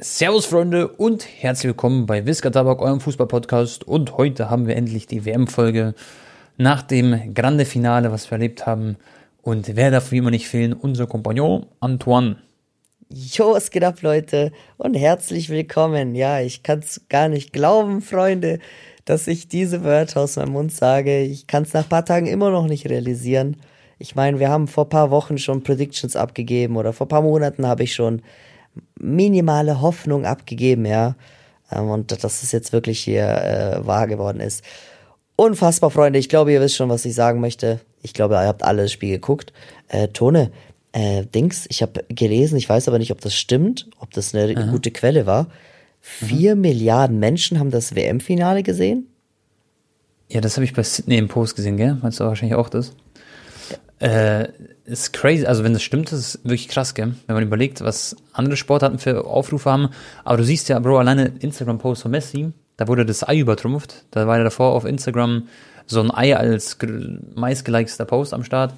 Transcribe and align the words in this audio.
Servus 0.00 0.46
Freunde 0.46 0.88
und 0.88 1.24
herzlich 1.24 1.68
willkommen 1.68 2.06
bei 2.06 2.26
Wiska 2.26 2.50
Tabak, 2.50 2.82
eurem 2.82 2.98
Fußballpodcast. 2.98 3.84
Und 3.84 4.16
heute 4.16 4.50
haben 4.50 4.66
wir 4.66 4.74
endlich 4.74 5.06
die 5.06 5.24
WM-Folge 5.24 5.94
nach 6.56 6.82
dem 6.82 7.32
Grande 7.32 7.64
Finale, 7.64 8.10
was 8.10 8.28
wir 8.28 8.32
erlebt 8.32 8.66
haben. 8.66 8.96
Und 9.40 9.76
wer 9.76 9.92
darf 9.92 10.10
wie 10.10 10.16
immer 10.16 10.32
nicht 10.32 10.48
fehlen? 10.48 10.72
Unser 10.72 11.06
Kompagnon 11.06 11.66
Antoine. 11.78 12.38
Jo, 13.08 13.54
es 13.54 13.70
geht 13.70 13.84
ab, 13.84 14.02
Leute, 14.02 14.50
und 14.78 14.94
herzlich 14.94 15.48
willkommen. 15.48 16.16
Ja, 16.16 16.40
ich 16.40 16.64
kann 16.64 16.80
es 16.80 17.02
gar 17.08 17.28
nicht 17.28 17.52
glauben, 17.52 18.02
Freunde, 18.02 18.58
dass 19.04 19.28
ich 19.28 19.46
diese 19.46 19.84
Wörter 19.84 20.22
aus 20.22 20.34
meinem 20.34 20.54
Mund 20.54 20.72
sage. 20.72 21.20
Ich 21.20 21.46
kann 21.46 21.62
es 21.62 21.72
nach 21.72 21.84
ein 21.84 21.88
paar 21.88 22.04
Tagen 22.04 22.26
immer 22.26 22.50
noch 22.50 22.66
nicht 22.66 22.90
realisieren. 22.90 23.58
Ich 24.00 24.16
meine, 24.16 24.40
wir 24.40 24.48
haben 24.48 24.66
vor 24.66 24.86
ein 24.86 24.90
paar 24.90 25.12
Wochen 25.12 25.38
schon 25.38 25.62
Predictions 25.62 26.16
abgegeben 26.16 26.74
oder 26.74 26.92
vor 26.92 27.06
ein 27.06 27.10
paar 27.10 27.22
Monaten 27.22 27.64
habe 27.68 27.84
ich 27.84 27.94
schon 27.94 28.22
minimale 28.98 29.80
Hoffnung 29.80 30.24
abgegeben, 30.24 30.86
ja. 30.86 31.16
Ähm, 31.70 31.90
und 31.90 32.24
dass 32.24 32.42
es 32.42 32.52
jetzt 32.52 32.72
wirklich 32.72 33.00
hier 33.00 33.26
äh, 33.26 33.86
wahr 33.86 34.06
geworden 34.06 34.40
ist. 34.40 34.62
Unfassbar, 35.36 35.90
Freunde. 35.90 36.18
Ich 36.18 36.28
glaube, 36.28 36.52
ihr 36.52 36.60
wisst 36.60 36.76
schon, 36.76 36.88
was 36.88 37.04
ich 37.04 37.14
sagen 37.14 37.40
möchte. 37.40 37.80
Ich 38.02 38.14
glaube, 38.14 38.34
ihr 38.34 38.46
habt 38.46 38.62
alle 38.62 38.82
das 38.82 38.92
Spiel 38.92 39.10
geguckt. 39.10 39.52
Äh, 39.88 40.08
Tone, 40.08 40.52
äh, 40.92 41.26
Dings, 41.26 41.66
ich 41.70 41.82
habe 41.82 42.04
gelesen, 42.08 42.56
ich 42.56 42.68
weiß 42.68 42.86
aber 42.86 42.98
nicht, 42.98 43.10
ob 43.10 43.20
das 43.20 43.34
stimmt, 43.34 43.88
ob 43.98 44.12
das 44.12 44.34
eine 44.34 44.56
Aha. 44.56 44.70
gute 44.70 44.92
Quelle 44.92 45.26
war. 45.26 45.48
Vier 46.00 46.54
mhm. 46.54 46.60
Milliarden 46.60 47.18
Menschen 47.18 47.58
haben 47.58 47.70
das 47.70 47.96
WM-Finale 47.96 48.62
gesehen. 48.62 49.08
Ja, 50.28 50.40
das 50.40 50.56
habe 50.56 50.64
ich 50.64 50.72
bei 50.72 50.82
Sydney 50.82 51.18
im 51.18 51.28
Post 51.28 51.56
gesehen, 51.56 51.76
gell? 51.76 51.98
Meinst 52.00 52.20
du 52.20 52.24
wahrscheinlich 52.24 52.56
auch 52.56 52.68
das? 52.68 52.92
Äh, 54.00 54.48
ist 54.84 55.12
crazy, 55.12 55.46
also 55.46 55.64
wenn 55.64 55.72
das 55.72 55.82
stimmt, 55.82 56.12
ist 56.12 56.40
wirklich 56.42 56.68
krass, 56.68 56.94
gell? 56.94 57.14
Wenn 57.26 57.34
man 57.34 57.44
überlegt, 57.44 57.80
was 57.82 58.16
andere 58.32 58.56
Sportarten 58.56 58.98
für 58.98 59.24
Aufrufe 59.24 59.70
haben. 59.70 59.88
Aber 60.24 60.36
du 60.36 60.44
siehst 60.44 60.68
ja, 60.68 60.78
Bro, 60.78 60.98
alleine 60.98 61.32
Instagram-Post 61.38 62.02
von 62.02 62.10
Messi, 62.10 62.52
da 62.76 62.88
wurde 62.88 63.06
das 63.06 63.26
Ei 63.26 63.38
übertrumpft. 63.38 64.04
Da 64.10 64.26
war 64.26 64.38
ja 64.38 64.44
davor 64.44 64.72
auf 64.72 64.84
Instagram 64.84 65.48
so 65.86 66.00
ein 66.00 66.10
Ei 66.10 66.36
als 66.36 66.76
meistgelikester 67.34 68.04
Post 68.04 68.34
am 68.34 68.44
Start. 68.44 68.74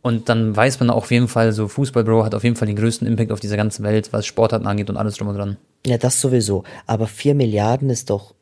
Und 0.00 0.28
dann 0.28 0.54
weiß 0.54 0.80
man 0.80 0.90
auf 0.90 1.10
jeden 1.10 1.28
Fall, 1.28 1.52
so 1.52 1.68
Fußball, 1.68 2.02
Bro, 2.02 2.24
hat 2.24 2.34
auf 2.34 2.42
jeden 2.42 2.56
Fall 2.56 2.66
den 2.66 2.76
größten 2.76 3.06
Impact 3.06 3.30
auf 3.30 3.40
dieser 3.40 3.56
ganzen 3.56 3.84
Welt, 3.84 4.12
was 4.12 4.26
Sportarten 4.26 4.66
angeht 4.66 4.90
und 4.90 4.96
alles 4.96 5.16
drum 5.16 5.28
und 5.28 5.36
dran. 5.36 5.56
Ja, 5.86 5.96
das 5.96 6.20
sowieso. 6.20 6.64
Aber 6.86 7.06
vier 7.06 7.34
Milliarden 7.34 7.88
ist 7.88 8.10
doch. 8.10 8.34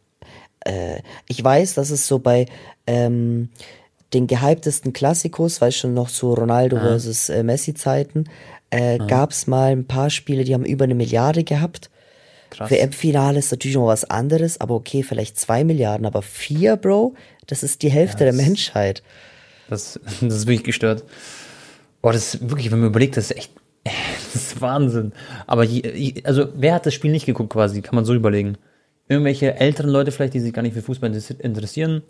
Äh, 0.60 1.02
ich 1.28 1.42
weiß, 1.42 1.74
dass 1.74 1.90
es 1.90 2.06
so 2.06 2.18
bei 2.18 2.46
ähm, 2.86 3.50
den 4.12 4.26
gehyptesten 4.26 4.92
Klassikos, 4.92 5.60
weißt 5.60 5.78
schon 5.78 5.94
noch 5.94 6.10
zu 6.10 6.32
Ronaldo 6.32 6.76
ah. 6.76 6.80
versus 6.80 7.28
äh, 7.28 7.42
Messi-Zeiten, 7.42 8.24
äh, 8.70 8.98
ah. 9.00 9.06
gab 9.06 9.30
es 9.30 9.46
mal 9.46 9.72
ein 9.72 9.86
paar 9.86 10.10
Spiele, 10.10 10.44
die 10.44 10.54
haben 10.54 10.64
über 10.64 10.84
eine 10.84 10.94
Milliarde 10.94 11.44
gehabt. 11.44 11.90
Krass. 12.50 12.70
WM-Finale 12.70 13.38
ist 13.38 13.52
natürlich 13.52 13.76
noch 13.76 13.86
was 13.86 14.04
anderes, 14.04 14.60
aber 14.60 14.74
okay, 14.74 15.04
vielleicht 15.04 15.38
zwei 15.38 15.62
Milliarden, 15.62 16.04
aber 16.04 16.22
vier, 16.22 16.76
Bro, 16.76 17.14
das 17.46 17.62
ist 17.62 17.82
die 17.82 17.90
Hälfte 17.90 18.24
ja, 18.24 18.30
das, 18.30 18.36
der 18.36 18.46
Menschheit. 18.46 19.02
Das, 19.68 20.00
das 20.20 20.34
ist 20.34 20.46
wirklich 20.46 20.64
gestört. 20.64 21.04
Boah, 22.02 22.12
das 22.12 22.34
ist 22.34 22.50
wirklich, 22.50 22.70
wenn 22.72 22.80
man 22.80 22.88
überlegt, 22.88 23.16
das 23.16 23.30
ist 23.30 23.36
echt, 23.36 23.52
das 23.84 24.34
ist 24.34 24.60
Wahnsinn. 24.60 25.12
Aber 25.46 25.62
je, 25.62 26.14
also, 26.24 26.48
wer 26.54 26.74
hat 26.74 26.86
das 26.86 26.94
Spiel 26.94 27.12
nicht 27.12 27.26
geguckt 27.26 27.52
quasi, 27.52 27.82
kann 27.82 27.94
man 27.94 28.04
so 28.04 28.14
überlegen. 28.14 28.58
Irgendwelche 29.08 29.56
älteren 29.56 29.90
Leute 29.90 30.12
vielleicht, 30.12 30.34
die 30.34 30.40
sich 30.40 30.52
gar 30.52 30.62
nicht 30.62 30.74
für 30.74 30.82
Fußball 30.82 31.12
interessieren, 31.40 32.02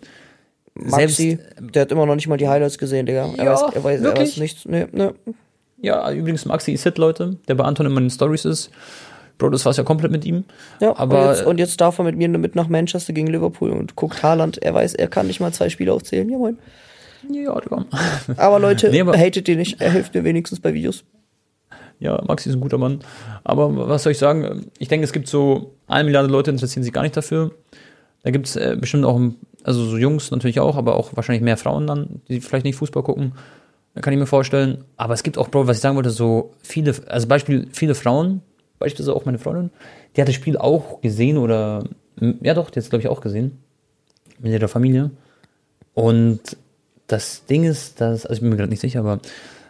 Maxi, 0.84 1.38
Selbst, 1.38 1.74
der 1.74 1.82
hat 1.82 1.92
immer 1.92 2.06
noch 2.06 2.14
nicht 2.14 2.28
mal 2.28 2.36
die 2.36 2.48
Highlights 2.48 2.78
gesehen, 2.78 3.06
Digga. 3.06 3.30
Er, 3.36 3.44
ja, 3.44 3.52
weiß, 3.52 3.74
er, 3.74 3.84
weiß, 3.84 4.00
er 4.02 4.16
weiß 4.16 4.36
nichts. 4.38 4.64
Nee, 4.66 4.86
nee. 4.92 5.10
Ja, 5.82 6.10
übrigens, 6.12 6.44
Maxi 6.44 6.72
ist 6.72 6.84
Hit, 6.84 6.98
Leute, 6.98 7.36
der 7.48 7.54
bei 7.54 7.64
Anton 7.64 7.86
immer 7.86 7.98
in 7.98 8.04
den 8.04 8.10
Stories 8.10 8.44
ist. 8.44 8.70
Bro, 9.38 9.48
das 9.50 9.64
war's 9.64 9.78
ja 9.78 9.84
komplett 9.84 10.12
mit 10.12 10.26
ihm. 10.26 10.44
Ja, 10.80 10.94
aber 10.96 11.22
und 11.22 11.28
jetzt, 11.28 11.46
und 11.46 11.58
jetzt 11.58 11.80
darf 11.80 11.98
er 11.98 12.04
mit 12.04 12.16
mir 12.16 12.28
mit 12.28 12.54
nach 12.54 12.68
Manchester 12.68 13.14
gegen 13.14 13.28
Liverpool 13.28 13.70
und 13.70 13.96
guckt 13.96 14.22
Haaland. 14.22 14.62
Er 14.62 14.74
weiß, 14.74 14.94
er 14.94 15.08
kann 15.08 15.26
nicht 15.26 15.40
mal 15.40 15.52
zwei 15.52 15.70
Spiele 15.70 15.92
aufzählen. 15.92 16.28
Ja, 16.28 16.36
moin. 16.36 16.58
Ja, 17.30 17.58
komm. 17.66 17.86
Aber 18.36 18.58
Leute, 18.58 18.90
nee, 18.90 19.00
aber, 19.00 19.16
hatet 19.16 19.48
ihn 19.48 19.58
nicht. 19.58 19.80
Er 19.80 19.92
hilft 19.92 20.14
mir 20.14 20.24
wenigstens 20.24 20.60
bei 20.60 20.74
Videos. 20.74 21.04
Ja, 21.98 22.22
Maxi 22.26 22.48
ist 22.48 22.54
ein 22.54 22.60
guter 22.60 22.78
Mann. 22.78 23.00
Aber 23.44 23.88
was 23.88 24.02
soll 24.02 24.12
ich 24.12 24.18
sagen? 24.18 24.70
Ich 24.78 24.88
denke, 24.88 25.04
es 25.04 25.12
gibt 25.12 25.28
so 25.28 25.74
eine 25.86 26.04
Milliarde 26.04 26.28
Leute, 26.28 26.50
interessieren 26.50 26.82
sich 26.82 26.92
gar 26.92 27.02
nicht 27.02 27.16
dafür. 27.16 27.52
Da 28.22 28.30
gibt 28.30 28.46
es 28.46 28.56
äh, 28.56 28.76
bestimmt 28.78 29.04
auch 29.04 29.18
ein 29.18 29.36
also 29.64 29.84
so 29.84 29.96
Jungs 29.96 30.30
natürlich 30.30 30.60
auch, 30.60 30.76
aber 30.76 30.96
auch 30.96 31.16
wahrscheinlich 31.16 31.42
mehr 31.42 31.56
Frauen 31.56 31.86
dann, 31.86 32.22
die 32.28 32.40
vielleicht 32.40 32.64
nicht 32.64 32.76
Fußball 32.76 33.02
gucken. 33.02 33.32
Kann 34.00 34.12
ich 34.12 34.18
mir 34.18 34.26
vorstellen. 34.26 34.84
Aber 34.96 35.14
es 35.14 35.22
gibt 35.22 35.36
auch, 35.36 35.48
was 35.52 35.76
ich 35.76 35.82
sagen 35.82 35.96
wollte, 35.96 36.10
so 36.10 36.52
viele, 36.62 36.94
also 37.08 37.26
Beispiel, 37.26 37.66
viele 37.72 37.94
Frauen, 37.94 38.40
beispielsweise 38.78 39.14
auch 39.14 39.24
meine 39.24 39.38
Freundin, 39.38 39.70
die 40.16 40.20
hat 40.20 40.28
das 40.28 40.34
Spiel 40.34 40.56
auch 40.56 41.00
gesehen 41.00 41.36
oder, 41.36 41.84
ja 42.20 42.54
doch, 42.54 42.70
die 42.70 42.76
hat 42.76 42.84
es 42.84 42.90
glaube 42.90 43.02
ich 43.02 43.08
auch 43.08 43.20
gesehen. 43.20 43.58
Mit 44.38 44.52
ihrer 44.52 44.68
Familie. 44.68 45.10
Und 45.92 46.56
das 47.08 47.44
Ding 47.44 47.64
ist, 47.64 48.00
dass, 48.00 48.24
also 48.24 48.34
ich 48.34 48.40
bin 48.40 48.50
mir 48.50 48.56
gerade 48.56 48.70
nicht 48.70 48.80
sicher, 48.80 49.00
aber 49.00 49.18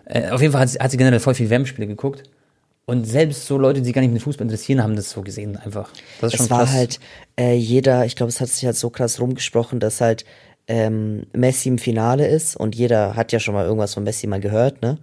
äh, 0.04 0.30
auf 0.30 0.40
jeden 0.40 0.52
Fall 0.52 0.62
hat 0.62 0.68
sie, 0.68 0.78
hat 0.78 0.90
sie 0.90 0.96
generell 0.96 1.20
voll 1.20 1.34
viel 1.34 1.50
Wärmspiele 1.50 1.88
geguckt. 1.88 2.22
Und 2.90 3.04
selbst 3.04 3.46
so 3.46 3.56
Leute, 3.56 3.78
die 3.78 3.84
sich 3.84 3.94
gar 3.94 4.00
nicht 4.00 4.12
mit 4.12 4.20
Fußball 4.20 4.44
interessieren, 4.44 4.82
haben 4.82 4.96
das 4.96 5.10
so 5.10 5.22
gesehen 5.22 5.56
einfach. 5.56 5.92
Das 6.20 6.32
ist 6.32 6.38
schon 6.38 6.46
es 6.46 6.50
war 6.50 6.64
krass. 6.64 6.72
halt 6.72 7.00
äh, 7.38 7.54
jeder, 7.54 8.04
ich 8.04 8.16
glaube, 8.16 8.30
es 8.30 8.40
hat 8.40 8.48
sich 8.48 8.66
halt 8.66 8.74
so 8.74 8.90
krass 8.90 9.20
rumgesprochen, 9.20 9.78
dass 9.78 10.00
halt 10.00 10.24
ähm, 10.66 11.22
Messi 11.32 11.68
im 11.68 11.78
Finale 11.78 12.26
ist 12.26 12.56
und 12.56 12.74
jeder 12.74 13.14
hat 13.14 13.30
ja 13.30 13.38
schon 13.38 13.54
mal 13.54 13.64
irgendwas 13.64 13.94
von 13.94 14.02
Messi 14.02 14.26
mal 14.26 14.40
gehört, 14.40 14.82
ne? 14.82 14.98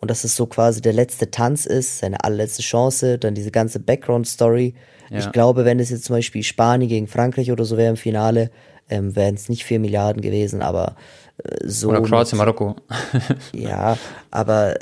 Und 0.00 0.10
dass 0.10 0.24
es 0.24 0.34
so 0.34 0.46
quasi 0.46 0.80
der 0.80 0.92
letzte 0.92 1.30
Tanz 1.30 1.66
ist, 1.66 1.98
seine 1.98 2.24
allerletzte 2.24 2.62
Chance, 2.62 3.16
dann 3.16 3.36
diese 3.36 3.52
ganze 3.52 3.78
Background-Story. 3.78 4.74
Ja. 5.10 5.18
Ich 5.18 5.30
glaube, 5.30 5.64
wenn 5.64 5.78
es 5.78 5.90
jetzt 5.90 6.06
zum 6.06 6.16
Beispiel 6.16 6.42
Spanien 6.42 6.88
gegen 6.88 7.06
Frankreich 7.06 7.52
oder 7.52 7.64
so 7.64 7.76
wäre 7.76 7.90
im 7.90 7.96
Finale, 7.96 8.50
ähm, 8.88 9.14
wären 9.14 9.36
es 9.36 9.48
nicht 9.48 9.62
vier 9.62 9.78
Milliarden 9.78 10.20
gewesen, 10.20 10.62
aber 10.62 10.96
äh, 11.44 11.68
so. 11.68 11.90
Oder 11.90 12.02
Kroatien, 12.02 12.38
Marokko. 12.38 12.74
ja, 13.52 13.96
aber 14.32 14.74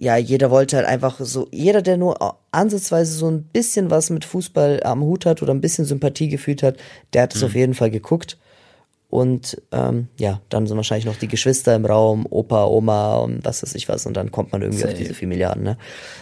ja, 0.00 0.16
jeder 0.16 0.50
wollte 0.50 0.78
halt 0.78 0.86
einfach 0.86 1.20
so, 1.20 1.46
jeder, 1.52 1.82
der 1.82 1.98
nur 1.98 2.36
ansatzweise 2.52 3.12
so 3.12 3.30
ein 3.30 3.42
bisschen 3.42 3.90
was 3.90 4.08
mit 4.08 4.24
Fußball 4.24 4.82
am 4.82 5.02
Hut 5.02 5.26
hat 5.26 5.42
oder 5.42 5.52
ein 5.52 5.60
bisschen 5.60 5.84
Sympathie 5.84 6.28
gefühlt 6.28 6.62
hat, 6.62 6.78
der 7.12 7.24
hat 7.24 7.34
es 7.34 7.42
mhm. 7.42 7.46
auf 7.46 7.54
jeden 7.54 7.74
Fall 7.74 7.90
geguckt. 7.90 8.38
Und 9.10 9.60
ähm, 9.72 10.08
ja, 10.18 10.40
dann 10.48 10.66
sind 10.66 10.76
wahrscheinlich 10.76 11.04
noch 11.04 11.16
die 11.16 11.28
Geschwister 11.28 11.74
im 11.76 11.84
Raum, 11.84 12.26
Opa, 12.30 12.64
Oma 12.64 13.16
und 13.16 13.44
was 13.44 13.62
weiß 13.62 13.74
ich 13.74 13.90
was. 13.90 14.06
Und 14.06 14.16
dann 14.16 14.30
kommt 14.30 14.52
man 14.52 14.62
irgendwie 14.62 14.80
Safe. 14.80 14.92
auf 14.92 14.98
diese 14.98 15.12
vier 15.12 15.28
Milliarden. 15.28 15.64
Ne? 15.64 15.76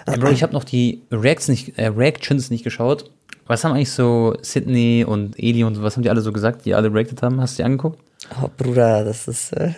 Ja, 0.08 0.16
Bro, 0.16 0.30
ich 0.30 0.42
habe 0.42 0.54
noch 0.54 0.64
die 0.64 1.02
Reacts 1.12 1.46
nicht, 1.46 1.78
äh, 1.78 1.86
Reactions 1.86 2.50
nicht 2.50 2.64
geschaut. 2.64 3.10
Was 3.46 3.62
haben 3.62 3.74
eigentlich 3.74 3.92
so 3.92 4.36
Sydney 4.42 5.04
und 5.06 5.38
Eli 5.38 5.62
und 5.62 5.80
was 5.82 5.94
haben 5.94 6.02
die 6.02 6.10
alle 6.10 6.22
so 6.22 6.32
gesagt, 6.32 6.64
die 6.64 6.74
alle 6.74 6.92
reacted 6.92 7.22
haben? 7.22 7.40
Hast 7.40 7.58
du 7.58 7.62
die 7.62 7.64
angeguckt? 7.64 8.00
Oh, 8.42 8.48
Bruder, 8.56 9.04
das 9.04 9.28
ist. 9.28 9.52
Äh, 9.52 9.74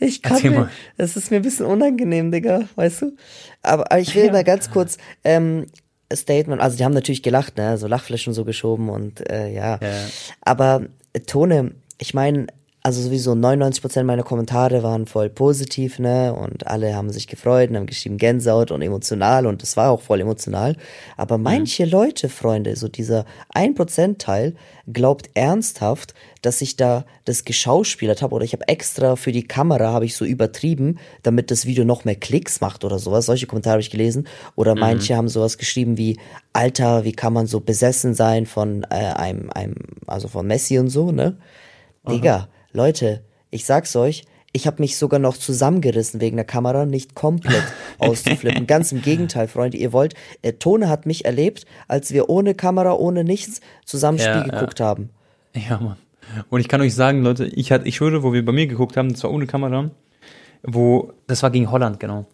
ich 0.00 0.22
kann 0.22 0.36
Erzähl 0.36 0.50
mir, 0.50 0.70
das 0.96 1.16
ist 1.16 1.30
mir 1.30 1.36
ein 1.36 1.42
bisschen 1.42 1.66
unangenehm, 1.66 2.30
Digga, 2.30 2.68
weißt 2.74 3.02
du? 3.02 3.16
Aber, 3.62 3.90
aber 3.90 4.00
ich 4.00 4.14
will 4.14 4.26
ja. 4.26 4.32
mal 4.32 4.44
ganz 4.44 4.70
kurz 4.70 4.98
ähm, 5.24 5.66
Statement, 6.12 6.60
also 6.60 6.76
die 6.76 6.84
haben 6.84 6.94
natürlich 6.94 7.22
gelacht, 7.22 7.56
ne, 7.56 7.78
so 7.78 7.86
Lachflächen 7.86 8.32
so 8.32 8.44
geschoben 8.44 8.88
und 8.88 9.28
äh, 9.30 9.52
ja. 9.52 9.78
ja. 9.80 10.06
Aber 10.40 10.86
äh, 11.12 11.20
Tone, 11.20 11.72
ich 11.98 12.14
meine, 12.14 12.46
also 12.82 13.02
sowieso 13.02 13.32
99% 13.32 14.04
meiner 14.04 14.22
Kommentare 14.22 14.82
waren 14.82 15.06
voll 15.06 15.28
positiv, 15.28 15.98
ne? 15.98 16.32
Und 16.32 16.66
alle 16.66 16.94
haben 16.94 17.10
sich 17.10 17.26
gefreut 17.26 17.68
und 17.68 17.76
haben 17.76 17.86
geschrieben 17.86 18.16
Gänsehaut 18.16 18.70
und 18.70 18.80
emotional 18.80 19.46
und 19.46 19.60
das 19.60 19.76
war 19.76 19.90
auch 19.90 20.00
voll 20.00 20.20
emotional. 20.20 20.76
Aber 21.18 21.36
mhm. 21.36 21.44
manche 21.44 21.84
mhm. 21.84 21.92
Leute, 21.92 22.30
Freunde, 22.30 22.76
so 22.76 22.88
dieser 22.88 23.26
1% 23.54 24.16
Teil, 24.16 24.54
glaubt 24.90 25.28
ernsthaft, 25.34 26.14
dass 26.40 26.62
ich 26.62 26.76
da 26.76 27.04
das 27.26 27.44
geschauspielert 27.44 28.22
habe 28.22 28.34
oder 28.34 28.46
ich 28.46 28.54
habe 28.54 28.66
extra 28.66 29.14
für 29.16 29.30
die 29.30 29.46
Kamera 29.46 29.92
habe 29.92 30.06
ich 30.06 30.16
so 30.16 30.24
übertrieben, 30.24 30.98
damit 31.22 31.50
das 31.50 31.66
Video 31.66 31.84
noch 31.84 32.06
mehr 32.06 32.16
Klicks 32.16 32.62
macht 32.62 32.84
oder 32.84 32.98
sowas. 32.98 33.26
Solche 33.26 33.46
Kommentare 33.46 33.74
habe 33.74 33.82
ich 33.82 33.90
gelesen. 33.90 34.26
Oder 34.56 34.74
mhm. 34.74 34.80
manche 34.80 35.16
haben 35.16 35.28
sowas 35.28 35.58
geschrieben 35.58 35.98
wie, 35.98 36.18
Alter, 36.54 37.04
wie 37.04 37.12
kann 37.12 37.34
man 37.34 37.46
so 37.46 37.60
besessen 37.60 38.14
sein 38.14 38.46
von 38.46 38.84
äh, 38.84 38.94
einem, 38.94 39.50
einem, 39.50 39.76
also 40.06 40.28
von 40.28 40.46
Messi 40.46 40.78
und 40.78 40.88
so, 40.88 41.12
ne? 41.12 41.36
Aha. 42.04 42.14
Leute, 42.72 43.22
ich 43.50 43.64
sag's 43.64 43.96
euch, 43.96 44.24
ich 44.52 44.66
habe 44.66 44.80
mich 44.80 44.96
sogar 44.96 45.20
noch 45.20 45.36
zusammengerissen 45.36 46.20
wegen 46.20 46.36
der 46.36 46.44
Kamera, 46.44 46.84
nicht 46.84 47.14
komplett 47.14 47.62
auszuflippen. 47.98 48.66
Ganz 48.66 48.92
im 48.92 49.02
Gegenteil, 49.02 49.48
Freunde, 49.48 49.76
ihr 49.76 49.92
wollt, 49.92 50.14
äh, 50.42 50.52
Tone 50.54 50.88
hat 50.88 51.06
mich 51.06 51.24
erlebt, 51.24 51.66
als 51.88 52.12
wir 52.12 52.28
ohne 52.28 52.54
Kamera, 52.54 52.94
ohne 52.94 53.24
nichts 53.24 53.60
zusammen 53.84 54.18
ja, 54.18 54.40
Spiel 54.40 54.50
geguckt 54.50 54.80
ja. 54.80 54.86
haben. 54.86 55.10
Ja, 55.54 55.78
Mann. 55.80 55.96
Und 56.48 56.60
ich 56.60 56.68
kann 56.68 56.80
euch 56.80 56.94
sagen, 56.94 57.22
Leute, 57.22 57.46
ich 57.46 57.72
hatte, 57.72 57.86
ich 57.86 57.96
schwöre, 57.96 58.22
wo 58.22 58.32
wir 58.32 58.44
bei 58.44 58.52
mir 58.52 58.66
geguckt 58.66 58.96
haben, 58.96 59.12
das 59.12 59.22
war 59.24 59.32
ohne 59.32 59.46
Kamera, 59.46 59.90
wo, 60.62 61.12
das 61.26 61.42
war 61.42 61.50
gegen 61.50 61.70
Holland, 61.70 61.98
genau. 61.98 62.26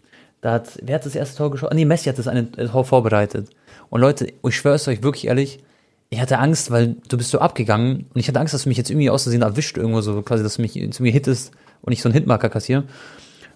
Da 0.42 0.52
hat, 0.52 0.78
wer 0.82 0.96
hat 0.96 1.06
das 1.06 1.14
erste 1.14 1.36
Tor 1.36 1.50
geschossen? 1.50 1.76
Nee, 1.76 1.86
Messi 1.86 2.08
hat 2.08 2.18
das 2.18 2.28
eine 2.28 2.50
Tor 2.50 2.84
vorbereitet. 2.84 3.50
Und 3.88 4.00
Leute, 4.00 4.32
ich 4.46 4.56
schwöre 4.56 4.74
es 4.74 4.86
euch 4.86 5.02
wirklich 5.02 5.26
ehrlich, 5.26 5.60
ich 6.08 6.20
hatte 6.20 6.38
Angst, 6.38 6.70
weil 6.70 6.96
du 7.08 7.16
bist 7.16 7.30
so 7.30 7.38
abgegangen 7.40 8.06
und 8.14 8.20
ich 8.20 8.28
hatte 8.28 8.38
Angst, 8.38 8.54
dass 8.54 8.62
du 8.62 8.68
mich 8.68 8.78
jetzt 8.78 8.90
irgendwie 8.90 9.10
auszusehen 9.10 9.42
erwischt 9.42 9.76
irgendwo 9.76 10.00
so, 10.00 10.22
quasi, 10.22 10.42
dass 10.42 10.56
du 10.56 10.62
mich 10.62 10.72
zu 10.92 11.02
mir 11.02 11.12
hittest 11.12 11.52
und 11.82 11.92
ich 11.92 12.02
so 12.02 12.08
einen 12.08 12.14
Hitmarker 12.14 12.48
kassiere. 12.48 12.84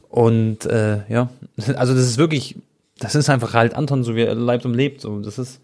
Und 0.08 0.66
äh, 0.66 1.08
ja, 1.08 1.30
also 1.76 1.94
das 1.94 2.04
ist 2.04 2.18
wirklich, 2.18 2.56
das 2.98 3.14
ist 3.14 3.30
einfach 3.30 3.54
halt 3.54 3.74
Anton, 3.74 4.02
so 4.02 4.16
wie 4.16 4.22
er 4.22 4.34
leibt 4.34 4.66
und 4.66 4.74
lebt. 4.74 5.00
So, 5.00 5.20
das 5.20 5.38
ist. 5.38 5.60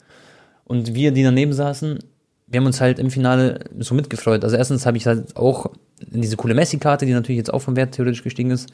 Und 0.64 0.94
wir, 0.94 1.12
die 1.12 1.22
daneben 1.22 1.52
saßen, 1.52 1.98
wir 2.46 2.60
haben 2.60 2.66
uns 2.66 2.80
halt 2.80 2.98
im 2.98 3.10
Finale 3.10 3.64
so 3.78 3.94
mitgefreut. 3.94 4.44
Also 4.44 4.56
erstens 4.56 4.86
habe 4.86 4.96
ich 4.96 5.06
halt 5.06 5.36
auch 5.36 5.70
diese 6.00 6.36
coole 6.36 6.54
Messi-Karte, 6.54 7.06
die 7.06 7.12
natürlich 7.12 7.38
jetzt 7.38 7.52
auch 7.52 7.60
vom 7.60 7.76
Wert 7.76 7.92
theoretisch 7.92 8.22
gestiegen 8.22 8.50
ist, 8.50 8.68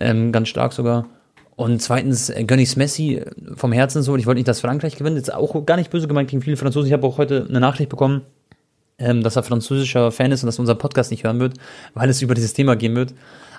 ähm, 0.00 0.32
ganz 0.32 0.48
stark 0.48 0.72
sogar. 0.72 1.06
Und 1.58 1.82
zweitens 1.82 2.30
äh, 2.30 2.44
gönne 2.44 2.62
ich 2.62 2.76
Messi 2.76 3.20
vom 3.56 3.72
Herzen 3.72 4.04
so. 4.04 4.12
Und 4.12 4.20
ich 4.20 4.26
wollte 4.26 4.38
nicht, 4.38 4.46
dass 4.46 4.60
Frankreich 4.60 4.94
gewinnt. 4.94 5.16
Jetzt 5.16 5.34
auch 5.34 5.66
gar 5.66 5.76
nicht 5.76 5.90
böse 5.90 6.06
gemeint 6.06 6.30
gegen 6.30 6.40
viele 6.40 6.56
Franzosen. 6.56 6.86
Ich 6.86 6.92
habe 6.92 7.04
auch 7.04 7.18
heute 7.18 7.46
eine 7.48 7.58
Nachricht 7.58 7.90
bekommen, 7.90 8.22
ähm, 8.96 9.24
dass 9.24 9.34
er 9.34 9.42
französischer 9.42 10.12
Fan 10.12 10.30
ist 10.30 10.44
und 10.44 10.46
dass 10.46 10.60
unser 10.60 10.76
Podcast 10.76 11.10
nicht 11.10 11.24
hören 11.24 11.40
wird, 11.40 11.54
weil 11.94 12.08
es 12.08 12.22
über 12.22 12.34
dieses 12.34 12.52
Thema 12.52 12.76
gehen 12.76 12.94
wird. 12.94 13.12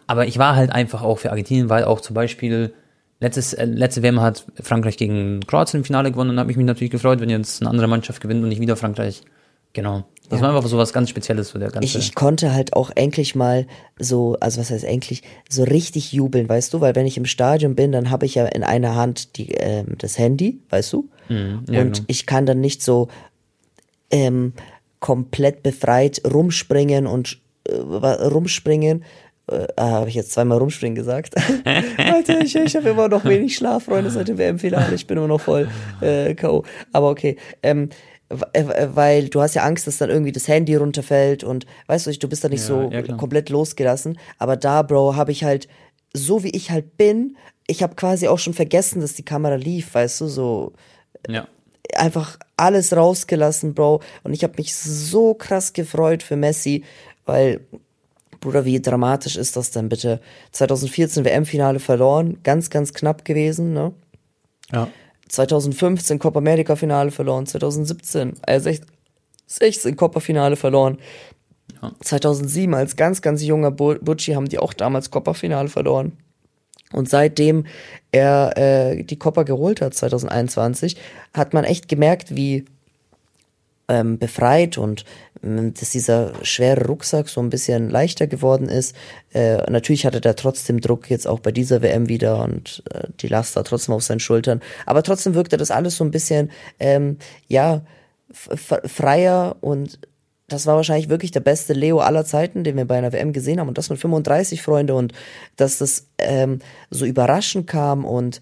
Aber 0.07 0.25
ich 0.27 0.37
war 0.37 0.55
halt 0.55 0.71
einfach 0.71 1.01
auch 1.01 1.19
für 1.19 1.31
Argentinien, 1.31 1.69
weil 1.69 1.83
auch 1.83 1.99
zum 1.99 2.13
Beispiel 2.13 2.73
letztes, 3.19 3.53
äh, 3.53 3.65
letzte 3.65 4.01
WM 4.01 4.21
hat 4.21 4.45
Frankreich 4.61 4.95
gegen 4.95 5.41
Kroatien 5.41 5.81
im 5.81 5.83
Finale 5.83 6.13
gewonnen 6.13 6.29
und 6.29 6.39
habe 6.39 6.51
ich 6.51 6.57
mich 6.57 6.65
natürlich 6.65 6.91
gefreut, 6.91 7.19
wenn 7.19 7.29
jetzt 7.29 7.61
eine 7.61 7.69
andere 7.69 7.89
Mannschaft 7.89 8.21
gewinnt 8.21 8.41
und 8.41 8.47
nicht 8.47 8.61
wieder 8.61 8.77
Frankreich. 8.77 9.23
Genau. 9.73 10.05
Das 10.29 10.39
ja. 10.39 10.47
war 10.47 10.55
einfach 10.55 10.69
so 10.69 10.77
was 10.77 10.93
ganz 10.93 11.09
Spezielles 11.09 11.49
für 11.51 11.59
der 11.59 11.69
ganze. 11.69 11.85
Ich, 11.85 11.95
ich 11.95 12.13
konnte 12.13 12.53
halt 12.53 12.73
auch 12.73 12.91
endlich 12.93 13.33
mal 13.33 13.65
so, 13.97 14.37
also 14.39 14.61
was 14.61 14.69
heißt 14.69 14.83
endlich, 14.83 15.23
so 15.49 15.63
richtig 15.63 16.13
jubeln, 16.13 16.47
weißt 16.47 16.73
du, 16.73 16.81
weil 16.81 16.95
wenn 16.95 17.07
ich 17.07 17.17
im 17.17 17.25
Stadion 17.25 17.75
bin, 17.75 17.91
dann 17.91 18.11
habe 18.11 18.27
ich 18.27 18.35
ja 18.35 18.45
in 18.45 18.63
einer 18.63 18.95
Hand 18.95 19.37
die, 19.37 19.53
ähm, 19.53 19.95
das 19.97 20.19
Handy, 20.19 20.59
weißt 20.69 20.93
du? 20.93 21.09
Mhm, 21.29 21.63
ja, 21.69 21.81
und 21.81 21.93
genau. 21.93 22.05
ich 22.07 22.27
kann 22.27 22.45
dann 22.45 22.59
nicht 22.59 22.83
so 22.83 23.07
ähm, 24.11 24.53
komplett 24.99 25.63
befreit 25.63 26.21
rumspringen 26.31 27.07
und 27.07 27.39
äh, 27.63 27.73
rumspringen. 27.75 29.03
Äh, 29.47 29.67
ah, 29.77 29.91
habe 29.91 30.09
ich 30.09 30.15
jetzt 30.15 30.31
zweimal 30.31 30.59
rumspringen 30.59 30.95
gesagt. 30.95 31.35
Alter, 31.97 32.41
ich, 32.41 32.55
ich 32.55 32.75
habe 32.75 32.89
immer 32.89 33.07
noch 33.07 33.25
wenig 33.25 33.55
Schlaf, 33.55 33.85
Freunde, 33.85 34.11
seit 34.11 34.27
dem 34.27 34.37
WM-Finale. 34.37 34.93
Ich 34.93 35.07
bin 35.07 35.17
immer 35.17 35.27
noch 35.27 35.41
voll 35.41 35.69
äh, 36.01 36.35
K.O. 36.35 36.63
Aber 36.91 37.09
okay. 37.09 37.37
Ähm, 37.63 37.89
weil 38.29 39.29
du 39.29 39.41
hast 39.41 39.55
ja 39.55 39.63
Angst, 39.63 39.87
dass 39.87 39.97
dann 39.97 40.09
irgendwie 40.09 40.31
das 40.31 40.47
Handy 40.47 40.75
runterfällt 40.75 41.43
und 41.43 41.65
weißt 41.87 42.07
du, 42.07 42.17
du 42.17 42.29
bist 42.29 42.43
da 42.43 42.49
nicht 42.49 42.61
ja, 42.61 42.67
so 42.67 42.89
ja, 42.91 43.01
komplett 43.17 43.49
losgelassen. 43.49 44.19
Aber 44.37 44.55
da, 44.55 44.83
Bro, 44.83 45.15
habe 45.15 45.31
ich 45.31 45.43
halt, 45.43 45.67
so 46.13 46.43
wie 46.43 46.51
ich 46.51 46.69
halt 46.69 46.95
bin, 46.97 47.37
ich 47.65 47.81
habe 47.81 47.95
quasi 47.95 48.27
auch 48.27 48.39
schon 48.39 48.53
vergessen, 48.53 49.01
dass 49.01 49.13
die 49.13 49.25
Kamera 49.25 49.55
lief, 49.55 49.93
weißt 49.93 50.21
du, 50.21 50.27
so. 50.27 50.73
Ja 51.27 51.47
einfach 51.95 52.37
alles 52.57 52.95
rausgelassen, 52.95 53.73
Bro. 53.73 54.01
Und 54.23 54.33
ich 54.33 54.43
habe 54.43 54.53
mich 54.57 54.75
so 54.75 55.33
krass 55.33 55.73
gefreut 55.73 56.23
für 56.23 56.35
Messi, 56.35 56.83
weil, 57.25 57.61
Bruder, 58.41 58.65
wie 58.65 58.81
dramatisch 58.81 59.37
ist 59.37 59.55
das 59.55 59.71
denn 59.71 59.89
bitte? 59.89 60.21
2014 60.51 61.25
WM-Finale 61.25 61.79
verloren, 61.79 62.39
ganz, 62.43 62.69
ganz 62.69 62.93
knapp 62.93 63.25
gewesen, 63.25 63.73
ne? 63.73 63.93
Ja. 64.71 64.87
2015 65.29 66.19
Copa 66.19 66.39
America 66.39 66.75
Finale 66.75 67.11
verloren, 67.11 67.45
2017, 67.45 68.33
äh, 68.45 68.59
16 69.47 69.95
Copa 69.95 70.19
Finale 70.19 70.55
verloren. 70.55 70.97
Ja. 71.81 71.91
2007 72.01 72.73
als 72.73 72.95
ganz, 72.95 73.21
ganz 73.21 73.43
junger 73.43 73.71
Butchi 73.71 74.33
haben 74.33 74.49
die 74.49 74.59
auch 74.59 74.73
damals 74.73 75.11
Copa 75.11 75.33
Finale 75.33 75.69
verloren. 75.69 76.17
Und 76.91 77.07
seitdem 77.09 77.65
er 78.11 78.57
äh, 78.57 79.03
die 79.03 79.19
Copper 79.19 79.45
geholt 79.45 79.81
hat, 79.81 79.93
2021, 79.93 80.97
hat 81.33 81.53
man 81.53 81.63
echt 81.63 81.87
gemerkt, 81.87 82.35
wie 82.35 82.65
ähm, 83.89 84.17
befreit 84.17 84.77
und 84.77 85.03
ähm, 85.43 85.73
dass 85.73 85.89
dieser 85.89 86.33
schwere 86.43 86.85
Rucksack 86.85 87.27
so 87.27 87.41
ein 87.41 87.49
bisschen 87.49 87.89
leichter 87.89 88.27
geworden 88.27 88.69
ist. 88.69 88.95
Äh, 89.33 89.69
natürlich 89.69 90.05
hatte 90.05 90.21
er 90.23 90.35
trotzdem 90.35 90.79
Druck 90.79 91.09
jetzt 91.09 91.27
auch 91.27 91.39
bei 91.39 91.51
dieser 91.51 91.81
WM 91.81 92.07
wieder 92.07 92.43
und 92.43 92.83
äh, 92.93 93.07
die 93.19 93.27
Last 93.27 93.55
war 93.55 93.63
trotzdem 93.63 93.95
auf 93.95 94.03
seinen 94.03 94.19
Schultern. 94.19 94.61
Aber 94.85 95.03
trotzdem 95.03 95.33
wirkte 95.33 95.57
das 95.57 95.71
alles 95.71 95.97
so 95.97 96.03
ein 96.03 96.11
bisschen, 96.11 96.51
ähm, 96.79 97.17
ja, 97.47 97.81
freier 98.31 99.55
und 99.61 99.99
das 100.49 100.65
war 100.65 100.75
wahrscheinlich 100.75 101.09
wirklich 101.09 101.31
der 101.31 101.39
beste 101.39 101.73
Leo 101.73 101.99
aller 101.99 102.25
Zeiten, 102.25 102.63
den 102.63 102.75
wir 102.75 102.85
bei 102.85 102.97
einer 102.97 103.13
WM 103.13 103.33
gesehen 103.33 103.59
haben. 103.59 103.67
Und 103.67 103.77
das 103.77 103.89
mit 103.89 103.99
35 103.99 104.61
Freunde 104.61 104.95
und 104.95 105.13
dass 105.55 105.77
das 105.77 106.07
ähm, 106.17 106.59
so 106.89 107.05
überraschend 107.05 107.67
kam 107.67 108.05
und 108.05 108.41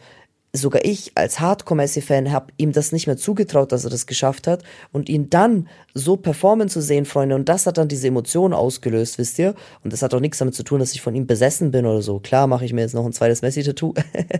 sogar 0.57 0.83
ich 0.83 1.11
als 1.15 1.39
Hardcore-Messi-Fan 1.39 2.31
habe 2.31 2.51
ihm 2.57 2.71
das 2.71 2.91
nicht 2.91 3.07
mehr 3.07 3.17
zugetraut, 3.17 3.71
dass 3.71 3.83
er 3.83 3.89
das 3.89 4.07
geschafft 4.07 4.47
hat 4.47 4.63
und 4.91 5.09
ihn 5.09 5.29
dann 5.29 5.67
so 5.93 6.17
performen 6.17 6.69
zu 6.69 6.81
sehen, 6.81 7.05
Freunde, 7.05 7.35
und 7.35 7.49
das 7.49 7.65
hat 7.65 7.77
dann 7.77 7.87
diese 7.87 8.07
Emotionen 8.07 8.53
ausgelöst, 8.53 9.17
wisst 9.17 9.39
ihr? 9.39 9.55
Und 9.83 9.93
das 9.93 10.01
hat 10.01 10.13
auch 10.13 10.19
nichts 10.19 10.37
damit 10.37 10.55
zu 10.55 10.63
tun, 10.63 10.79
dass 10.79 10.93
ich 10.93 11.01
von 11.01 11.15
ihm 11.15 11.27
besessen 11.27 11.71
bin 11.71 11.85
oder 11.85 12.01
so. 12.01 12.19
Klar 12.19 12.47
mache 12.47 12.65
ich 12.65 12.73
mir 12.73 12.81
jetzt 12.81 12.93
noch 12.93 13.05
ein 13.05 13.13
zweites 13.13 13.41
Messi-Tattoo, 13.41 13.93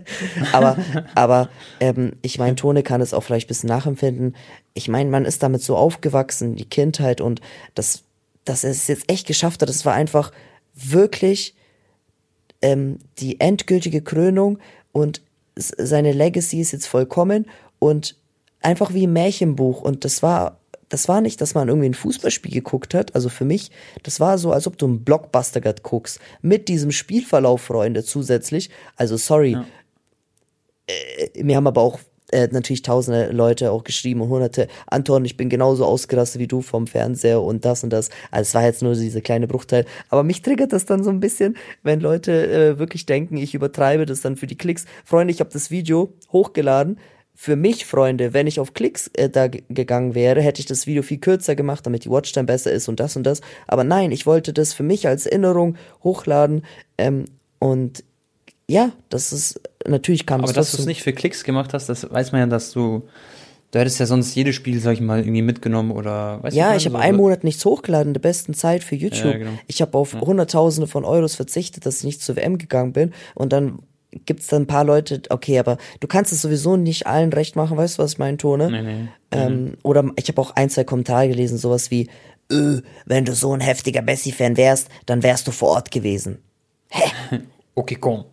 aber, 0.52 0.76
aber 1.14 1.48
ähm, 1.80 2.12
ich 2.22 2.38
meine, 2.38 2.56
Tone 2.56 2.82
kann 2.82 3.00
es 3.00 3.14
auch 3.14 3.22
vielleicht 3.22 3.46
ein 3.46 3.48
bisschen 3.48 3.68
nachempfinden. 3.68 4.36
Ich 4.74 4.88
meine, 4.88 5.10
man 5.10 5.24
ist 5.24 5.42
damit 5.42 5.62
so 5.62 5.76
aufgewachsen, 5.76 6.56
die 6.56 6.68
Kindheit 6.68 7.20
und 7.20 7.40
das, 7.74 8.02
dass 8.44 8.64
er 8.64 8.70
es 8.70 8.86
jetzt 8.86 9.10
echt 9.10 9.26
geschafft 9.26 9.62
hat, 9.62 9.68
das 9.68 9.84
war 9.84 9.94
einfach 9.94 10.32
wirklich 10.74 11.54
ähm, 12.62 12.98
die 13.18 13.40
endgültige 13.40 14.02
Krönung 14.02 14.58
und 14.92 15.22
seine 15.58 16.12
Legacy 16.12 16.60
ist 16.60 16.72
jetzt 16.72 16.86
vollkommen 16.86 17.46
und 17.78 18.16
einfach 18.60 18.92
wie 18.94 19.06
ein 19.06 19.12
Märchenbuch. 19.12 19.82
Und 19.82 20.04
das 20.04 20.22
war, 20.22 20.60
das 20.88 21.08
war 21.08 21.20
nicht, 21.20 21.40
dass 21.40 21.54
man 21.54 21.68
irgendwie 21.68 21.88
ein 21.88 21.94
Fußballspiel 21.94 22.52
geguckt 22.52 22.94
hat. 22.94 23.14
Also 23.14 23.28
für 23.28 23.44
mich, 23.44 23.70
das 24.02 24.20
war 24.20 24.38
so, 24.38 24.52
als 24.52 24.66
ob 24.66 24.78
du 24.78 24.86
einen 24.86 25.04
Blockbuster 25.04 25.60
gerade 25.60 25.82
guckst. 25.82 26.20
Mit 26.42 26.68
diesem 26.68 26.90
Spielverlauf, 26.90 27.62
Freunde, 27.62 28.04
zusätzlich. 28.04 28.70
Also 28.96 29.16
sorry. 29.16 29.52
Ja. 29.52 29.66
Äh, 30.86 31.42
mir 31.42 31.56
haben 31.56 31.66
aber 31.66 31.82
auch 31.82 32.00
äh, 32.32 32.48
natürlich 32.50 32.82
tausende 32.82 33.30
Leute 33.30 33.72
auch 33.72 33.84
geschrieben 33.84 34.20
und 34.20 34.28
hunderte, 34.28 34.68
Anton, 34.86 35.24
ich 35.24 35.36
bin 35.36 35.48
genauso 35.48 35.84
ausgerastet 35.84 36.40
wie 36.40 36.46
du 36.46 36.62
vom 36.62 36.86
Fernseher 36.86 37.42
und 37.42 37.64
das 37.64 37.84
und 37.84 37.90
das. 37.90 38.10
Also 38.30 38.48
es 38.48 38.54
war 38.54 38.64
jetzt 38.64 38.82
nur 38.82 38.94
diese 38.94 39.22
kleine 39.22 39.46
Bruchteil. 39.46 39.84
Aber 40.08 40.22
mich 40.22 40.42
triggert 40.42 40.72
das 40.72 40.84
dann 40.84 41.02
so 41.04 41.10
ein 41.10 41.20
bisschen, 41.20 41.56
wenn 41.82 42.00
Leute 42.00 42.50
äh, 42.50 42.78
wirklich 42.78 43.06
denken, 43.06 43.36
ich 43.36 43.54
übertreibe 43.54 44.06
das 44.06 44.20
dann 44.20 44.36
für 44.36 44.46
die 44.46 44.56
Klicks. 44.56 44.84
Freunde, 45.04 45.32
ich 45.32 45.40
habe 45.40 45.50
das 45.50 45.70
Video 45.70 46.12
hochgeladen. 46.32 46.98
Für 47.34 47.54
mich, 47.54 47.86
Freunde, 47.86 48.34
wenn 48.34 48.48
ich 48.48 48.58
auf 48.58 48.74
Klicks 48.74 49.08
äh, 49.14 49.30
da 49.30 49.46
gegangen 49.46 50.14
wäre, 50.16 50.40
hätte 50.40 50.60
ich 50.60 50.66
das 50.66 50.88
Video 50.88 51.02
viel 51.04 51.18
kürzer 51.18 51.54
gemacht, 51.54 51.86
damit 51.86 52.04
die 52.04 52.10
Watchtime 52.10 52.46
besser 52.46 52.72
ist 52.72 52.88
und 52.88 52.98
das 52.98 53.14
und 53.14 53.22
das. 53.22 53.40
Aber 53.68 53.84
nein, 53.84 54.10
ich 54.10 54.26
wollte 54.26 54.52
das 54.52 54.72
für 54.72 54.82
mich 54.82 55.06
als 55.06 55.24
Erinnerung 55.24 55.76
hochladen. 56.02 56.62
Ähm, 56.98 57.26
und 57.60 58.04
ja, 58.70 58.92
das 59.08 59.32
ist, 59.32 59.60
natürlich 59.86 60.26
kam 60.26 60.42
Aber 60.42 60.52
dass 60.52 60.72
du 60.72 60.78
es 60.78 60.86
nicht 60.86 61.02
für 61.02 61.12
Klicks 61.12 61.42
gemacht 61.42 61.72
hast, 61.72 61.88
das 61.88 62.10
weiß 62.10 62.32
man 62.32 62.42
ja, 62.42 62.46
dass 62.46 62.70
du, 62.70 63.08
du 63.70 63.78
hättest 63.78 63.98
ja 63.98 64.04
sonst 64.04 64.34
jedes 64.34 64.54
Spiel, 64.54 64.78
sag 64.78 64.92
ich 64.92 65.00
mal, 65.00 65.20
irgendwie 65.20 65.42
mitgenommen 65.42 65.90
oder, 65.90 66.42
weißt 66.42 66.54
Ja, 66.54 66.76
ich 66.76 66.84
habe 66.84 66.96
so, 66.96 67.02
einen 67.02 67.16
Monat 67.16 67.44
nichts 67.44 67.64
hochgeladen, 67.64 68.12
der 68.12 68.20
besten 68.20 68.52
Zeit 68.52 68.84
für 68.84 68.94
YouTube. 68.94 69.32
Ja, 69.32 69.38
genau. 69.38 69.52
Ich 69.66 69.80
habe 69.80 69.96
auf 69.96 70.12
ja. 70.12 70.20
Hunderttausende 70.20 70.86
von 70.86 71.06
Euros 71.06 71.34
verzichtet, 71.34 71.86
dass 71.86 71.98
ich 71.98 72.04
nicht 72.04 72.22
zur 72.22 72.36
WM 72.36 72.58
gegangen 72.58 72.92
bin 72.92 73.14
und 73.34 73.54
dann 73.54 73.78
gibt's 74.26 74.48
dann 74.48 74.62
ein 74.62 74.66
paar 74.66 74.84
Leute, 74.84 75.22
okay, 75.30 75.58
aber 75.58 75.78
du 76.00 76.06
kannst 76.06 76.32
es 76.32 76.42
sowieso 76.42 76.76
nicht 76.76 77.06
allen 77.06 77.32
recht 77.32 77.56
machen, 77.56 77.76
weißt 77.76 77.98
du, 77.98 78.02
was 78.02 78.12
ich 78.12 78.18
meine, 78.18 78.36
Tone? 78.36 78.70
Nee, 78.70 78.82
nee. 78.82 79.08
Ähm, 79.30 79.64
mhm. 79.64 79.76
Oder 79.82 80.10
ich 80.16 80.28
habe 80.28 80.40
auch 80.40 80.50
ein, 80.52 80.68
zwei 80.68 80.84
Kommentare 80.84 81.28
gelesen, 81.28 81.56
sowas 81.56 81.90
wie, 81.90 82.08
öh, 82.52 82.80
wenn 83.06 83.24
du 83.24 83.34
so 83.34 83.52
ein 83.52 83.60
heftiger 83.60 84.02
Bessie-Fan 84.02 84.58
wärst, 84.58 84.88
dann 85.06 85.22
wärst 85.22 85.46
du 85.46 85.52
vor 85.52 85.70
Ort 85.70 85.90
gewesen. 85.90 86.38
Hä? 86.90 87.10
okay, 87.74 87.96
komm. 87.96 88.24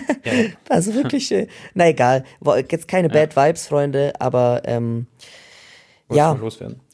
also 0.68 0.94
wirklich, 0.94 1.32
äh, 1.32 1.46
na 1.74 1.88
egal. 1.88 2.24
Jetzt 2.70 2.88
keine 2.88 3.08
Bad 3.08 3.36
Vibes, 3.36 3.66
Freunde, 3.66 4.12
aber 4.18 4.62
ähm, 4.64 5.06
ja. 6.10 6.38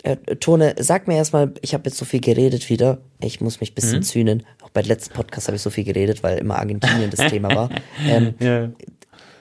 Äh, 0.03 0.17
Tone, 0.37 0.75
sag 0.79 1.07
mir 1.07 1.17
erstmal, 1.17 1.55
ich 1.63 1.73
habe 1.73 1.85
jetzt 1.87 1.97
so 1.97 2.05
viel 2.05 2.21
geredet 2.21 2.69
wieder. 2.69 2.99
Ich 3.21 3.41
muss 3.41 3.61
mich 3.61 3.73
ein 3.73 3.75
bisschen 3.75 3.99
mhm. 3.99 4.03
zühnen. 4.03 4.47
Auch 4.63 4.71
bei 4.71 4.83
letzten 4.83 5.15
Podcast 5.15 5.47
habe 5.47 5.57
ich 5.57 5.63
so 5.63 5.71
viel 5.71 5.85
geredet, 5.85 6.23
weil 6.23 6.39
immer 6.39 6.59
Argentinien 6.59 7.11
das 7.11 7.31
Thema 7.31 7.55
war. 7.55 7.71
Ähm, 8.07 8.35
ja. 8.41 8.71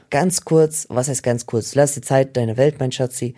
Ganz 0.09 0.45
kurz, 0.45 0.85
was 0.89 1.09
heißt 1.09 1.23
ganz 1.23 1.45
kurz? 1.45 1.75
Lass 1.75 1.95
die 1.95 2.01
Zeit, 2.01 2.37
deine 2.37 2.55
Welt, 2.55 2.75
mein 2.79 2.91
Schatzi. 2.91 3.33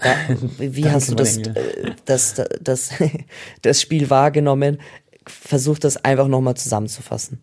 Da, 0.00 0.14
wie 0.58 0.90
hast 0.90 1.10
du 1.10 1.14
das, 1.14 1.38
äh, 1.38 1.92
das, 2.04 2.34
das, 2.34 2.48
das, 2.60 2.90
das 3.62 3.80
Spiel 3.80 4.10
wahrgenommen? 4.10 4.80
Versuch 5.26 5.78
das 5.78 6.04
einfach 6.04 6.26
nochmal 6.26 6.56
zusammenzufassen. 6.56 7.40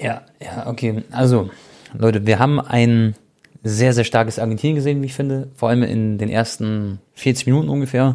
Ja, 0.00 0.22
ja, 0.42 0.66
okay. 0.66 1.02
Also, 1.10 1.50
Leute, 1.92 2.26
wir 2.26 2.38
haben 2.38 2.58
ein 2.58 3.14
sehr, 3.62 3.92
sehr 3.92 4.04
starkes 4.04 4.38
Argentinien 4.38 4.76
gesehen, 4.76 5.02
wie 5.02 5.06
ich 5.06 5.14
finde. 5.14 5.48
Vor 5.54 5.68
allem 5.68 5.82
in 5.82 6.16
den 6.16 6.30
ersten 6.30 7.00
40 7.14 7.46
Minuten 7.46 7.68
ungefähr. 7.68 8.14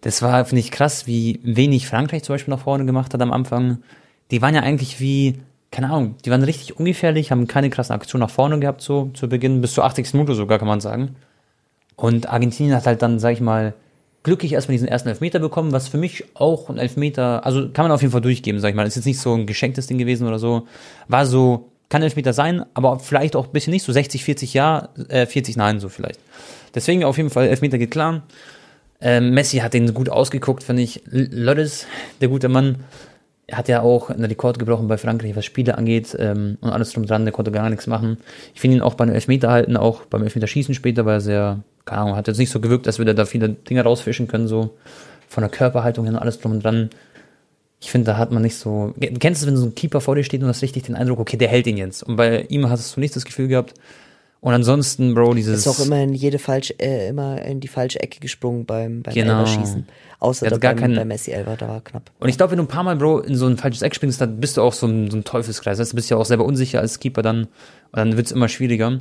Das 0.00 0.20
war, 0.22 0.44
finde 0.44 0.60
ich, 0.60 0.70
krass, 0.70 1.06
wie 1.06 1.40
wenig 1.44 1.86
Frankreich 1.86 2.24
zum 2.24 2.34
Beispiel 2.34 2.52
nach 2.52 2.60
vorne 2.60 2.84
gemacht 2.84 3.14
hat 3.14 3.22
am 3.22 3.32
Anfang. 3.32 3.78
Die 4.30 4.42
waren 4.42 4.54
ja 4.54 4.62
eigentlich 4.62 5.00
wie, 5.00 5.38
keine 5.70 5.90
Ahnung, 5.90 6.16
die 6.24 6.30
waren 6.30 6.42
richtig 6.42 6.78
ungefährlich, 6.78 7.30
haben 7.30 7.46
keine 7.46 7.70
krassen 7.70 7.94
Aktionen 7.94 8.22
nach 8.22 8.30
vorne 8.30 8.58
gehabt, 8.58 8.80
so 8.80 9.10
zu 9.14 9.28
Beginn, 9.28 9.60
bis 9.60 9.74
zur 9.74 9.84
80. 9.84 10.12
Minute 10.14 10.34
sogar, 10.34 10.58
kann 10.58 10.68
man 10.68 10.80
sagen. 10.80 11.14
Und 11.96 12.28
Argentinien 12.28 12.74
hat 12.74 12.86
halt 12.86 13.02
dann, 13.02 13.20
sag 13.20 13.32
ich 13.32 13.40
mal, 13.40 13.74
glücklich 14.24 14.52
erstmal 14.52 14.72
diesen 14.72 14.88
ersten 14.88 15.08
Elfmeter 15.08 15.38
bekommen, 15.38 15.70
was 15.72 15.86
für 15.86 15.98
mich 15.98 16.24
auch 16.34 16.68
ein 16.68 16.78
Elfmeter, 16.78 17.46
also 17.46 17.68
kann 17.70 17.84
man 17.84 17.92
auf 17.92 18.02
jeden 18.02 18.10
Fall 18.10 18.20
durchgeben, 18.20 18.60
sag 18.60 18.70
ich 18.70 18.74
mal. 18.74 18.86
Ist 18.86 18.96
jetzt 18.96 19.04
nicht 19.04 19.20
so 19.20 19.34
ein 19.34 19.46
geschenktes 19.46 19.86
Ding 19.86 19.98
gewesen 19.98 20.26
oder 20.26 20.38
so. 20.38 20.66
War 21.06 21.26
so 21.26 21.70
kann 21.90 22.02
Elfmeter 22.02 22.32
sein, 22.32 22.64
aber 22.74 22.98
vielleicht 22.98 23.36
auch 23.36 23.46
ein 23.46 23.52
bisschen 23.52 23.72
nicht, 23.72 23.84
so 23.84 23.92
60, 23.92 24.24
40 24.24 24.54
ja, 24.54 24.88
äh, 25.08 25.26
40 25.26 25.56
nein, 25.56 25.78
so 25.78 25.88
vielleicht. 25.88 26.18
Deswegen 26.74 27.04
auf 27.04 27.18
jeden 27.18 27.30
Fall, 27.30 27.46
Elfmeter 27.46 27.78
geht 27.78 27.92
klar. 27.92 28.24
Ähm, 29.00 29.30
Messi 29.30 29.58
hat 29.58 29.74
den 29.74 29.92
gut 29.94 30.08
ausgeguckt, 30.08 30.64
finde 30.64 30.82
ich. 30.82 31.02
Lottes, 31.06 31.86
der 32.20 32.28
gute 32.28 32.48
Mann, 32.48 32.78
hat 33.52 33.68
ja 33.68 33.82
auch 33.82 34.10
einen 34.10 34.24
Rekord 34.24 34.58
gebrochen 34.58 34.88
bei 34.88 34.96
Frankreich, 34.96 35.36
was 35.36 35.44
Spiele 35.44 35.76
angeht 35.76 36.16
ähm, 36.18 36.56
und 36.62 36.70
alles 36.70 36.92
drum 36.92 37.06
dran, 37.06 37.24
der 37.24 37.32
konnte 37.32 37.52
gar 37.52 37.68
nichts 37.68 37.86
machen. 37.86 38.18
Ich 38.54 38.60
finde 38.60 38.78
ihn 38.78 38.82
auch 38.82 38.94
beim 38.94 39.10
Elfmeter 39.10 39.50
halten, 39.50 39.76
auch 39.76 40.06
beim 40.06 40.22
Elfmeterschießen 40.22 40.74
später, 40.74 41.04
weil 41.04 41.16
er 41.16 41.20
sehr, 41.20 41.60
keine 41.84 42.02
Ahnung, 42.02 42.16
hat 42.16 42.28
jetzt 42.28 42.38
nicht 42.38 42.50
so 42.50 42.60
gewirkt, 42.60 42.86
als 42.86 42.98
würde 42.98 43.12
er 43.12 43.14
da 43.14 43.26
viele 43.26 43.50
Dinge 43.50 43.82
rausfischen 43.82 44.28
können, 44.28 44.48
so 44.48 44.76
von 45.28 45.42
der 45.42 45.50
Körperhaltung 45.50 46.04
hin 46.04 46.14
und 46.14 46.20
alles 46.20 46.40
drum 46.40 46.52
und 46.52 46.64
dran. 46.64 46.90
Ich 47.80 47.90
finde, 47.90 48.06
da 48.06 48.16
hat 48.16 48.32
man 48.32 48.42
nicht 48.42 48.56
so. 48.56 48.94
Kennst 49.20 49.42
du, 49.42 49.46
wenn 49.46 49.56
so 49.56 49.66
ein 49.66 49.74
Keeper 49.74 50.00
vor 50.00 50.14
dir 50.14 50.24
steht 50.24 50.42
und 50.42 50.48
hast 50.48 50.62
richtig 50.62 50.84
den 50.84 50.94
Eindruck, 50.94 51.18
okay, 51.18 51.36
der 51.36 51.48
hält 51.48 51.66
ihn 51.66 51.76
jetzt. 51.76 52.02
Und 52.02 52.16
bei 52.16 52.42
ihm 52.42 52.68
hast 52.70 52.96
du 52.96 53.00
nicht 53.00 53.14
das 53.14 53.24
Gefühl 53.24 53.48
gehabt. 53.48 53.74
Und 54.44 54.52
ansonsten, 54.52 55.14
Bro, 55.14 55.34
dieses. 55.34 55.60
Ist 55.60 55.68
auch 55.68 55.84
immer 55.84 56.02
in 56.02 56.12
jede 56.12 56.38
falsche, 56.38 56.78
äh, 56.78 57.08
immer 57.08 57.40
in 57.42 57.60
die 57.60 57.68
falsche 57.68 58.02
Ecke 58.02 58.20
gesprungen 58.20 58.66
beim, 58.66 59.02
beim 59.02 59.14
genau. 59.14 59.38
Elberschießen. 59.38 59.86
Außer 60.20 60.50
da 60.50 60.58
gar 60.58 60.74
beim, 60.74 60.94
beim 60.94 61.08
Messi 61.08 61.30
Elber, 61.30 61.56
da 61.56 61.66
war 61.66 61.80
knapp. 61.80 62.10
Und 62.20 62.28
ich 62.28 62.36
glaube, 62.36 62.50
wenn 62.50 62.58
du 62.58 62.64
ein 62.64 62.68
paar 62.68 62.82
Mal, 62.82 62.96
Bro, 62.96 63.20
in 63.20 63.36
so 63.36 63.46
ein 63.46 63.56
falsches 63.56 63.80
Eck 63.80 63.94
springst, 63.94 64.20
dann 64.20 64.40
bist 64.40 64.58
du 64.58 64.62
auch 64.62 64.74
so 64.74 64.86
ein, 64.86 65.10
so 65.10 65.16
ein 65.16 65.24
Teufelskreis. 65.24 65.78
Heißt, 65.78 65.92
du 65.92 65.96
bist 65.96 66.10
ja 66.10 66.18
auch 66.18 66.26
selber 66.26 66.44
unsicher 66.44 66.80
als 66.80 67.00
Keeper 67.00 67.22
dann. 67.22 67.44
Und 67.44 67.48
dann 67.92 68.18
wird's 68.18 68.32
immer 68.32 68.50
schwieriger. 68.50 68.98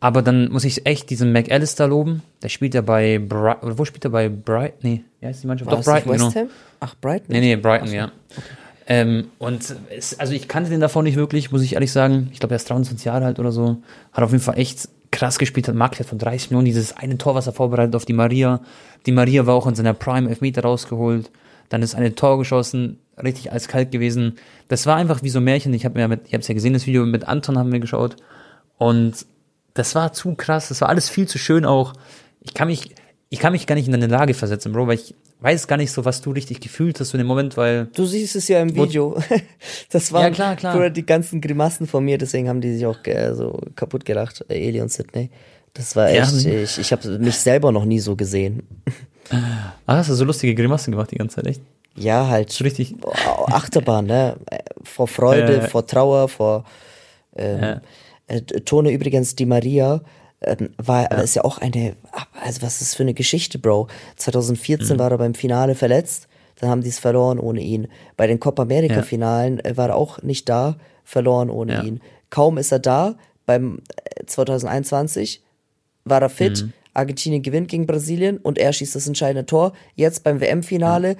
Aber 0.00 0.22
dann 0.22 0.50
muss 0.50 0.64
ich 0.64 0.86
echt 0.86 1.10
diesen 1.10 1.32
McAllister 1.32 1.88
loben. 1.88 2.22
Der 2.42 2.48
spielt 2.48 2.74
ja 2.74 2.82
bei 2.82 3.18
Brighton. 3.18 3.78
Wo 3.78 3.84
spielt 3.84 4.04
er 4.04 4.10
bei 4.10 4.28
Brighton? 4.28 4.78
Nee, 4.82 5.04
ja, 5.20 5.30
ist 5.30 5.42
die 5.42 5.48
Mannschaft? 5.48 5.70
War 5.70 5.78
Doch, 5.78 5.84
Brighton, 5.84 6.12
West 6.12 6.34
genau. 6.34 6.48
Ach, 6.80 6.94
Brighton? 7.00 7.26
Nee, 7.28 7.40
nee, 7.40 7.56
Brighton, 7.56 7.88
so. 7.88 7.94
ja. 7.94 8.04
Okay. 8.30 8.42
Ähm, 8.90 9.28
und 9.38 9.76
es, 9.94 10.18
also 10.18 10.32
ich 10.32 10.48
kannte 10.48 10.70
den 10.70 10.80
davon 10.80 11.04
nicht 11.04 11.16
wirklich, 11.16 11.52
muss 11.52 11.62
ich 11.62 11.74
ehrlich 11.74 11.92
sagen. 11.92 12.30
Ich 12.32 12.40
glaube, 12.40 12.54
er 12.54 12.56
ist 12.56 12.70
23 12.70 13.04
Jahre 13.04 13.26
alt 13.26 13.38
oder 13.38 13.52
so. 13.52 13.78
Hat 14.12 14.24
auf 14.24 14.30
jeden 14.30 14.42
Fall 14.42 14.58
echt 14.58 14.88
krass 15.10 15.38
gespielt, 15.38 15.68
hat 15.68 15.74
Marktwert 15.74 16.08
von 16.08 16.18
30 16.18 16.50
Millionen. 16.50 16.64
Dieses 16.64 16.96
eine 16.96 17.18
Tor, 17.18 17.34
was 17.34 17.46
er 17.46 17.52
vorbereitet 17.52 17.94
auf 17.96 18.06
die 18.06 18.14
Maria. 18.14 18.60
Die 19.04 19.12
Maria 19.12 19.46
war 19.46 19.54
auch 19.54 19.66
in 19.66 19.74
seiner 19.74 19.92
Prime 19.94 20.28
Elfmeter 20.28 20.62
rausgeholt. 20.62 21.30
Dann 21.68 21.82
ist 21.82 21.94
eine 21.94 22.14
Tor 22.14 22.38
geschossen, 22.38 22.98
richtig 23.22 23.52
eiskalt 23.52 23.90
gewesen. 23.90 24.36
Das 24.68 24.86
war 24.86 24.96
einfach 24.96 25.22
wie 25.22 25.28
so 25.28 25.40
ein 25.40 25.44
Märchen. 25.44 25.74
Ich 25.74 25.84
habe 25.84 25.98
mir 25.98 26.08
mit, 26.08 26.22
ich 26.26 26.32
habe 26.32 26.40
es 26.40 26.48
ja 26.48 26.54
gesehen, 26.54 26.72
das 26.72 26.86
Video 26.86 27.04
mit 27.04 27.28
Anton 27.28 27.58
haben 27.58 27.72
wir 27.72 27.80
geschaut. 27.80 28.16
Und 28.78 29.26
das 29.78 29.94
war 29.94 30.12
zu 30.12 30.34
krass. 30.34 30.68
Das 30.68 30.80
war 30.80 30.88
alles 30.88 31.08
viel 31.08 31.28
zu 31.28 31.38
schön 31.38 31.64
auch. 31.64 31.92
Ich 32.40 32.54
kann 32.54 32.68
mich, 32.68 32.94
ich 33.30 33.38
kann 33.38 33.52
mich 33.52 33.66
gar 33.66 33.74
nicht 33.74 33.86
in 33.86 33.92
deine 33.92 34.08
Lage 34.08 34.34
versetzen, 34.34 34.72
Bro, 34.72 34.88
weil 34.88 34.96
ich 34.96 35.14
weiß 35.40 35.68
gar 35.68 35.76
nicht 35.76 35.92
so, 35.92 36.04
was 36.04 36.20
du 36.20 36.32
richtig 36.32 36.60
gefühlt 36.60 36.98
hast 36.98 37.14
in 37.14 37.18
dem 37.18 37.26
Moment, 37.26 37.56
weil. 37.56 37.86
Du 37.94 38.04
siehst 38.04 38.34
es 38.36 38.48
ja 38.48 38.60
im 38.60 38.74
Video. 38.74 39.16
das 39.90 40.12
waren 40.12 40.24
ja, 40.24 40.30
klar, 40.30 40.56
klar. 40.56 40.90
die 40.90 41.06
ganzen 41.06 41.40
Grimassen 41.40 41.86
von 41.86 42.04
mir, 42.04 42.18
deswegen 42.18 42.48
haben 42.48 42.60
die 42.60 42.74
sich 42.74 42.86
auch 42.86 42.98
äh, 43.04 43.34
so 43.34 43.60
kaputt 43.76 44.04
gelacht, 44.04 44.44
äh, 44.48 44.68
Eli 44.68 44.80
und 44.80 44.90
Sidney. 44.90 45.30
Das 45.74 45.94
war 45.94 46.08
echt, 46.08 46.32
ja. 46.44 46.50
ich, 46.62 46.78
ich 46.78 46.92
habe 46.92 47.18
mich 47.18 47.36
selber 47.36 47.70
noch 47.70 47.84
nie 47.84 48.00
so 48.00 48.16
gesehen. 48.16 48.62
Ah, 49.30 49.74
hast 49.86 50.10
du 50.10 50.14
so 50.14 50.24
lustige 50.24 50.54
Grimassen 50.54 50.90
gemacht 50.90 51.10
die 51.10 51.16
ganze 51.16 51.36
Zeit, 51.36 51.46
echt? 51.46 51.60
Ja, 51.94 52.28
halt. 52.28 52.50
So 52.50 52.64
richtig. 52.64 52.96
Achterbahn, 53.46 54.06
ne? 54.06 54.36
Vor 54.82 55.06
Freude, 55.06 55.60
äh, 55.60 55.68
vor 55.68 55.86
Trauer, 55.86 56.28
vor 56.28 56.64
ähm, 57.38 57.62
ja. 57.62 57.80
äh, 58.26 58.40
Tone 58.42 58.90
übrigens 58.90 59.36
die 59.36 59.46
Maria 59.46 60.02
ähm, 60.40 60.70
war, 60.76 61.10
ja. 61.10 61.18
ist 61.18 61.34
ja 61.34 61.44
auch 61.44 61.58
eine, 61.58 61.96
also 62.42 62.62
was 62.62 62.74
ist 62.74 62.82
das 62.82 62.94
für 62.94 63.02
eine 63.02 63.14
Geschichte, 63.14 63.58
Bro? 63.58 63.88
2014 64.16 64.96
mhm. 64.96 65.00
war 65.00 65.10
er 65.10 65.18
beim 65.18 65.34
Finale 65.34 65.74
verletzt, 65.74 66.28
dann 66.60 66.70
haben 66.70 66.82
die 66.82 66.88
es 66.88 66.98
verloren 66.98 67.38
ohne 67.38 67.60
ihn. 67.60 67.88
Bei 68.16 68.26
den 68.26 68.40
Copa 68.40 68.62
America 68.62 69.02
Finalen 69.02 69.58
ja. 69.58 69.70
Äh, 69.70 69.76
war 69.76 69.88
er 69.88 69.96
auch 69.96 70.22
nicht 70.22 70.48
da, 70.48 70.76
verloren 71.04 71.50
ohne 71.50 71.72
ja. 71.74 71.82
ihn. 71.82 72.00
Kaum 72.30 72.58
ist 72.58 72.72
er 72.72 72.78
da, 72.78 73.16
beim 73.46 73.80
2021 74.26 75.38
äh, 75.38 75.40
war 76.10 76.22
er 76.22 76.28
fit, 76.28 76.62
mhm. 76.62 76.72
Argentinien 76.94 77.42
gewinnt 77.42 77.68
gegen 77.68 77.86
Brasilien 77.86 78.38
und 78.38 78.58
er 78.58 78.72
schießt 78.72 78.94
das 78.94 79.06
entscheidende 79.06 79.46
Tor. 79.46 79.72
Jetzt 79.94 80.24
beim 80.24 80.40
WM-Finale 80.40 81.16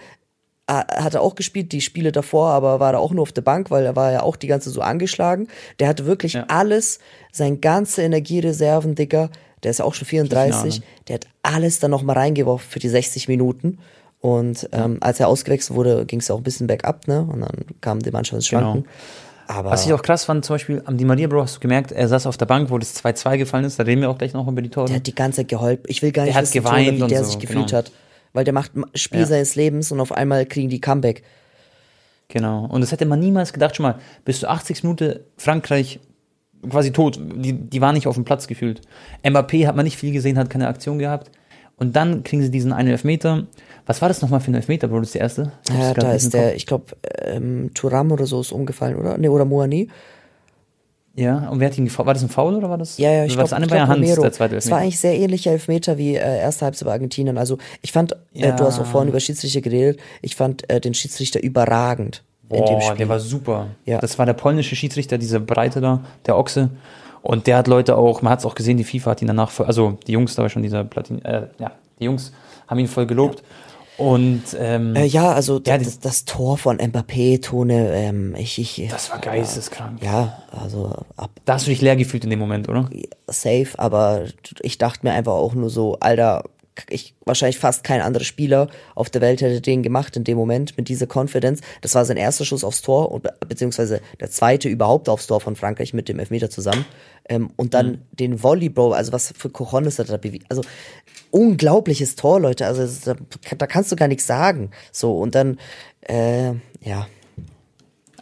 hat 0.69 1.15
er 1.15 1.23
auch 1.23 1.35
gespielt, 1.35 1.73
die 1.73 1.81
Spiele 1.81 2.13
davor, 2.13 2.51
aber 2.51 2.79
war 2.79 2.93
da 2.93 2.99
auch 2.99 3.13
nur 3.13 3.23
auf 3.23 3.33
der 3.33 3.43
Bank, 3.43 3.71
weil 3.71 3.87
er 3.87 3.97
war 3.97 4.13
ja 4.13 4.23
auch 4.23 4.37
die 4.37 4.47
ganze 4.47 4.71
so 4.71 4.83
angeschlagen. 4.83 5.49
Der 5.79 5.89
hatte 5.89 6.07
wirklich 6.07 6.35
ja. 6.35 6.45
alles, 6.49 6.99
sein 7.33 7.61
ganze 7.61 8.03
Energiereserven, 8.03 8.95
Dicker, 8.95 9.31
der 9.63 9.71
ist 9.71 9.79
ja 9.79 9.85
auch 9.85 9.95
schon 9.95 10.07
34, 10.07 10.83
der 11.09 11.15
hat 11.15 11.27
alles 11.43 11.81
dann 11.81 11.91
nochmal 11.91 12.17
reingeworfen 12.17 12.71
für 12.71 12.79
die 12.79 12.89
60 12.89 13.29
Minuten. 13.29 13.79
Und 14.21 14.69
ähm, 14.73 14.99
als 15.01 15.21
er 15.21 15.29
ausgewechselt 15.29 15.77
wurde, 15.77 16.05
ging 16.05 16.21
es 16.21 16.31
auch 16.31 16.39
ein 16.39 16.43
bisschen 16.43 16.67
bergab, 16.67 17.07
ne? 17.07 17.23
Und 17.23 17.41
dann 17.41 17.65
kam 17.81 18.01
die 18.01 18.11
Mannschaft 18.11 18.35
ins 18.35 18.49
Schwanken. 18.49 18.83
Genau. 18.83 18.93
Aber 19.47 19.71
Was 19.71 19.87
ich 19.87 19.93
auch 19.95 20.03
krass 20.03 20.25
fand, 20.25 20.45
zum 20.45 20.55
Beispiel 20.55 20.83
am 20.85 20.99
Di 20.99 21.05
Maria 21.07 21.27
Bro, 21.27 21.43
hast 21.43 21.57
du 21.57 21.61
gemerkt, 21.61 21.93
er 21.93 22.07
saß 22.07 22.27
auf 22.27 22.37
der 22.37 22.45
Bank, 22.45 22.69
wo 22.71 22.77
das 22.77 23.03
2-2 23.03 23.39
gefallen 23.39 23.65
ist, 23.65 23.79
da 23.79 23.85
reden 23.85 24.03
wir 24.03 24.11
auch 24.11 24.19
gleich 24.19 24.35
noch 24.35 24.47
über 24.47 24.61
die 24.61 24.69
Tore. 24.69 24.89
Der 24.89 24.97
hat 24.97 25.07
die 25.07 25.15
ganze 25.15 25.39
Zeit 25.39 25.49
geholfen. 25.49 25.85
Ich 25.87 26.03
will 26.03 26.13
gar 26.13 26.25
nicht 26.25 26.35
der 26.35 26.43
wissen, 26.43 26.59
hat 26.59 26.65
geweint 26.65 26.99
Tore, 26.99 27.11
wie 27.11 27.15
der 27.15 27.25
so, 27.25 27.31
sich 27.31 27.39
gefühlt 27.39 27.69
genau. 27.69 27.79
hat 27.79 27.91
weil 28.33 28.45
der 28.45 28.55
macht 28.55 28.73
Spiel 28.95 29.21
ja. 29.21 29.27
seines 29.27 29.55
Lebens 29.57 29.93
und 29.93 30.01
auf 30.01 30.13
einmal 30.13 30.47
kriegen 30.47 30.69
die 30.69 30.81
Comeback. 30.81 31.23
Genau. 32.29 32.67
Und 32.67 32.83
das 32.83 32.93
hätte 32.93 33.07
man 33.07 33.21
niemals 33.21 33.53
gedacht. 33.53 33.77
Schon 33.77 33.85
mal, 33.85 33.99
bis 34.25 34.41
zur 34.41 34.51
80 34.51 34.83
Minute 34.85 35.25
Frankreich 35.37 36.01
quasi 36.69 36.93
tot. 36.93 37.19
Die, 37.19 37.53
die 37.53 37.81
war 37.81 37.93
nicht 37.93 38.07
auf 38.07 38.15
dem 38.15 38.25
Platz 38.25 38.47
gefühlt. 38.47 38.83
Mbappé 39.25 39.67
hat 39.67 39.77
man 39.77 39.85
nicht 39.85 39.97
viel 39.97 40.13
gesehen, 40.13 40.39
hat 40.39 40.51
keine 40.51 40.69
Aktion 40.69 40.99
gehabt. 40.99 41.31
Und 41.77 41.95
dann 41.95 42.25
kriegen 42.25 42.43
sie 42.43 42.51
diesen 42.51 42.73
einen 42.73 42.91
Elfmeter. 42.91 43.47
Was 43.87 44.03
war 44.03 44.09
das 44.09 44.21
nochmal 44.21 44.41
für 44.41 44.51
ein 44.51 44.57
Elfmeter, 44.57 44.89
Bro? 44.89 45.01
Das 45.01 45.09
ist 45.09 45.15
der 45.15 45.23
erste? 45.23 45.53
Ja, 45.71 45.95
da 45.95 46.13
ist 46.13 46.35
der, 46.35 46.57
ich 46.57 46.67
glaube, 46.67 46.97
ähm, 47.23 47.71
Turam 47.73 48.11
oder 48.11 48.27
so 48.27 48.41
ist 48.41 48.51
umgefallen, 48.51 48.97
oder? 48.97 49.17
Nee, 49.17 49.29
oder 49.29 49.45
Moani. 49.45 49.89
Ja, 51.19 51.49
und 51.49 51.59
wer 51.59 51.69
hat 51.69 51.77
ihn 51.77 51.91
War 51.99 52.15
das 52.15 52.23
ein 52.23 52.29
Foul 52.29 52.55
oder 52.55 52.71
war 52.71 52.79
das? 52.79 52.97
Ja, 52.97 53.11
ja, 53.11 53.25
ich 53.25 53.33
glaube, 53.33 53.51
das 53.51 53.69
glaub, 53.69 53.89
Hans, 53.89 54.15
der 54.15 54.33
zweite 54.33 54.57
Es 54.57 54.71
war 54.71 54.79
eigentlich 54.79 55.01
sehr 55.01 55.19
ähnlicher 55.19 55.51
Elfmeter 55.51 55.99
wie 55.99 56.15
äh, 56.15 56.39
erste 56.39 56.65
Halbzeit 56.65 56.87
bei 56.87 56.93
Argentinien. 56.93 57.39
Also 57.39 57.59
ich 57.83 57.91
fand, 57.91 58.15
ja. 58.33 58.51
äh, 58.51 58.57
du 58.57 58.65
hast 58.65 58.79
auch 58.79 58.87
vorhin 58.87 59.09
über 59.09 59.19
Schiedsrichter 59.19 59.61
geredet, 59.61 59.99
ich 60.23 60.37
fand 60.37 60.71
äh, 60.71 60.81
den 60.81 60.95
Schiedsrichter 60.95 61.43
überragend. 61.43 62.23
Boah, 62.49 62.95
der 62.97 63.09
war 63.09 63.19
super. 63.19 63.67
Ja. 63.85 63.99
Das 63.99 64.19
war 64.19 64.27
der 64.27 64.33
polnische 64.33 64.77
Schiedsrichter, 64.77 65.19
dieser 65.19 65.41
Breite 65.41 65.81
da, 65.81 66.05
der 66.27 66.39
Ochse. 66.39 66.71
Und 67.21 67.49
der 67.49 67.57
hat 67.57 67.67
Leute 67.67 67.97
auch, 67.97 68.23
man 68.23 68.31
hat 68.31 68.39
es 68.39 68.47
auch 68.47 68.55
gesehen, 68.55 68.77
die 68.77 68.85
FIFA 68.85 69.11
hat 69.11 69.21
ihn 69.21 69.29
danach, 69.29 69.51
voll, 69.51 69.67
also 69.67 69.99
die 70.07 70.13
Jungs 70.13 70.37
da 70.37 70.43
war 70.43 70.49
schon 70.49 70.63
dieser 70.63 70.85
Platin, 70.85 71.23
äh, 71.25 71.49
ja, 71.59 71.73
die 71.99 72.05
Jungs 72.05 72.33
haben 72.69 72.79
ihn 72.79 72.87
voll 72.87 73.07
gelobt. 73.07 73.41
Ja. 73.41 73.45
Und 73.99 74.45
ähm, 74.57 74.95
äh, 74.95 75.05
ja, 75.05 75.33
also 75.33 75.61
ja, 75.67 75.77
das, 75.77 75.99
das, 75.99 76.25
Tor 76.25 76.57
von 76.57 76.79
Mbappé, 76.79 77.43
Tone, 77.43 77.93
ähm, 77.95 78.33
ich, 78.39 78.59
ich. 78.61 78.89
Das 78.89 79.11
war 79.11 79.19
geisteskrank. 79.19 80.01
Ja, 80.05 80.41
also 80.53 81.05
ab. 81.17 81.31
Da 81.45 81.55
hast 81.55 81.67
du 81.67 81.71
dich 81.71 81.81
leer 81.81 81.97
gefühlt 81.97 82.23
in 82.23 82.31
dem 82.31 82.39
Moment, 82.39 82.69
oder? 82.69 82.89
Safe, 83.27 83.71
aber 83.77 84.27
ich 84.61 84.79
dachte 84.79 85.05
mir 85.05 85.15
einfach 85.15 85.33
auch 85.33 85.55
nur 85.55 85.69
so, 85.69 85.99
Alter, 85.99 86.45
ich 86.89 87.15
wahrscheinlich 87.25 87.59
fast 87.59 87.85
kein 87.85 88.01
anderer 88.01 88.25
Spieler 88.25 88.69
auf 88.95 89.11
der 89.11 89.21
Welt 89.21 89.41
hätte 89.41 89.61
den 89.61 89.83
gemacht 89.83 90.17
in 90.17 90.25
dem 90.25 90.39
Moment 90.39 90.77
mit 90.77 90.89
dieser 90.89 91.07
Confidence. 91.07 91.61
Das 91.81 91.95
war 91.95 92.05
sein 92.05 92.17
erster 92.17 92.45
Schuss 92.45 92.65
aufs 92.65 92.83
Tor 92.83 93.11
und 93.11 93.27
beziehungsweise 93.49 94.01
der 94.21 94.31
zweite 94.31 94.69
überhaupt 94.69 95.09
aufs 95.09 95.27
Tor 95.27 95.41
von 95.41 95.57
Frankreich 95.57 95.93
mit 95.93 96.09
dem 96.09 96.19
Elfmeter 96.19 96.51
zusammen. 96.51 96.85
Ähm, 97.29 97.51
und 97.57 97.75
dann 97.75 97.87
mhm. 97.87 97.99
den 98.13 98.43
Volley, 98.43 98.69
Bro, 98.69 98.93
also 98.93 99.13
was 99.13 99.35
für 99.37 99.51
Cojones 99.51 99.99
hat 99.99 100.09
er 100.09 100.13
da 100.13 100.17
bewegt. 100.19 100.47
Also 100.49 100.63
unglaubliches 101.31 102.17
Tor, 102.17 102.41
Leute. 102.41 102.67
Also 102.67 102.87
da, 103.05 103.17
da, 103.57 103.67
kannst 103.67 103.93
du 103.93 103.97
gar 103.97 104.09
nichts 104.09 104.27
sagen. 104.27 104.71
So 104.93 105.19
und 105.19 105.35
dann 105.35 105.59
äh, 106.01 106.53
ja. 106.81 107.07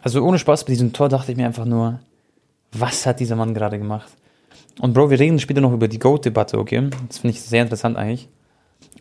Also 0.01 0.23
ohne 0.23 0.39
Spaß 0.39 0.65
bei 0.65 0.73
diesem 0.73 0.93
Tor 0.93 1.09
dachte 1.09 1.31
ich 1.31 1.37
mir 1.37 1.45
einfach 1.45 1.65
nur, 1.65 1.99
was 2.71 3.05
hat 3.05 3.19
dieser 3.19 3.35
Mann 3.35 3.53
gerade 3.53 3.77
gemacht? 3.77 4.11
Und 4.79 4.93
Bro, 4.93 5.09
wir 5.09 5.19
reden 5.19 5.39
später 5.39 5.61
noch 5.61 5.73
über 5.73 5.87
die 5.87 5.99
Goat-Debatte, 5.99 6.57
okay? 6.57 6.89
Das 7.07 7.19
finde 7.19 7.35
ich 7.35 7.41
sehr 7.41 7.63
interessant 7.63 7.97
eigentlich. 7.97 8.29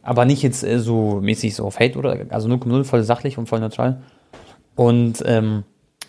Aber 0.03 0.25
nicht 0.25 0.43
jetzt 0.43 0.65
äh, 0.65 0.79
so 0.79 1.21
mäßig 1.21 1.55
so 1.55 1.67
auf 1.67 1.79
Hate 1.79 1.99
oder, 1.99 2.27
also 2.31 2.49
0,0 2.49 2.85
voll 2.85 3.03
sachlich 3.03 3.37
und 3.39 3.49
voll 3.49 3.61
neutral. 3.61 4.03
Und 4.75 5.23
ähm, 5.27 5.65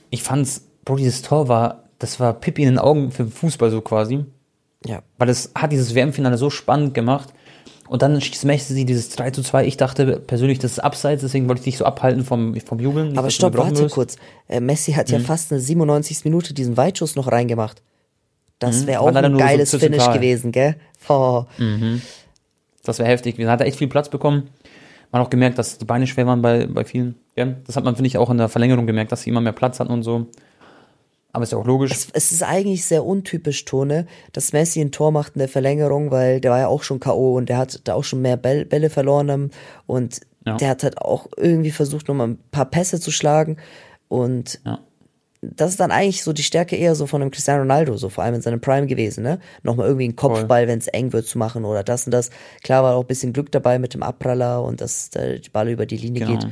ich 0.10 0.24
fand's, 0.24 0.68
Bro, 0.86 0.98
dieses 0.98 1.22
Tor 1.22 1.48
war, 1.48 1.84
das 2.00 2.20
war 2.20 2.34
Pippi 2.34 2.64
in 2.64 2.70
den 2.70 2.80
Augen 2.80 3.12
für 3.12 3.26
Fußball 3.26 3.72
so 3.72 3.82
quasi. 3.82 4.26
Ja. 4.86 5.02
Weil 5.18 5.30
es 5.30 5.52
hat 5.56 5.72
dieses 5.72 5.96
WM-Finale 5.96 6.38
so 6.38 6.50
spannend 6.50 6.94
gemacht. 6.94 7.34
Und 7.88 8.02
dann 8.02 8.20
schießt 8.20 8.46
Messi 8.46 8.86
dieses 8.86 9.10
3 9.10 9.32
zu 9.32 9.42
2. 9.42 9.66
Ich 9.66 9.78
dachte 9.78 10.20
persönlich, 10.20 10.60
das 10.60 10.74
ist 10.74 10.80
abseits, 10.80 11.22
deswegen 11.22 11.48
wollte 11.48 11.60
ich 11.60 11.66
dich 11.66 11.78
so 11.78 11.86
abhalten 11.86 12.24
vom, 12.24 12.60
vom 12.60 12.80
Jubeln. 12.80 13.18
Aber 13.18 13.30
stopp, 13.30 13.58
warte 13.58 13.80
wirst. 13.80 13.96
kurz. 13.96 14.16
Äh, 14.48 14.60
Messi 14.60 14.94
hat 14.94 15.08
mhm. 15.08 15.14
ja 15.14 15.20
fast 15.22 15.52
eine 15.52 15.62
97. 15.62 16.26
Minute 16.26 16.54
diesen 16.54 16.78
Weitschuss 16.78 17.16
noch 17.16 17.32
reingemacht. 17.32 17.82
Das 18.60 18.88
wäre 18.88 19.02
mhm. 19.02 19.08
auch 19.08 19.16
ein 19.16 19.38
geiles 19.38 19.72
so 19.72 19.80
Finish 19.80 20.12
gewesen, 20.12 20.52
gell? 20.52 20.76
Oh. 21.10 21.46
Mhm. 21.58 22.02
Das 22.84 23.00
wäre 23.00 23.08
heftig. 23.08 23.38
Wir 23.38 23.50
hat 23.50 23.62
echt 23.62 23.78
viel 23.78 23.88
Platz 23.88 24.10
bekommen. 24.10 24.50
Man 25.12 25.22
hat 25.22 25.28
auch 25.28 25.30
gemerkt, 25.30 25.58
dass 25.58 25.78
die 25.78 25.86
Beine 25.86 26.06
schwer 26.06 26.26
waren 26.26 26.42
bei, 26.42 26.66
bei 26.66 26.84
vielen. 26.84 27.16
Ja? 27.38 27.46
Das 27.66 27.78
hat 27.78 27.86
man, 27.86 27.96
finde 27.96 28.08
ich, 28.08 28.18
auch 28.18 28.30
in 28.30 28.38
der 28.38 28.50
Verlängerung 28.50 28.88
gemerkt, 28.88 29.14
dass 29.14 29.22
sie 29.22 29.30
immer 29.30 29.40
mehr 29.40 29.54
Platz 29.54 29.80
hatten 29.80 29.94
und 29.94 30.04
so. 30.04 30.28
Aber 31.34 31.44
ist 31.44 31.52
ja 31.52 31.58
auch 31.58 31.66
logisch. 31.66 31.92
Es, 31.92 32.08
es, 32.14 32.32
ist 32.32 32.44
eigentlich 32.44 32.86
sehr 32.86 33.06
untypisch, 33.06 33.66
Tone, 33.66 34.08
dass 34.34 34.54
Messi 34.54 34.82
ein 34.82 34.92
Tor 34.92 35.12
macht 35.12 35.36
in 35.36 35.40
der 35.40 35.50
Verlängerung, 35.50 36.10
weil 36.10 36.40
der 36.42 36.52
war 36.52 36.60
ja 36.60 36.68
auch 36.68 36.84
schon 36.84 37.00
K.O. 37.00 37.36
und 37.36 37.50
der 37.50 37.58
hat 37.58 37.82
da 37.84 37.94
auch 37.94 38.04
schon 38.04 38.22
mehr 38.22 38.38
Bälle, 38.38 38.90
verloren 38.90 39.52
und 39.86 40.22
ja. 40.46 40.58
der 40.58 40.70
hat 40.70 40.84
halt 40.84 40.98
auch 41.00 41.28
irgendwie 41.36 41.72
versucht, 41.72 42.08
nochmal 42.08 42.30
ein 42.30 42.40
paar 42.52 42.66
Pässe 42.66 43.00
zu 43.00 43.12
schlagen 43.12 43.58
und 44.08 44.62
ja. 44.66 44.80
das 45.42 45.72
ist 45.72 45.80
dann 45.80 45.92
eigentlich 45.92 46.24
so 46.24 46.32
die 46.32 46.44
Stärke 46.44 46.76
eher 46.78 46.96
so 46.96 47.06
von 47.06 47.22
einem 47.22 47.32
Cristiano 47.32 47.62
Ronaldo, 47.62 47.98
so 47.98 48.10
vor 48.10 48.24
allem 48.24 48.36
in 48.36 48.42
seinem 48.42 48.62
Prime 48.62 48.88
gewesen, 48.88 49.24
ne? 49.24 49.40
Nochmal 49.64 49.88
irgendwie 49.88 50.06
einen 50.06 50.16
Kopfball, 50.16 50.68
wenn 50.68 50.80
es 50.80 50.88
eng 50.88 51.12
wird, 51.12 51.28
zu 51.28 51.38
machen 51.38 51.66
oder 51.66 51.84
das 51.84 52.06
und 52.06 52.12
das. 52.12 52.30
Klar 52.64 52.84
war 52.84 52.96
auch 52.96 53.02
ein 53.02 53.08
bisschen 53.08 53.34
Glück 53.34 53.52
dabei 53.52 53.78
mit 53.78 53.94
dem 53.94 54.02
Abpraller 54.02 54.64
und 54.64 54.80
dass 54.80 55.10
der 55.10 55.40
Ball 55.52 55.68
über 55.70 55.86
die 55.86 55.98
Linie 55.98 56.26
genau. 56.26 56.40
geht. 56.40 56.50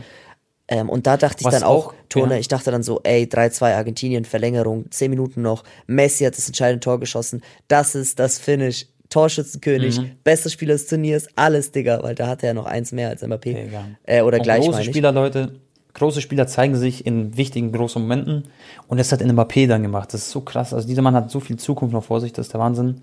Ähm, 0.68 0.90
und 0.90 1.06
da 1.06 1.18
dachte 1.18 1.38
ich 1.40 1.46
Was 1.46 1.54
dann 1.54 1.64
auch, 1.64 1.88
auch 1.88 1.94
Tone, 2.10 2.34
ja. 2.34 2.40
ich 2.40 2.48
dachte 2.48 2.72
dann 2.72 2.82
so, 2.82 3.00
ey, 3.04 3.26
3-2 3.26 3.76
Argentinien, 3.76 4.26
Verlängerung, 4.26 4.90
10 4.90 5.12
Minuten 5.12 5.42
noch, 5.42 5.64
Messi 5.86 6.24
hat 6.24 6.38
das 6.38 6.48
entscheidende 6.48 6.80
Tor 6.80 7.00
geschossen, 7.00 7.44
das 7.68 7.94
ist 7.94 8.18
das 8.18 8.40
Finish, 8.40 8.88
Torschützenkönig, 9.10 10.00
mhm. 10.00 10.12
bester 10.24 10.50
Spieler 10.50 10.74
des 10.74 10.88
Turniers, 10.88 11.28
alles, 11.36 11.72
Digga, 11.72 12.02
weil 12.02 12.16
da 12.16 12.28
hatte 12.28 12.48
er 12.48 12.56
noch 12.56 12.66
eins 12.66 12.92
mehr 12.92 13.10
als 13.10 13.24
Mbappé. 13.24 13.68
Äh, 14.04 14.22
oder 14.22 14.40
gleich, 14.40 14.66
große 14.66 14.84
Spieler, 14.84 15.12
Leute, 15.12 15.60
große 15.94 16.22
Spieler 16.22 16.48
zeigen 16.48 16.76
sich 16.76 17.06
in 17.06 17.38
wichtigen, 17.38 17.72
großen 17.72 18.02
Momenten. 18.02 18.46
Und 18.88 19.00
das 19.00 19.12
hat 19.12 19.22
in 19.22 19.32
Mbappé 19.32 19.68
dann 19.68 19.84
gemacht, 19.84 20.14
das 20.14 20.22
ist 20.22 20.32
so 20.32 20.42
krass, 20.42 20.74
also 20.74 20.88
dieser 20.88 21.04
Mann 21.04 21.14
hat 21.14 21.30
so 21.30 21.40
viel 21.40 21.58
Zukunft 21.58 21.94
noch 21.94 22.04
vor 22.04 22.22
sich, 22.22 22.34
das 22.34 22.48
ist 22.48 22.54
der 22.54 22.60
Wahnsinn. 22.60 23.02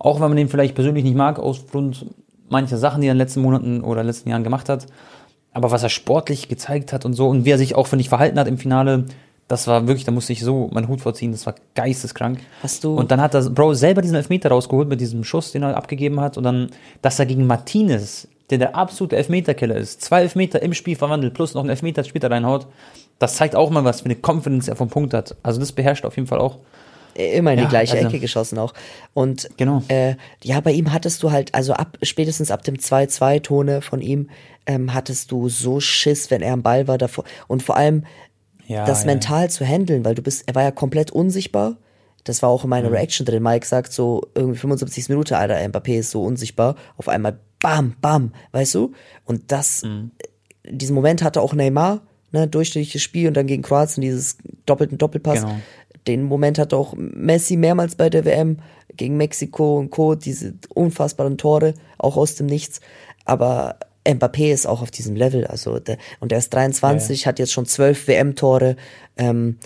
Auch 0.00 0.16
wenn 0.16 0.28
man 0.28 0.36
den 0.36 0.48
vielleicht 0.48 0.74
persönlich 0.74 1.04
nicht 1.04 1.16
mag, 1.16 1.38
aufgrund 1.38 2.06
mancher 2.48 2.78
Sachen, 2.78 3.00
die 3.00 3.08
er 3.08 3.12
in 3.12 3.18
den 3.18 3.24
letzten 3.24 3.40
Monaten 3.40 3.80
oder 3.80 4.02
letzten 4.02 4.28
Jahren 4.28 4.44
gemacht 4.44 4.68
hat, 4.68 4.86
aber 5.56 5.70
was 5.70 5.82
er 5.82 5.88
sportlich 5.88 6.48
gezeigt 6.48 6.92
hat 6.92 7.06
und 7.06 7.14
so 7.14 7.28
und 7.28 7.46
wie 7.46 7.50
er 7.50 7.56
sich 7.56 7.74
auch, 7.74 7.86
finde 7.86 8.02
ich, 8.02 8.10
verhalten 8.10 8.38
hat 8.38 8.46
im 8.46 8.58
Finale, 8.58 9.06
das 9.48 9.66
war 9.66 9.86
wirklich, 9.86 10.04
da 10.04 10.12
musste 10.12 10.34
ich 10.34 10.40
so 10.40 10.68
meinen 10.70 10.86
Hut 10.86 11.00
vorziehen, 11.00 11.32
das 11.32 11.46
war 11.46 11.54
geisteskrank. 11.74 12.40
Hast 12.62 12.84
du. 12.84 12.94
Und 12.94 13.10
dann 13.10 13.22
hat 13.22 13.32
er, 13.32 13.48
Bro, 13.48 13.72
selber 13.72 14.02
diesen 14.02 14.16
Elfmeter 14.16 14.50
rausgeholt 14.50 14.86
mit 14.86 15.00
diesem 15.00 15.24
Schuss, 15.24 15.52
den 15.52 15.62
er 15.62 15.74
abgegeben 15.74 16.20
hat 16.20 16.36
und 16.36 16.44
dann, 16.44 16.68
dass 17.00 17.18
er 17.18 17.24
gegen 17.24 17.46
Martinez, 17.46 18.28
der 18.50 18.58
der 18.58 18.76
absolute 18.76 19.16
Elfmeterkiller 19.16 19.76
ist, 19.76 20.02
zwei 20.02 20.20
Elfmeter 20.20 20.60
im 20.60 20.74
Spiel 20.74 20.94
verwandelt, 20.94 21.32
plus 21.32 21.54
noch 21.54 21.62
einen 21.62 21.70
Elfmeter 21.70 22.04
später 22.04 22.30
reinhaut, 22.30 22.66
das 23.18 23.36
zeigt 23.36 23.56
auch 23.56 23.70
mal 23.70 23.82
was, 23.82 24.02
für 24.02 24.10
eine 24.10 24.16
Confidence 24.16 24.68
er 24.68 24.76
vom 24.76 24.90
Punkt 24.90 25.14
hat. 25.14 25.36
Also 25.42 25.58
das 25.58 25.72
beherrscht 25.72 26.04
auf 26.04 26.16
jeden 26.16 26.28
Fall 26.28 26.38
auch 26.38 26.58
immer 27.16 27.52
in 27.52 27.60
die 27.60 27.66
gleiche 27.66 27.96
also, 27.96 28.08
Ecke 28.08 28.18
geschossen 28.18 28.58
auch. 28.58 28.74
Und 29.14 29.48
genau. 29.56 29.82
äh, 29.88 30.16
ja, 30.42 30.60
bei 30.60 30.72
ihm 30.72 30.92
hattest 30.92 31.22
du 31.22 31.30
halt, 31.30 31.54
also 31.54 31.72
ab 31.72 31.98
spätestens 32.02 32.50
ab 32.50 32.62
dem 32.62 32.76
2-2-Tone 32.76 33.82
von 33.82 34.00
ihm 34.00 34.28
ähm, 34.66 34.92
hattest 34.92 35.30
du 35.30 35.48
so 35.48 35.80
Schiss, 35.80 36.30
wenn 36.30 36.42
er 36.42 36.52
am 36.52 36.62
Ball 36.62 36.88
war 36.88 36.98
davor. 36.98 37.24
Und 37.48 37.62
vor 37.62 37.76
allem 37.76 38.04
ja, 38.66 38.84
das 38.84 39.00
ja. 39.00 39.06
mental 39.06 39.50
zu 39.50 39.64
handeln, 39.64 40.04
weil 40.04 40.14
du 40.14 40.22
bist, 40.22 40.44
er 40.46 40.54
war 40.54 40.62
ja 40.62 40.70
komplett 40.70 41.10
unsichtbar. 41.10 41.76
Das 42.24 42.42
war 42.42 42.48
auch 42.48 42.64
in 42.64 42.70
meiner 42.70 42.88
mhm. 42.88 42.94
Reaction 42.94 43.24
drin. 43.24 43.42
Mike 43.42 43.66
sagt 43.66 43.92
so 43.92 44.22
irgendwie 44.34 44.58
75 44.58 45.08
Minuten, 45.08 45.34
Alter, 45.34 45.56
Mbappé 45.56 45.98
ist 45.98 46.10
so 46.10 46.22
unsichtbar. 46.22 46.74
Auf 46.96 47.08
einmal 47.08 47.38
bam, 47.60 47.94
bam, 48.00 48.32
weißt 48.52 48.74
du? 48.74 48.92
Und 49.24 49.52
das, 49.52 49.82
mhm. 49.84 50.10
diesen 50.68 50.94
Moment 50.94 51.22
hatte 51.22 51.40
auch 51.40 51.54
Neymar, 51.54 52.02
ne, 52.32 52.48
durchschnittliches 52.48 53.02
Spiel 53.02 53.28
und 53.28 53.34
dann 53.34 53.46
gegen 53.46 53.62
Kroatien 53.62 54.02
dieses 54.02 54.38
doppelten 54.66 54.98
Doppelpass. 54.98 55.42
Genau. 55.42 55.60
Den 56.06 56.24
Moment 56.24 56.58
hatte 56.58 56.76
auch 56.76 56.94
Messi 56.96 57.56
mehrmals 57.56 57.96
bei 57.96 58.10
der 58.10 58.24
WM 58.24 58.58
gegen 58.96 59.16
Mexiko 59.16 59.78
und 59.78 59.90
Co. 59.90 60.14
Diese 60.14 60.54
unfassbaren 60.74 61.38
Tore, 61.38 61.74
auch 61.98 62.16
aus 62.16 62.36
dem 62.36 62.46
Nichts. 62.46 62.80
Aber 63.24 63.78
Mbappé 64.06 64.52
ist 64.52 64.66
auch 64.66 64.82
auf 64.82 64.90
diesem 64.90 65.16
Level, 65.16 65.46
also 65.46 65.78
der, 65.78 65.98
und 66.20 66.32
er 66.32 66.38
ist 66.38 66.54
23, 66.54 67.20
ja, 67.20 67.24
ja. 67.24 67.28
hat 67.28 67.38
jetzt 67.38 67.52
schon 67.52 67.66
zwölf 67.66 68.06
WM-Tore. 68.06 68.76
Ähm, 69.16 69.58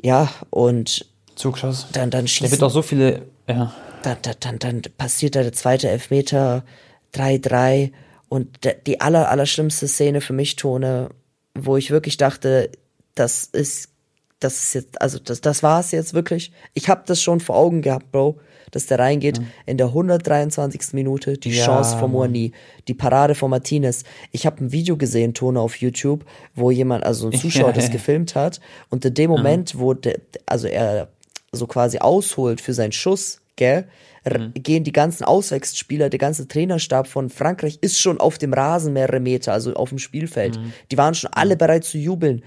ja, 0.00 0.30
und 0.50 1.06
Zugschuss. 1.34 1.88
Dann, 1.92 2.10
dann 2.10 2.26
schießt. 2.28 2.44
Der 2.44 2.50
wird 2.52 2.62
auch 2.62 2.70
so 2.70 2.82
viele, 2.82 3.22
ja. 3.48 3.72
Dann, 4.02 4.18
dann, 4.22 4.36
dann, 4.40 4.58
dann 4.58 4.82
passiert 4.96 5.34
da 5.34 5.42
der 5.42 5.52
zweite 5.52 5.88
Elfmeter, 5.88 6.64
3-3 7.14 7.92
und 8.28 8.48
die 8.86 9.00
aller, 9.00 9.30
aller 9.30 9.46
schlimmste 9.46 9.88
Szene 9.88 10.20
für 10.20 10.32
mich, 10.32 10.56
Tone, 10.56 11.10
wo 11.54 11.76
ich 11.76 11.90
wirklich 11.90 12.16
dachte, 12.16 12.70
das 13.14 13.44
ist 13.44 13.90
das 14.40 14.62
ist 14.62 14.74
jetzt, 14.74 15.00
also 15.00 15.18
das, 15.18 15.40
das 15.40 15.62
war 15.62 15.80
es 15.80 15.90
jetzt 15.90 16.14
wirklich. 16.14 16.52
Ich 16.74 16.88
habe 16.88 17.02
das 17.06 17.22
schon 17.22 17.40
vor 17.40 17.56
Augen 17.56 17.82
gehabt, 17.82 18.12
Bro, 18.12 18.38
dass 18.70 18.86
der 18.86 18.98
reingeht 18.98 19.40
mhm. 19.40 19.46
in 19.66 19.78
der 19.78 19.88
123. 19.88 20.92
Minute, 20.92 21.38
die 21.38 21.50
ja, 21.50 21.64
Chance 21.64 21.96
von 21.98 22.10
Moani, 22.10 22.52
die 22.88 22.94
Parade 22.94 23.34
von 23.34 23.50
Martinez. 23.50 24.04
Ich 24.32 24.46
habe 24.46 24.64
ein 24.64 24.72
Video 24.72 24.96
gesehen, 24.96 25.34
Tone 25.34 25.60
auf 25.60 25.76
YouTube, 25.76 26.24
wo 26.54 26.70
jemand, 26.70 27.04
also 27.04 27.28
ein 27.28 27.32
Zuschauer 27.38 27.72
das 27.72 27.90
gefilmt 27.90 28.34
hat 28.34 28.60
und 28.90 29.04
in 29.04 29.14
dem 29.14 29.30
Moment, 29.30 29.78
wo 29.78 29.94
der, 29.94 30.18
also 30.46 30.66
er 30.66 31.08
so 31.52 31.66
quasi 31.66 31.98
ausholt 31.98 32.60
für 32.60 32.74
seinen 32.74 32.92
Schuss, 32.92 33.40
gell, 33.56 33.86
mhm. 34.28 34.52
gehen 34.54 34.84
die 34.84 34.92
ganzen 34.92 35.24
Auswechselspieler, 35.24 36.10
der 36.10 36.18
ganze 36.18 36.48
Trainerstab 36.48 37.06
von 37.06 37.30
Frankreich 37.30 37.78
ist 37.80 38.00
schon 38.00 38.18
auf 38.18 38.38
dem 38.38 38.52
Rasen 38.52 38.92
mehrere 38.92 39.20
Meter, 39.20 39.52
also 39.52 39.74
auf 39.74 39.90
dem 39.90 39.98
Spielfeld. 39.98 40.58
Mhm. 40.58 40.72
Die 40.90 40.98
waren 40.98 41.14
schon 41.14 41.32
alle 41.32 41.56
bereit 41.56 41.84
zu 41.84 41.98
jubeln. 41.98 42.42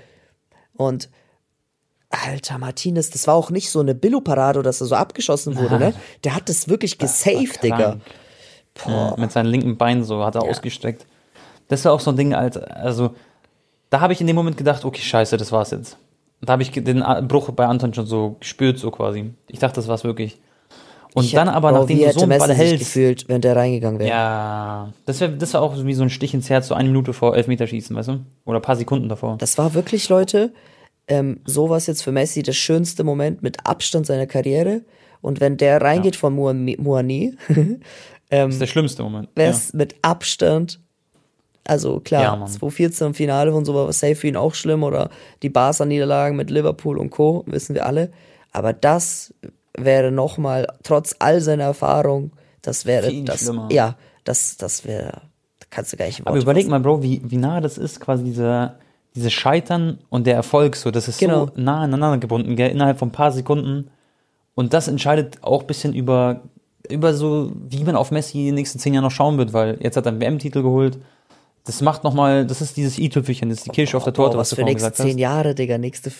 Und 0.73 1.09
Alter, 2.09 2.57
Martinez, 2.57 3.09
das 3.09 3.27
war 3.27 3.35
auch 3.35 3.49
nicht 3.49 3.69
so 3.69 3.81
eine 3.81 3.93
Billo-Parade, 3.93 4.63
dass 4.63 4.79
er 4.79 4.87
so 4.87 4.95
abgeschossen 4.95 5.57
wurde, 5.57 5.77
ne? 5.77 5.93
Der 6.23 6.35
hat 6.35 6.47
das 6.47 6.69
wirklich 6.69 6.97
gesaved, 6.97 7.61
Digga. 7.61 7.97
Boah. 8.83 9.15
mit 9.17 9.31
seinem 9.31 9.49
linken 9.49 9.77
Bein 9.77 10.03
so 10.03 10.23
hat 10.23 10.35
er 10.35 10.43
ja. 10.43 10.49
ausgestreckt. 10.49 11.05
Das 11.67 11.83
war 11.83 11.91
auch 11.91 11.99
so 11.99 12.11
ein 12.11 12.17
Ding, 12.17 12.33
Alter. 12.33 12.77
Also, 12.77 13.15
da 13.89 13.99
habe 13.99 14.13
ich 14.13 14.21
in 14.21 14.27
dem 14.27 14.35
Moment 14.35 14.57
gedacht, 14.57 14.85
okay, 14.85 15.01
scheiße, 15.01 15.35
das 15.37 15.51
war's 15.51 15.71
jetzt. 15.71 15.97
Da 16.41 16.53
habe 16.53 16.61
ich 16.61 16.71
den 16.71 17.03
Bruch 17.27 17.49
bei 17.51 17.65
Anton 17.65 17.93
schon 17.93 18.05
so 18.05 18.37
gespürt, 18.39 18.77
so 18.77 18.91
quasi. 18.91 19.33
Ich 19.47 19.59
dachte, 19.59 19.75
das 19.75 19.87
war's 19.87 20.03
wirklich. 20.03 20.39
Und 21.13 21.23
ich 21.23 21.31
dann 21.31 21.49
aber, 21.49 21.71
nachdem 21.71 21.97
du 21.97 22.11
so 22.11 22.21
einen 22.21 22.37
Ball 22.37 22.53
hältst. 22.53 22.79
gefühlt, 22.79 23.27
wenn 23.27 23.41
der 23.41 23.55
reingegangen 23.55 23.99
wäre. 23.99 24.09
Ja, 24.09 24.93
das 25.05 25.19
wäre 25.19 25.31
das 25.31 25.53
war 25.55 25.61
auch 25.61 25.75
wie 25.83 25.93
so 25.95 26.03
ein 26.03 26.11
Stich 26.11 26.33
ins 26.35 26.49
Herz, 26.49 26.67
so 26.67 26.75
eine 26.75 26.89
Minute 26.89 27.11
vor 27.11 27.35
Elfmeterschießen, 27.35 27.95
weißt 27.95 28.09
du? 28.09 28.19
Oder 28.45 28.59
ein 28.59 28.61
paar 28.61 28.75
Sekunden 28.75 29.09
davor. 29.09 29.37
Das 29.39 29.57
war 29.57 29.73
wirklich, 29.73 30.09
Leute, 30.09 30.53
ähm, 31.07 31.39
sowas 31.45 31.87
jetzt 31.87 32.03
für 32.03 32.11
Messi 32.11 32.43
der 32.43 32.53
schönste 32.53 33.03
Moment 33.03 33.41
mit 33.43 33.65
Abstand 33.65 34.05
seiner 34.05 34.27
Karriere. 34.27 34.81
Und 35.21 35.39
wenn 35.39 35.57
der 35.57 35.81
reingeht 35.81 36.15
ja. 36.15 36.19
von 36.19 36.35
Moani, 36.35 37.37
ähm, 38.29 38.49
ist 38.49 38.61
der 38.61 38.67
schlimmste 38.67 39.03
Moment. 39.03 39.29
Wäre 39.35 39.51
es 39.51 39.71
ja. 39.71 39.77
mit 39.77 39.95
Abstand, 40.01 40.79
also 41.65 41.99
klar, 41.99 42.21
ja, 42.23 42.45
2014 42.45 43.07
im 43.07 43.13
Finale 43.13 43.51
von 43.51 43.65
so 43.65 43.73
war 43.73 43.91
safe 43.91 44.15
für 44.15 44.27
ihn 44.27 44.37
auch 44.37 44.53
schlimm 44.53 44.83
oder 44.83 45.09
die 45.41 45.49
Barca-Niederlagen 45.49 46.37
mit 46.37 46.49
Liverpool 46.49 46.97
und 46.97 47.09
Co., 47.09 47.43
wissen 47.47 47.75
wir 47.75 47.85
alle. 47.85 48.11
Aber 48.51 48.73
das 48.73 49.33
wäre 49.77 50.11
nochmal, 50.11 50.67
trotz 50.83 51.15
all 51.19 51.41
seiner 51.41 51.65
Erfahrung, 51.65 52.31
das 52.61 52.85
wäre 52.85 53.11
das, 53.23 53.41
schlimmer. 53.41 53.69
ja, 53.71 53.97
das, 54.23 54.57
das 54.57 54.85
wäre, 54.85 55.21
kannst 55.69 55.93
du 55.93 55.97
gar 55.97 56.05
nicht 56.05 56.25
Aber 56.25 56.37
überleg 56.37 56.67
mal, 56.67 56.79
Bro, 56.79 57.03
wie, 57.03 57.21
wie 57.25 57.37
nah 57.37 57.61
das 57.61 57.77
ist, 57.77 57.99
quasi 57.99 58.23
dieser, 58.23 58.79
dieses 59.17 59.33
Scheitern 59.33 59.97
und 60.09 60.27
der 60.27 60.35
Erfolg, 60.35 60.75
so, 60.75 60.91
das 60.91 61.07
ist 61.07 61.19
genau. 61.19 61.47
so 61.47 61.51
nah 61.55 61.81
aneinander 61.81 62.19
gebunden, 62.19 62.55
gell, 62.55 62.69
innerhalb 62.69 62.99
von 62.99 63.09
ein 63.09 63.11
paar 63.11 63.31
Sekunden. 63.31 63.89
Und 64.55 64.73
das 64.73 64.87
entscheidet 64.87 65.39
auch 65.41 65.61
ein 65.61 65.67
bisschen 65.67 65.93
über, 65.93 66.41
über 66.89 67.13
so, 67.13 67.51
wie 67.69 67.83
man 67.83 67.95
auf 67.95 68.11
Messi 68.11 68.39
in 68.39 68.45
den 68.47 68.55
nächsten 68.55 68.79
zehn 68.79 68.93
Jahren 68.93 69.03
noch 69.03 69.11
schauen 69.11 69.37
wird, 69.37 69.53
weil 69.53 69.77
jetzt 69.81 69.97
hat 69.97 70.05
er 70.05 70.11
einen 70.11 70.21
WM-Titel 70.21 70.61
geholt. 70.61 70.99
Das 71.65 71.81
macht 71.81 72.03
nochmal, 72.03 72.45
das 72.45 72.61
ist 72.61 72.77
dieses 72.77 72.97
i-Tüpfelchen, 72.97 73.49
das 73.49 73.59
ist 73.59 73.67
die 73.67 73.71
Kirsche 73.71 73.97
auf 73.97 74.03
der 74.03 74.13
Torte, 74.13 74.37
oh, 74.37 74.39
was, 74.39 74.51
was 74.51 74.55
du 74.55 74.61
hast. 74.61 74.69
nächste 74.69 74.93
zehn 74.93 75.17
Jahre, 75.17 75.53
Digga, 75.53 75.77
nächste 75.77 76.11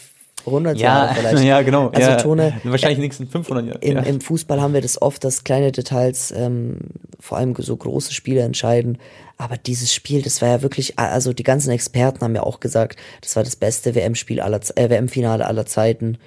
100 0.47 0.77
ja, 0.77 0.83
Jahre 0.83 1.15
vielleicht. 1.15 1.43
Ja, 1.43 1.61
genau. 1.61 1.89
Also 1.89 2.09
ja, 2.09 2.15
Tone, 2.17 2.53
wahrscheinlich 2.63 2.97
die 2.97 3.03
nächsten 3.03 3.27
500 3.27 3.65
Jahre. 3.65 3.79
Im, 3.79 3.97
ja. 3.97 4.03
Im 4.03 4.21
Fußball 4.21 4.61
haben 4.61 4.73
wir 4.73 4.81
das 4.81 5.01
oft, 5.01 5.23
dass 5.23 5.43
kleine 5.43 5.71
Details 5.71 6.31
ähm, 6.31 6.77
vor 7.19 7.37
allem 7.37 7.55
so 7.57 7.75
große 7.75 8.13
Spiele 8.13 8.41
entscheiden. 8.41 8.97
Aber 9.37 9.57
dieses 9.57 9.93
Spiel, 9.93 10.21
das 10.21 10.41
war 10.41 10.49
ja 10.49 10.61
wirklich, 10.61 10.97
also 10.97 11.31
die 11.33 11.43
ganzen 11.43 11.69
Experten 11.69 12.21
haben 12.21 12.35
ja 12.35 12.43
auch 12.43 12.59
gesagt, 12.59 12.97
das 13.21 13.35
war 13.35 13.43
das 13.43 13.55
beste 13.55 13.93
WM-Spiel 13.93 14.39
aller, 14.39 14.59
äh, 14.75 14.89
WM-Finale 14.89 15.45
aller 15.45 15.65
Zeiten. 15.65 16.17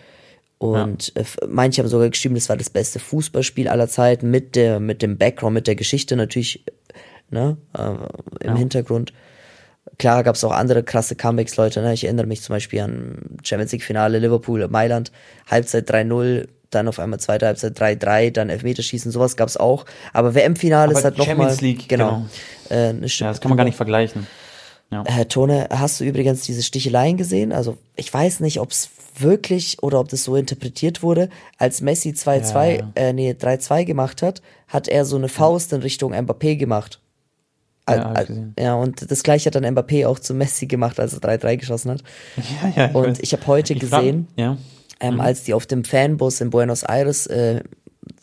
Und 0.59 1.13
ja. 1.17 1.23
äh, 1.23 1.25
manche 1.49 1.83
haben 1.83 1.89
sogar 1.89 2.11
geschrieben, 2.11 2.35
das 2.35 2.49
war 2.49 2.57
das 2.57 2.71
beste 2.71 2.99
Fußballspiel 2.99 3.67
aller 3.67 3.89
Zeiten 3.89 4.31
mit 4.31 4.57
der, 4.57 4.79
mit 4.79 5.03
dem 5.03 5.17
Background, 5.17 5.55
mit 5.55 5.67
der 5.67 5.75
Geschichte 5.75 6.17
natürlich, 6.17 6.65
ne, 7.31 7.57
äh, 7.77 8.47
im. 8.47 8.57
Hintergrund. 8.57 9.13
Klar 9.99 10.23
gab 10.25 10.35
es 10.35 10.45
auch 10.45 10.53
andere 10.53 10.83
krasse 10.83 11.17
Comebacks, 11.17 11.57
Leute. 11.57 11.81
Ne? 11.83 11.93
Ich 11.93 12.05
erinnere 12.05 12.27
mich 12.27 12.43
zum 12.43 12.55
Beispiel 12.55 12.81
an 12.81 13.39
Champions 13.43 13.73
League-Finale 13.73 14.19
Liverpool, 14.19 14.67
Mailand, 14.69 15.11
Halbzeit 15.51 15.91
3-0, 15.91 16.49
dann 16.71 16.89
auf 16.89 16.99
einmal 16.99 17.19
zweite 17.21 17.47
Halbzeit 17.47 17.79
3-3, 17.79 18.31
dann 18.31 18.49
Elfmeterschießen, 18.49 19.11
sowas 19.11 19.37
gab 19.37 19.49
es 19.49 19.57
auch. 19.57 19.87
Aber 20.13 20.35
WM-Finale 20.35 20.93
ist 20.93 21.05
halt 21.05 21.19
nochmal. 21.19 21.37
Champions 21.37 21.61
League, 21.61 21.89
genau. 21.89 22.27
genau. 22.69 22.81
Äh, 22.81 23.07
ja, 23.07 23.29
das 23.29 23.41
kann 23.41 23.51
man 23.51 23.59
gar 23.59 23.65
nicht 23.65 23.77
vergleichen. 23.77 24.27
Ja. 24.91 25.05
Herr 25.07 25.29
Tone, 25.29 25.69
hast 25.71 26.01
du 26.01 26.05
übrigens 26.05 26.43
diese 26.43 26.63
Sticheleien 26.63 27.17
gesehen? 27.17 27.53
Also 27.53 27.79
ich 27.97 28.13
weiß 28.13 28.41
nicht, 28.41 28.59
ob 28.61 28.73
es 28.73 28.91
wirklich 29.17 29.83
oder 29.83 30.01
ob 30.01 30.09
das 30.09 30.25
so 30.25 30.37
interpretiert 30.37 31.03
wurde. 31.03 31.29
Als 31.59 31.81
Messi 31.81 32.11
2-2, 32.11 32.55
ja, 32.55 32.71
ja. 32.71 32.93
äh, 32.95 33.13
nee, 33.13 33.33
3-2 33.33 33.85
gemacht 33.85 34.23
hat, 34.23 34.43
hat 34.69 34.89
er 34.89 35.05
so 35.05 35.17
eine 35.17 35.29
Faust 35.29 35.73
in 35.73 35.83
Richtung 35.83 36.13
Mbappé 36.13 36.57
gemacht. 36.57 37.00
Ja, 37.89 38.25
ja, 38.59 38.75
und 38.75 39.11
das 39.11 39.23
gleiche 39.23 39.47
hat 39.47 39.55
dann 39.55 39.65
Mbappé 39.65 40.07
auch 40.07 40.19
zu 40.19 40.35
Messi 40.35 40.67
gemacht, 40.67 41.01
als 41.01 41.15
er 41.15 41.21
3-3 41.21 41.57
geschossen 41.57 41.91
hat. 41.93 42.03
Ja, 42.63 42.73
ja, 42.77 42.89
ich 42.89 42.95
und 42.95 43.07
weiß. 43.07 43.19
ich 43.21 43.33
habe 43.33 43.47
heute 43.47 43.73
ich 43.73 43.81
gesehen, 43.81 44.29
ja. 44.37 44.57
ähm, 45.01 45.15
mhm. 45.15 45.21
als 45.21 45.45
die 45.45 45.55
auf 45.55 45.67
dem 45.67 45.85
Fanbus 45.85 46.41
in 46.41 46.51
Buenos 46.51 46.83
Aires, 46.83 47.27
äh, 47.27 47.63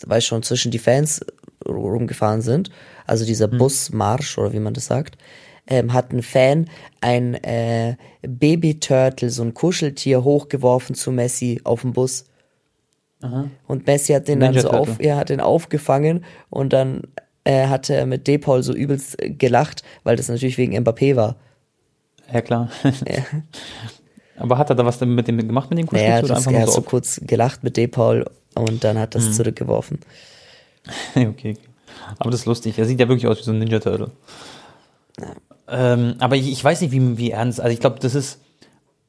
weil 0.06 0.22
schon 0.22 0.44
zwischen 0.44 0.72
die 0.72 0.80
Fans 0.80 1.26
rumgefahren 1.68 2.42
sind, 2.42 2.70
also 3.06 3.26
dieser 3.26 3.48
mhm. 3.48 3.58
Busmarsch 3.58 4.38
oder 4.38 4.54
wie 4.54 4.60
man 4.60 4.74
das 4.74 4.86
sagt, 4.86 5.18
ähm, 5.68 5.94
hat 5.94 6.14
ein 6.14 6.24
Fan 6.24 6.70
ein 7.02 7.36
äh, 7.44 7.98
Baby-Turtle, 8.22 9.30
so 9.30 9.44
ein 9.44 9.54
Kuscheltier, 9.54 10.24
hochgeworfen 10.24 10.96
zu 10.96 11.12
Messi 11.12 11.62
auf 11.64 11.82
dem 11.82 11.94
Bus. 11.94 12.26
Aha. 13.22 13.50
Und 13.68 13.88
Messi 13.88 14.14
hat 14.14 14.28
den 14.28 14.40
dann 14.40 14.58
so 14.58 14.70
auf, 14.70 15.00
er 15.00 15.18
hat 15.18 15.30
den 15.30 15.42
aufgefangen 15.42 16.24
und 16.50 16.72
dann 16.72 17.02
äh, 17.48 17.68
hat 17.68 17.90
er 17.90 18.06
mit 18.06 18.28
Depol 18.28 18.62
so 18.62 18.74
übelst 18.74 19.18
gelacht, 19.20 19.84
weil 20.04 20.18
das 20.18 20.28
natürlich 20.28 20.58
wegen 20.58 20.78
Mbappé 20.78 21.16
war. 21.16 21.38
Ja, 22.32 22.42
klar. 22.42 22.70
Ja. 22.84 23.24
Aber 24.40 24.60
hat 24.60 24.70
er 24.70 24.76
da 24.76 24.86
was 24.86 25.00
mit 25.02 25.28
dem 25.28 25.40
gemacht 25.40 25.72
mit 25.72 25.80
dem 25.80 25.88
Kuscheltier? 25.88 26.22
Naja, 26.22 26.28
das, 26.28 26.46
er 26.46 26.62
hat 26.62 26.68
so, 26.68 26.74
so 26.74 26.82
kurz 26.84 27.20
gelacht 27.24 27.64
mit 27.64 27.76
Depol 27.76 28.30
und 28.54 28.84
dann 28.84 29.00
hat 29.00 29.16
das 29.16 29.26
mhm. 29.26 29.34
zurückgeworfen. 29.34 30.00
okay, 31.16 31.28
okay. 31.28 31.58
Aber 32.20 32.30
das 32.30 32.42
ist 32.42 32.46
lustig. 32.46 32.78
Er 32.78 32.86
sieht 32.86 33.00
ja 33.00 33.08
wirklich 33.08 33.26
aus 33.26 33.40
wie 33.40 33.44
so 33.44 33.52
ein 33.52 33.58
Ninja 33.58 33.80
Turtle. 33.80 34.12
Ja. 35.20 35.94
Ähm, 35.94 36.16
aber 36.20 36.36
ich, 36.36 36.52
ich, 36.52 36.64
weiß 36.64 36.82
nicht, 36.82 36.92
wie, 36.92 37.18
wie 37.18 37.32
ernst. 37.32 37.60
Also 37.60 37.74
ich 37.74 37.80
glaube, 37.80 37.98
das 38.00 38.14
ist. 38.14 38.40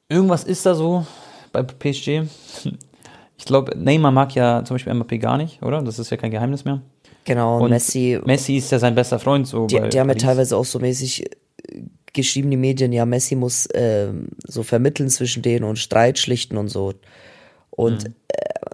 Irgendwas 0.08 0.44
ist 0.44 0.64
da 0.64 0.74
so 0.74 1.06
bei 1.52 1.62
PSG. 1.62 2.22
Ich 3.36 3.44
glaube, 3.44 3.76
Neymar 3.76 4.12
mag 4.12 4.34
ja 4.34 4.64
zum 4.64 4.76
Beispiel 4.76 4.94
Mbappé 4.94 5.18
gar 5.18 5.36
nicht, 5.36 5.62
oder? 5.62 5.82
Das 5.82 5.98
ist 5.98 6.08
ja 6.08 6.16
kein 6.16 6.30
Geheimnis 6.30 6.64
mehr. 6.64 6.80
Genau, 7.24 7.62
und 7.62 7.70
Messi. 7.70 8.18
Messi 8.24 8.56
ist 8.56 8.72
ja 8.72 8.78
sein 8.78 8.94
bester 8.94 9.18
Freund. 9.18 9.46
So 9.46 9.66
die, 9.66 9.80
die 9.88 10.00
haben 10.00 10.08
ja 10.08 10.14
teilweise 10.14 10.56
auch 10.56 10.64
so 10.64 10.78
mäßig 10.78 11.24
äh, 11.24 11.82
geschrieben, 12.12 12.50
die 12.50 12.56
Medien, 12.56 12.92
ja, 12.92 13.04
Messi 13.04 13.34
muss 13.34 13.66
äh, 13.66 14.08
so 14.46 14.62
vermitteln 14.62 15.10
zwischen 15.10 15.42
denen 15.42 15.64
und 15.64 15.78
Streit 15.78 16.18
schlichten 16.18 16.56
und 16.56 16.68
so. 16.68 16.94
Und 17.70 18.04
mhm. 18.04 18.14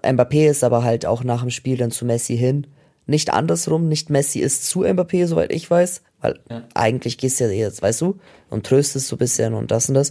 äh, 0.02 0.12
Mbappé 0.12 0.48
ist 0.48 0.64
aber 0.64 0.83
halt 0.83 1.04
auch 1.04 1.24
nach 1.24 1.40
dem 1.40 1.50
Spiel 1.50 1.76
dann 1.76 1.90
zu 1.90 2.04
Messi 2.04 2.37
hin. 2.37 2.66
Nicht 3.07 3.33
andersrum, 3.33 3.88
nicht 3.88 4.09
Messi 4.09 4.38
ist 4.38 4.66
zu 4.66 4.85
Mbappé, 4.85 5.26
soweit 5.26 5.52
ich 5.52 5.70
weiß, 5.70 6.02
weil 6.20 6.38
ja. 6.48 6.62
eigentlich 6.74 7.18
gehst 7.18 7.40
du 7.40 7.44
ja 7.44 7.50
jetzt, 7.50 7.83
weißt 7.83 8.00
du, 8.00 8.18
und 8.48 8.64
tröstest 8.64 9.09
so 9.09 9.16
ein 9.16 9.18
bisschen 9.18 9.52
und 9.52 9.70
das 9.70 9.88
und 9.88 9.94
das. 9.94 10.11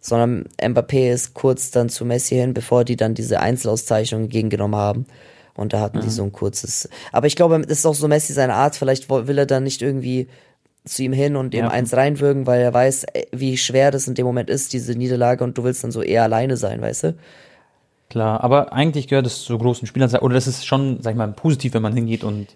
Sondern 0.00 0.48
Mbappé 0.60 1.12
ist 1.12 1.34
kurz 1.34 1.70
dann 1.70 1.88
zu 1.88 2.04
Messi 2.04 2.34
hin, 2.34 2.54
bevor 2.54 2.84
die 2.84 2.96
dann 2.96 3.14
diese 3.14 3.40
Einzelauszeichnung 3.40 4.24
entgegengenommen 4.24 4.78
haben. 4.78 5.06
Und 5.56 5.72
da 5.72 5.80
hatten 5.80 5.98
mhm. 5.98 6.02
die 6.02 6.10
so 6.10 6.22
ein 6.22 6.32
kurzes. 6.32 6.88
Aber 7.12 7.26
ich 7.26 7.36
glaube, 7.36 7.60
das 7.60 7.78
ist 7.78 7.86
auch 7.86 7.94
so 7.94 8.08
Messi 8.08 8.32
seine 8.32 8.54
Art. 8.54 8.76
Vielleicht 8.76 9.08
will 9.08 9.38
er 9.38 9.46
dann 9.46 9.62
nicht 9.62 9.82
irgendwie 9.82 10.28
zu 10.84 11.02
ihm 11.02 11.12
hin 11.12 11.36
und 11.36 11.54
ihm 11.54 11.64
ja. 11.64 11.70
eins 11.70 11.96
reinwirken, 11.96 12.46
weil 12.46 12.60
er 12.60 12.74
weiß, 12.74 13.04
äh, 13.14 13.26
wie 13.32 13.56
schwer 13.56 13.90
das 13.90 14.06
in 14.06 14.14
dem 14.14 14.26
Moment 14.26 14.50
ist, 14.50 14.72
diese 14.72 14.92
Niederlage, 14.94 15.42
und 15.42 15.56
du 15.56 15.64
willst 15.64 15.82
dann 15.82 15.92
so 15.92 16.02
eher 16.02 16.24
alleine 16.24 16.56
sein, 16.56 16.82
weißt 16.82 17.04
du? 17.04 17.14
Klar, 18.10 18.44
aber 18.44 18.72
eigentlich 18.72 19.08
gehört 19.08 19.26
es 19.26 19.42
zu 19.44 19.56
großen 19.56 19.86
Spielern, 19.88 20.14
oder 20.16 20.34
das 20.34 20.46
ist 20.46 20.66
schon, 20.66 21.00
sag 21.00 21.12
ich 21.12 21.16
mal, 21.16 21.32
positiv, 21.32 21.72
wenn 21.74 21.82
man 21.82 21.94
hingeht 21.94 22.22
und 22.22 22.48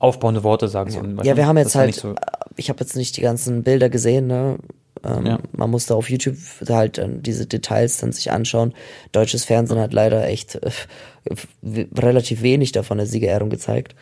aufbauende 0.00 0.42
Worte 0.42 0.68
sagen 0.68 0.90
soll. 0.90 1.16
Ja, 1.24 1.36
wir 1.36 1.46
haben 1.46 1.56
jetzt 1.56 1.74
halt, 1.74 1.94
so 1.94 2.14
ich 2.56 2.68
habe 2.68 2.80
jetzt 2.80 2.96
nicht 2.96 3.16
die 3.16 3.20
ganzen 3.20 3.62
Bilder 3.62 3.88
gesehen, 3.88 4.26
ne? 4.26 4.58
Ähm, 5.04 5.26
ja. 5.26 5.38
Man 5.52 5.70
muss 5.70 5.86
da 5.86 5.94
auf 5.94 6.10
YouTube 6.10 6.36
halt 6.68 6.98
äh, 6.98 7.08
diese 7.08 7.46
Details 7.46 7.98
dann 7.98 8.12
sich 8.12 8.30
anschauen. 8.30 8.74
Deutsches 9.12 9.44
Fernsehen 9.44 9.78
hat 9.78 9.92
leider 9.92 10.26
echt 10.26 10.56
äh, 10.56 10.70
relativ 11.96 12.42
wenig 12.42 12.72
davon 12.72 12.98
der 12.98 13.06
Siegerehrung 13.06 13.50
gezeigt. 13.50 13.94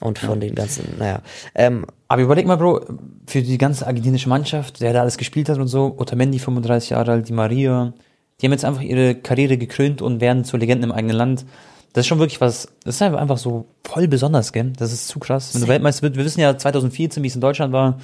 Und 0.00 0.18
von 0.18 0.40
ja. 0.40 0.48
den 0.48 0.54
ganzen, 0.54 0.94
naja. 0.98 1.20
Ähm, 1.54 1.84
Aber 2.08 2.22
überleg 2.22 2.46
mal, 2.46 2.56
Bro, 2.56 2.80
für 3.26 3.42
die 3.42 3.58
ganze 3.58 3.86
argentinische 3.86 4.30
Mannschaft, 4.30 4.80
der 4.80 4.94
da 4.94 5.02
alles 5.02 5.18
gespielt 5.18 5.50
hat 5.50 5.58
und 5.58 5.68
so, 5.68 5.94
Otamendi 5.98 6.38
35 6.38 6.90
Jahre 6.90 7.12
alt, 7.12 7.28
die 7.28 7.34
Maria, 7.34 7.92
die 8.40 8.46
haben 8.46 8.52
jetzt 8.52 8.64
einfach 8.64 8.80
ihre 8.80 9.14
Karriere 9.14 9.58
gekrönt 9.58 10.00
und 10.00 10.22
werden 10.22 10.44
zu 10.44 10.56
Legenden 10.56 10.90
im 10.90 10.96
eigenen 10.96 11.16
Land. 11.16 11.44
Das 11.92 12.04
ist 12.04 12.06
schon 12.06 12.18
wirklich 12.18 12.40
was, 12.40 12.68
das 12.84 12.94
ist 12.94 13.02
einfach 13.02 13.36
so 13.36 13.66
voll 13.84 14.08
besonders, 14.08 14.52
gell? 14.52 14.72
Das 14.78 14.90
ist 14.90 15.08
zu 15.08 15.18
krass. 15.18 15.52
Wenn 15.52 15.60
du 15.60 15.68
Weltmeister 15.68 16.14
wir 16.14 16.24
wissen 16.24 16.40
ja 16.40 16.56
2014, 16.56 17.22
wie 17.22 17.26
es 17.26 17.34
in 17.34 17.42
Deutschland 17.42 17.72
war, 17.74 17.98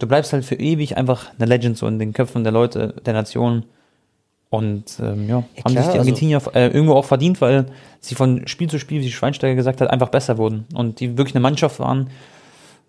du 0.00 0.06
bleibst 0.08 0.32
halt 0.32 0.44
für 0.44 0.56
ewig 0.56 0.96
einfach 0.96 1.30
eine 1.38 1.46
Legend 1.46 1.78
so 1.78 1.86
in 1.86 1.98
den 1.98 2.12
Köpfen 2.12 2.42
der 2.42 2.52
Leute, 2.52 2.94
der 3.06 3.14
Nation. 3.14 3.64
Und 4.48 4.98
ähm, 5.00 5.28
ja, 5.28 5.44
ja 5.56 5.64
haben 5.64 5.72
klar, 5.72 5.84
sich 5.84 5.92
die 5.92 5.98
also 5.98 5.98
Argentinier 5.98 6.38
also, 6.38 6.50
äh, 6.50 6.68
irgendwo 6.68 6.94
auch 6.94 7.04
verdient, 7.04 7.40
weil 7.40 7.66
sie 8.00 8.16
von 8.16 8.48
Spiel 8.48 8.68
zu 8.68 8.80
Spiel, 8.80 9.00
wie 9.00 9.10
Schweinsteiger 9.12 9.54
gesagt 9.54 9.80
hat, 9.80 9.90
einfach 9.90 10.08
besser 10.08 10.38
wurden. 10.38 10.66
Und 10.74 10.98
die 10.98 11.16
wirklich 11.16 11.36
eine 11.36 11.42
Mannschaft 11.42 11.78
waren. 11.78 12.10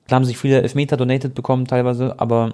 Klar 0.08 0.18
haben 0.18 0.26
sich 0.26 0.38
viele 0.38 0.62
Elfmeter 0.62 0.98
donated 0.98 1.36
bekommen 1.36 1.68
teilweise, 1.68 2.20
aber 2.20 2.54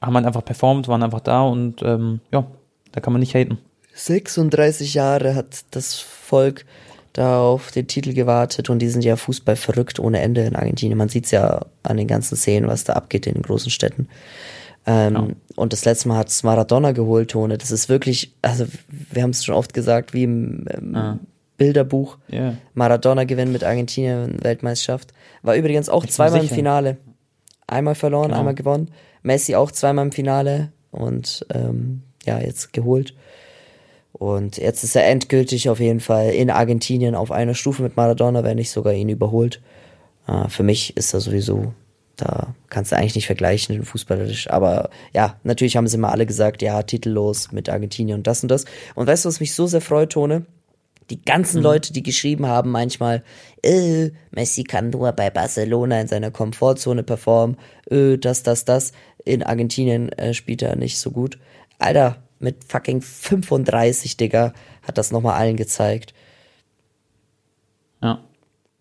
haben 0.00 0.14
halt 0.14 0.26
einfach 0.26 0.44
performt, 0.44 0.88
waren 0.88 1.02
einfach 1.02 1.20
da 1.20 1.42
und 1.42 1.82
ähm, 1.82 2.20
ja, 2.32 2.46
da 2.92 3.00
kann 3.00 3.12
man 3.12 3.20
nicht 3.20 3.34
haten. 3.34 3.58
36 3.94 4.94
Jahre 4.94 5.34
hat 5.34 5.64
das 5.70 5.98
Volk 5.98 6.64
da 7.16 7.40
auf 7.40 7.70
den 7.70 7.86
Titel 7.86 8.12
gewartet 8.12 8.68
und 8.68 8.80
die 8.80 8.88
sind 8.88 9.02
ja 9.02 9.16
Fußball 9.16 9.56
verrückt 9.56 9.98
ohne 9.98 10.20
Ende 10.20 10.42
in 10.42 10.54
Argentinien. 10.54 10.98
Man 10.98 11.08
sieht 11.08 11.24
es 11.24 11.30
ja 11.30 11.64
an 11.82 11.96
den 11.96 12.06
ganzen 12.06 12.36
Szenen, 12.36 12.68
was 12.68 12.84
da 12.84 12.92
abgeht 12.92 13.26
in 13.26 13.34
den 13.34 13.42
großen 13.42 13.70
Städten. 13.70 14.08
Ähm, 14.86 15.14
ja. 15.14 15.26
Und 15.56 15.72
das 15.72 15.84
letzte 15.86 16.08
Mal 16.08 16.18
hat 16.18 16.28
es 16.28 16.42
Maradona 16.42 16.92
geholt, 16.92 17.30
Tone. 17.30 17.56
Das 17.56 17.70
ist 17.70 17.88
wirklich, 17.88 18.34
also 18.42 18.66
wir 19.10 19.22
haben 19.22 19.30
es 19.30 19.44
schon 19.44 19.54
oft 19.54 19.72
gesagt, 19.72 20.12
wie 20.12 20.24
im 20.24 20.66
ähm, 20.70 20.94
ah. 20.94 21.18
Bilderbuch. 21.56 22.18
Yeah. 22.30 22.58
Maradona 22.74 23.24
gewinnt 23.24 23.52
mit 23.52 23.64
Argentinien 23.64 24.42
Weltmeisterschaft. 24.44 25.14
War 25.42 25.56
übrigens 25.56 25.88
auch 25.88 26.04
zweimal 26.04 26.40
im 26.40 26.48
Finale. 26.48 26.98
Einmal 27.66 27.94
verloren, 27.94 28.28
genau. 28.28 28.40
einmal 28.40 28.54
gewonnen. 28.54 28.90
Messi 29.22 29.54
auch 29.54 29.72
zweimal 29.72 30.04
im 30.04 30.12
Finale 30.12 30.70
und 30.90 31.46
ähm, 31.52 32.02
ja, 32.24 32.38
jetzt 32.38 32.74
geholt. 32.74 33.14
Und 34.18 34.56
jetzt 34.56 34.82
ist 34.82 34.96
er 34.96 35.06
endgültig 35.06 35.68
auf 35.68 35.78
jeden 35.78 36.00
Fall 36.00 36.30
in 36.30 36.50
Argentinien 36.50 37.14
auf 37.14 37.30
einer 37.30 37.54
Stufe 37.54 37.82
mit 37.82 37.96
Maradona, 37.96 38.44
wenn 38.44 38.56
nicht 38.56 38.70
sogar 38.70 38.94
ihn 38.94 39.10
überholt. 39.10 39.60
Äh, 40.26 40.48
für 40.48 40.62
mich 40.62 40.96
ist 40.96 41.12
er 41.12 41.20
sowieso, 41.20 41.74
da 42.16 42.54
kannst 42.70 42.92
du 42.92 42.96
eigentlich 42.96 43.14
nicht 43.14 43.26
vergleichen, 43.26 43.84
fußballerisch. 43.84 44.48
Aber 44.50 44.88
ja, 45.12 45.38
natürlich 45.44 45.76
haben 45.76 45.86
sie 45.86 45.98
immer 45.98 46.12
alle 46.12 46.24
gesagt, 46.24 46.62
ja, 46.62 46.82
titellos 46.82 47.52
mit 47.52 47.68
Argentinien 47.68 48.18
und 48.18 48.26
das 48.26 48.42
und 48.42 48.48
das. 48.48 48.64
Und 48.94 49.06
weißt 49.06 49.26
du, 49.26 49.28
was 49.28 49.40
mich 49.40 49.54
so 49.54 49.66
sehr 49.66 49.82
freut, 49.82 50.12
Tone? 50.12 50.46
Die 51.10 51.22
ganzen 51.22 51.58
mhm. 51.58 51.64
Leute, 51.64 51.92
die 51.92 52.02
geschrieben 52.02 52.46
haben, 52.46 52.70
manchmal, 52.70 53.22
äh, 53.62 54.10
Messi 54.30 54.64
kann 54.64 54.90
nur 54.90 55.12
bei 55.12 55.28
Barcelona 55.28 56.00
in 56.00 56.08
seiner 56.08 56.30
Komfortzone 56.30 57.02
performen, 57.02 57.58
äh, 57.90 58.16
das, 58.16 58.42
das, 58.42 58.64
das. 58.64 58.92
In 59.26 59.42
Argentinien 59.42 60.08
äh, 60.12 60.32
spielt 60.32 60.62
er 60.62 60.74
nicht 60.74 60.98
so 60.98 61.10
gut. 61.10 61.38
Alter, 61.78 62.16
mit 62.38 62.64
fucking 62.64 63.00
35, 63.00 64.16
Digga, 64.16 64.52
hat 64.82 64.98
das 64.98 65.10
nochmal 65.10 65.34
allen 65.34 65.56
gezeigt. 65.56 66.14
Ja. 68.02 68.22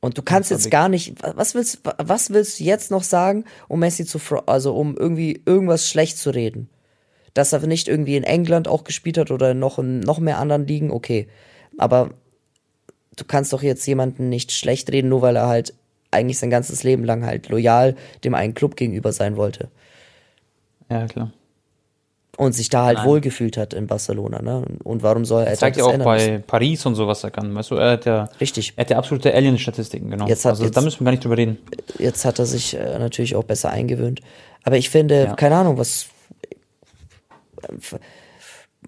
Und 0.01 0.17
du 0.17 0.21
kannst 0.21 0.51
jetzt 0.51 0.69
gar 0.69 0.89
nicht, 0.89 1.15
was 1.35 1.55
willst, 1.55 1.81
was 1.97 2.29
willst 2.29 2.59
du 2.59 2.63
jetzt 2.63 2.91
noch 2.91 3.03
sagen, 3.03 3.45
um 3.67 3.79
Messi 3.79 4.05
zu, 4.05 4.19
also 4.45 4.75
um 4.75 4.95
irgendwie 4.95 5.41
irgendwas 5.45 5.89
schlecht 5.89 6.17
zu 6.17 6.29
reden? 6.29 6.69
Dass 7.33 7.53
er 7.53 7.65
nicht 7.65 7.87
irgendwie 7.87 8.15
in 8.15 8.23
England 8.23 8.67
auch 8.67 8.83
gespielt 8.83 9.17
hat 9.17 9.31
oder 9.31 9.53
noch 9.53 9.79
in 9.79 10.01
noch 10.01 10.19
mehr 10.19 10.37
anderen 10.37 10.67
Ligen, 10.67 10.91
okay. 10.91 11.27
Aber 11.77 12.11
du 13.15 13.23
kannst 13.25 13.51
doch 13.51 13.63
jetzt 13.63 13.85
jemanden 13.87 14.29
nicht 14.29 14.51
schlecht 14.51 14.91
reden, 14.91 15.09
nur 15.09 15.21
weil 15.21 15.37
er 15.37 15.47
halt 15.47 15.73
eigentlich 16.11 16.37
sein 16.37 16.49
ganzes 16.49 16.83
Leben 16.83 17.03
lang 17.03 17.25
halt 17.25 17.49
loyal 17.49 17.95
dem 18.23 18.35
einen 18.35 18.53
Club 18.53 18.75
gegenüber 18.75 19.11
sein 19.11 19.37
wollte. 19.37 19.69
Ja, 20.89 21.07
klar 21.07 21.31
und 22.37 22.53
sich 22.53 22.69
da 22.69 22.85
halt 22.85 22.97
Nein. 22.97 23.07
wohlgefühlt 23.07 23.57
hat 23.57 23.73
in 23.73 23.87
Barcelona. 23.87 24.41
Ne? 24.41 24.65
Und 24.83 25.03
warum 25.03 25.25
soll 25.25 25.43
er 25.43 25.51
das 25.51 25.59
zeigt 25.59 25.77
ja 25.77 25.85
auch 25.85 25.97
bei 25.97 26.15
müssen? 26.15 26.43
Paris 26.43 26.85
und 26.85 26.95
so, 26.95 27.07
was 27.07 27.23
er 27.23 27.31
kann. 27.31 27.53
Weißt 27.55 27.71
du, 27.71 27.75
er 27.75 27.91
hat 27.91 28.05
ja, 28.05 28.29
Richtig. 28.41 28.73
Er 28.75 28.81
hat 28.81 28.89
ja 28.89 28.97
absolute 28.97 29.33
Alien-Statistiken, 29.33 30.09
genau. 30.09 30.27
Jetzt 30.27 30.45
hat, 30.45 30.51
also 30.51 30.65
jetzt, 30.65 30.75
da 30.75 30.81
müssen 30.81 30.99
wir 30.99 31.05
gar 31.05 31.11
nicht 31.11 31.23
drüber 31.23 31.37
reden. 31.37 31.57
Jetzt 31.97 32.25
hat 32.25 32.39
er 32.39 32.45
sich 32.45 32.75
äh, 32.75 32.99
natürlich 32.99 33.35
auch 33.35 33.43
besser 33.43 33.69
eingewöhnt. 33.69 34.21
Aber 34.63 34.77
ich 34.77 34.89
finde, 34.89 35.23
ja. 35.23 35.33
keine 35.35 35.55
Ahnung, 35.55 35.77
was 35.77 36.07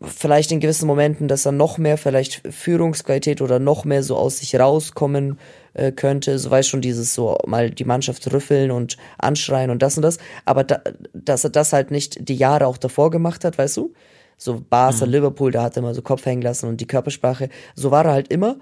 vielleicht 0.01 0.51
in 0.51 0.59
gewissen 0.59 0.87
Momenten, 0.87 1.27
dass 1.27 1.45
er 1.45 1.51
noch 1.51 1.77
mehr 1.77 1.97
vielleicht 1.97 2.41
Führungsqualität 2.49 3.41
oder 3.41 3.59
noch 3.59 3.85
mehr 3.85 4.03
so 4.03 4.15
aus 4.15 4.39
sich 4.39 4.59
rauskommen 4.59 5.39
äh, 5.73 5.91
könnte. 5.91 6.37
So 6.39 6.51
weiß 6.51 6.67
schon 6.67 6.81
dieses 6.81 7.13
so 7.13 7.37
mal 7.45 7.69
die 7.69 7.85
Mannschaft 7.85 8.31
rüffeln 8.31 8.71
und 8.71 8.97
anschreien 9.17 9.69
und 9.69 9.81
das 9.81 9.97
und 9.97 10.03
das. 10.03 10.17
Aber 10.45 10.63
da, 10.63 10.81
dass 11.13 11.43
er 11.43 11.49
das 11.49 11.73
halt 11.73 11.91
nicht 11.91 12.27
die 12.29 12.35
Jahre 12.35 12.67
auch 12.67 12.77
davor 12.77 13.11
gemacht 13.11 13.43
hat, 13.43 13.57
weißt 13.57 13.77
du? 13.77 13.93
So 14.37 14.63
Barca, 14.69 15.05
mhm. 15.05 15.11
Liverpool, 15.11 15.51
da 15.51 15.63
hat 15.63 15.77
er 15.77 15.79
immer 15.83 15.95
so 15.95 16.01
Kopf 16.01 16.25
hängen 16.25 16.43
lassen 16.43 16.67
und 16.67 16.79
die 16.79 16.87
Körpersprache. 16.87 17.49
So 17.75 17.89
war 17.89 18.05
er 18.05 18.11
halt 18.11 18.31
immer. 18.31 18.57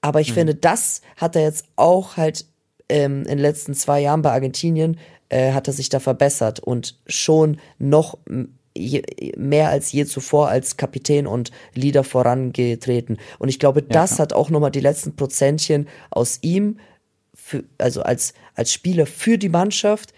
Aber 0.00 0.20
ich 0.20 0.30
mhm. 0.30 0.34
finde, 0.34 0.54
das 0.54 1.02
hat 1.16 1.36
er 1.36 1.42
jetzt 1.42 1.66
auch 1.76 2.16
halt 2.16 2.46
ähm, 2.88 3.22
in 3.22 3.28
den 3.28 3.38
letzten 3.38 3.74
zwei 3.74 4.00
Jahren 4.00 4.22
bei 4.22 4.32
Argentinien 4.32 4.98
äh, 5.28 5.52
hat 5.52 5.66
er 5.66 5.74
sich 5.74 5.88
da 5.88 6.00
verbessert 6.00 6.60
und 6.60 6.98
schon 7.06 7.58
noch 7.78 8.18
je, 8.76 9.02
mehr 9.36 9.70
als 9.70 9.92
je 9.92 10.04
zuvor 10.04 10.48
als 10.48 10.76
Kapitän 10.76 11.26
und 11.26 11.50
Leader 11.74 12.04
vorangetreten. 12.04 13.18
Und 13.38 13.48
ich 13.48 13.58
glaube, 13.58 13.82
das 13.82 14.12
ja, 14.12 14.18
hat 14.18 14.32
auch 14.32 14.50
nochmal 14.50 14.70
die 14.70 14.80
letzten 14.80 15.16
Prozentchen 15.16 15.88
aus 16.10 16.38
ihm, 16.42 16.78
für, 17.34 17.64
also 17.78 18.02
als, 18.02 18.34
als 18.54 18.72
Spieler 18.72 19.06
für 19.06 19.38
die 19.38 19.48
Mannschaft 19.48 20.12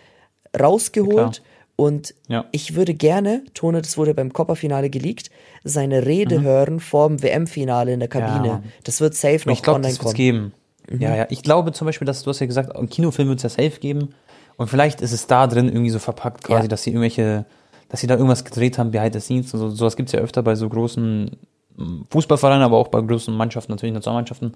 rausgeholt. 0.59 1.37
Ja, 1.37 1.43
und 1.77 2.15
ja. 2.29 2.47
ich 2.53 2.75
würde 2.75 2.95
gerne, 2.95 3.43
Tone, 3.53 3.83
das 3.83 3.99
wurde 3.99 4.15
beim 4.15 4.33
Copperfinale 4.33 4.89
geleakt, 4.89 5.31
seine 5.63 6.07
Rede 6.07 6.39
mhm. 6.39 6.45
hören 6.45 6.81
vorm 6.81 7.23
WM-Finale 7.23 7.93
in 7.93 8.01
der 8.01 8.09
Kabine. 8.09 8.63
das 8.85 9.01
wird 9.01 9.15
safe 9.15 9.43
noch 9.47 9.53
ich 9.53 9.63
glaub, 9.63 9.77
online 9.77 9.93
das 9.93 9.99
kommen. 9.99 10.15
Geben. 10.15 10.53
Mhm. 10.89 11.01
Ja, 11.01 11.17
ja. 11.17 11.27
Ich 11.29 11.43
glaube 11.43 11.73
zum 11.73 11.87
Beispiel, 11.87 12.07
dass 12.07 12.23
du 12.23 12.31
hast 12.31 12.41
ja 12.41 12.47
gesagt, 12.47 12.75
ein 12.75 12.89
Kinofilm 12.89 13.29
wird 13.29 13.39
es 13.39 13.43
ja 13.43 13.51
safe 13.51 13.79
geben. 13.79 14.15
Und 14.57 14.69
vielleicht 14.69 15.03
ist 15.03 15.13
es 15.13 15.27
da 15.27 15.47
drin 15.47 15.69
irgendwie 15.69 15.91
so 15.91 15.99
verpackt, 15.99 16.45
quasi, 16.45 16.67
dass 16.67 16.83
sie 16.83 16.91
irgendwelche, 16.91 17.45
dass 17.89 18.01
sie 18.01 18.07
da 18.07 18.15
irgendwas 18.15 18.45
gedreht 18.45 18.79
haben 18.79 18.91
behind 18.91 19.15
the 19.15 19.21
scenes. 19.21 19.53
Und 19.55 19.61
so, 19.61 19.71
sowas 19.71 19.97
gibt's 19.97 20.13
ja 20.13 20.21
öfter 20.21 20.43
bei 20.43 20.55
so 20.55 20.69
großen 20.69 21.31
mm, 21.77 22.03
Fußballvereinen, 22.11 22.63
aber 22.63 22.77
auch 22.77 22.89
bei 22.89 23.01
großen 23.01 23.35
Mannschaften, 23.35 23.73
natürlich 23.73 23.95
Nationalmannschaften. 23.95 24.55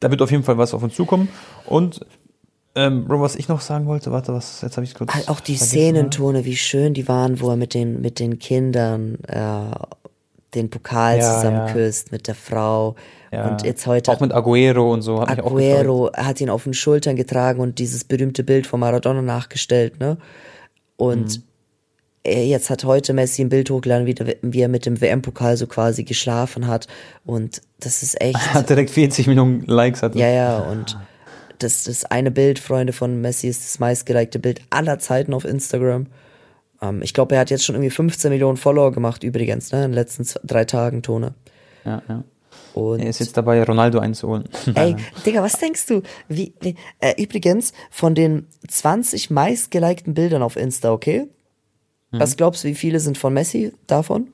Da 0.00 0.10
wird 0.10 0.22
auf 0.22 0.30
jeden 0.30 0.42
Fall 0.42 0.58
was 0.58 0.74
auf 0.74 0.82
uns 0.82 0.94
zukommen. 0.94 1.28
Und 1.66 2.00
ähm, 2.74 3.06
was 3.08 3.36
ich 3.36 3.48
noch 3.48 3.62
sagen 3.62 3.86
wollte, 3.86 4.12
warte, 4.12 4.34
was, 4.34 4.60
jetzt 4.60 4.76
habe 4.76 4.84
ich 4.84 4.94
kurz. 4.94 5.10
Auch 5.28 5.40
die 5.40 5.52
ne? 5.52 5.58
Szenentone, 5.58 6.44
wie 6.44 6.56
schön 6.56 6.92
die 6.92 7.08
waren, 7.08 7.40
wo 7.40 7.48
er 7.48 7.56
mit 7.56 7.72
den, 7.72 8.02
mit 8.02 8.18
den 8.18 8.38
Kindern 8.38 9.18
äh, 9.28 9.70
den 10.54 10.70
Pokal 10.70 11.18
Ja, 11.18 11.34
zusammenküsst, 11.34 12.12
mit 12.12 12.28
der 12.28 12.34
Frau. 12.34 12.96
Ja. 13.32 13.48
Und 13.48 13.62
jetzt 13.62 13.86
heute 13.86 14.12
Auch 14.12 14.20
mit 14.20 14.32
Aguero 14.32 14.92
und 14.92 15.02
so. 15.02 15.20
Hat. 15.20 15.38
Aguero 15.38 16.10
hat 16.14 16.40
ihn 16.40 16.50
auf 16.50 16.64
den 16.64 16.74
Schultern 16.74 17.16
getragen 17.16 17.60
und 17.60 17.78
dieses 17.78 18.04
berühmte 18.04 18.44
Bild 18.44 18.66
von 18.66 18.80
Maradona 18.80 19.22
nachgestellt, 19.22 19.98
ne? 19.98 20.18
Und 20.96 21.38
Mhm. 21.38 21.42
Äh, 22.26 22.44
jetzt 22.44 22.70
hat 22.70 22.84
heute 22.84 23.12
Messi 23.12 23.42
ein 23.42 23.48
Bild 23.48 23.70
hochgeladen, 23.70 24.06
wie, 24.06 24.60
er 24.60 24.68
mit 24.68 24.86
dem 24.86 25.00
WM-Pokal 25.00 25.56
so 25.56 25.66
quasi 25.66 26.04
geschlafen 26.04 26.66
hat. 26.66 26.86
Und 27.24 27.62
das 27.80 28.02
ist 28.02 28.20
echt. 28.20 28.38
Hat 28.54 28.68
direkt 28.68 28.90
40 28.90 29.26
Millionen 29.26 29.64
Likes 29.66 30.02
hatte. 30.02 30.18
Ja, 30.18 30.28
ja, 30.28 30.58
und 30.58 30.98
das, 31.58 31.84
das 31.84 32.04
eine 32.04 32.30
Bild, 32.30 32.58
Freunde 32.58 32.92
von 32.92 33.20
Messi, 33.20 33.48
ist 33.48 33.64
das 33.64 33.78
meistgelikte 33.78 34.38
Bild 34.38 34.60
aller 34.70 34.98
Zeiten 34.98 35.34
auf 35.34 35.44
Instagram. 35.44 36.06
Ähm, 36.82 37.02
ich 37.02 37.14
glaube, 37.14 37.34
er 37.34 37.42
hat 37.42 37.50
jetzt 37.50 37.64
schon 37.64 37.74
irgendwie 37.74 37.90
15 37.90 38.30
Millionen 38.30 38.56
Follower 38.56 38.92
gemacht, 38.92 39.24
übrigens, 39.24 39.72
ne, 39.72 39.84
in 39.84 39.90
den 39.90 39.94
letzten 39.94 40.24
zwei, 40.24 40.40
drei 40.44 40.64
Tagen, 40.64 41.02
Tone. 41.02 41.34
ja, 41.84 42.02
ja. 42.08 42.24
Und 42.74 43.00
Er 43.00 43.08
ist 43.08 43.20
jetzt 43.20 43.36
dabei, 43.36 43.62
Ronaldo 43.62 44.00
einzuholen. 44.00 44.44
Ey, 44.74 44.96
Digga, 45.24 45.42
was 45.42 45.58
denkst 45.58 45.86
du? 45.86 46.02
Wie, 46.28 46.52
äh, 47.00 47.14
übrigens, 47.16 47.72
von 47.90 48.14
den 48.14 48.46
20 48.68 49.30
meistgelikten 49.30 50.12
Bildern 50.12 50.42
auf 50.42 50.56
Insta, 50.56 50.92
okay? 50.92 51.26
Mhm. 52.10 52.20
Was 52.20 52.36
glaubst 52.36 52.64
du, 52.64 52.68
wie 52.68 52.74
viele 52.74 53.00
sind 53.00 53.18
von 53.18 53.32
Messi 53.34 53.72
davon? 53.86 54.28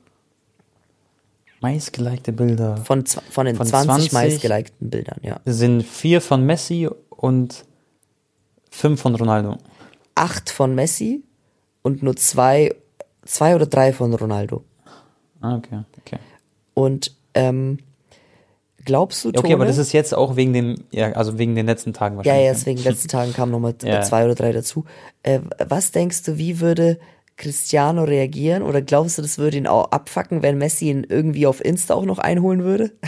Meistgelikte 1.60 2.32
Bilder 2.32 2.76
Von, 2.78 3.04
von 3.06 3.46
den 3.46 3.54
Von 3.56 3.66
20, 3.66 4.10
20? 4.10 4.12
meistgelikten 4.12 4.90
Bildern, 4.90 5.18
ja. 5.22 5.40
sind 5.44 5.82
vier 5.84 6.20
von 6.20 6.44
Messi 6.44 6.88
und 7.10 7.64
fünf 8.70 9.00
von 9.00 9.14
Ronaldo. 9.14 9.58
Acht 10.16 10.50
von 10.50 10.74
Messi 10.74 11.22
und 11.82 12.02
nur 12.02 12.16
zwei, 12.16 12.74
zwei 13.24 13.54
oder 13.54 13.66
drei 13.66 13.92
von 13.92 14.12
Ronaldo. 14.12 14.64
Ah, 15.40 15.56
okay, 15.56 15.82
okay. 16.00 16.18
Und 16.74 17.14
ähm, 17.34 17.78
glaubst 18.84 19.24
du, 19.24 19.28
Ja, 19.28 19.38
Okay, 19.38 19.42
Tone? 19.48 19.54
aber 19.54 19.66
das 19.66 19.78
ist 19.78 19.92
jetzt 19.92 20.14
auch 20.14 20.34
wegen 20.34 20.52
dem, 20.52 20.74
ja, 20.90 21.12
also 21.12 21.38
wegen 21.38 21.54
den 21.54 21.66
letzten 21.66 21.92
Tagen 21.92 22.14
ja, 22.14 22.18
wahrscheinlich. 22.18 22.44
ja, 22.46 22.52
deswegen 22.52 22.82
letzten 22.82 23.08
Tagen 23.08 23.32
kamen 23.32 23.52
nochmal 23.52 23.74
Ja. 23.84 24.02
zwei 24.02 24.24
oder 24.24 24.34
drei 24.34 24.50
dazu. 24.52 24.84
Äh, 25.22 25.40
was 25.64 25.92
denkst 25.92 26.24
du, 26.24 26.38
wie 26.38 26.58
würde 26.60 26.98
Cristiano 27.42 28.04
reagieren? 28.04 28.62
Oder 28.62 28.80
glaubst 28.80 29.18
du, 29.18 29.22
das 29.22 29.36
würde 29.36 29.56
ihn 29.56 29.66
auch 29.66 29.90
abfacken, 29.90 30.42
wenn 30.42 30.58
Messi 30.58 30.88
ihn 30.88 31.04
irgendwie 31.08 31.46
auf 31.46 31.62
Insta 31.64 31.94
auch 31.94 32.04
noch 32.04 32.18
einholen 32.18 32.62
würde? 32.62 32.92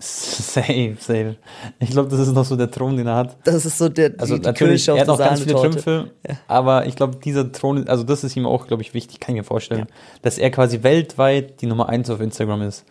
Safe, 0.00 0.94
safe. 1.00 1.34
Ich 1.80 1.90
glaube, 1.90 2.08
das 2.08 2.20
ist 2.20 2.32
noch 2.32 2.44
so 2.44 2.54
der 2.54 2.70
Thron, 2.70 2.96
den 2.96 3.08
er 3.08 3.16
hat. 3.16 3.36
Das 3.42 3.66
ist 3.66 3.78
so 3.78 3.88
der 3.88 4.12
Also 4.18 4.36
die, 4.36 4.42
die 4.42 4.46
natürlich, 4.46 4.84
Kirsche 4.84 4.92
er 4.92 5.00
hat 5.00 5.08
auf 5.08 5.18
noch 5.18 5.26
ganz 5.26 5.40
viele. 5.40 5.54
Trümpfe, 5.54 6.10
aber 6.46 6.86
ich 6.86 6.94
glaube, 6.94 7.16
dieser 7.16 7.50
Thron, 7.50 7.88
also 7.88 8.04
das 8.04 8.22
ist 8.22 8.36
ihm 8.36 8.46
auch, 8.46 8.68
glaube 8.68 8.82
ich, 8.82 8.94
wichtig, 8.94 9.18
kann 9.18 9.34
ich 9.34 9.40
mir 9.40 9.44
vorstellen, 9.44 9.88
dass 10.22 10.38
er 10.38 10.52
quasi 10.52 10.84
weltweit 10.84 11.60
die 11.62 11.66
Nummer 11.66 11.88
eins 11.88 12.10
auf 12.10 12.20
Instagram 12.20 12.62
ist. 12.62 12.84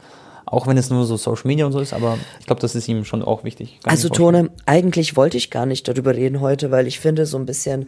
Auch 0.46 0.68
wenn 0.68 0.78
es 0.78 0.90
nur 0.90 1.06
so 1.06 1.16
Social 1.16 1.48
Media 1.48 1.66
und 1.66 1.72
so 1.72 1.80
ist, 1.80 1.94
aber 1.94 2.18
ich 2.42 2.46
glaube, 2.46 2.60
das 2.60 2.76
ist 2.76 2.90
ihm 2.90 3.06
schon 3.06 3.22
auch 3.22 3.46
wichtig. 3.46 3.80
Kann 3.84 3.92
Also. 3.92 4.10
Tone, 4.10 4.50
eigentlich 4.66 5.16
wollte 5.16 5.38
ich 5.38 5.50
gar 5.50 5.66
nicht 5.66 5.88
darüber 5.88 6.14
reden 6.14 6.42
heute, 6.42 6.72
weil 6.72 6.88
ich 6.88 7.00
finde 7.00 7.26
so 7.26 7.38
ein 7.38 7.46
bisschen, 7.46 7.88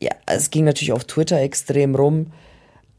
ja, 0.00 0.10
es 0.26 0.50
ging 0.50 0.64
natürlich 0.64 0.92
auf 0.92 1.04
Twitter 1.04 1.40
extrem 1.40 1.94
rum 1.94 2.32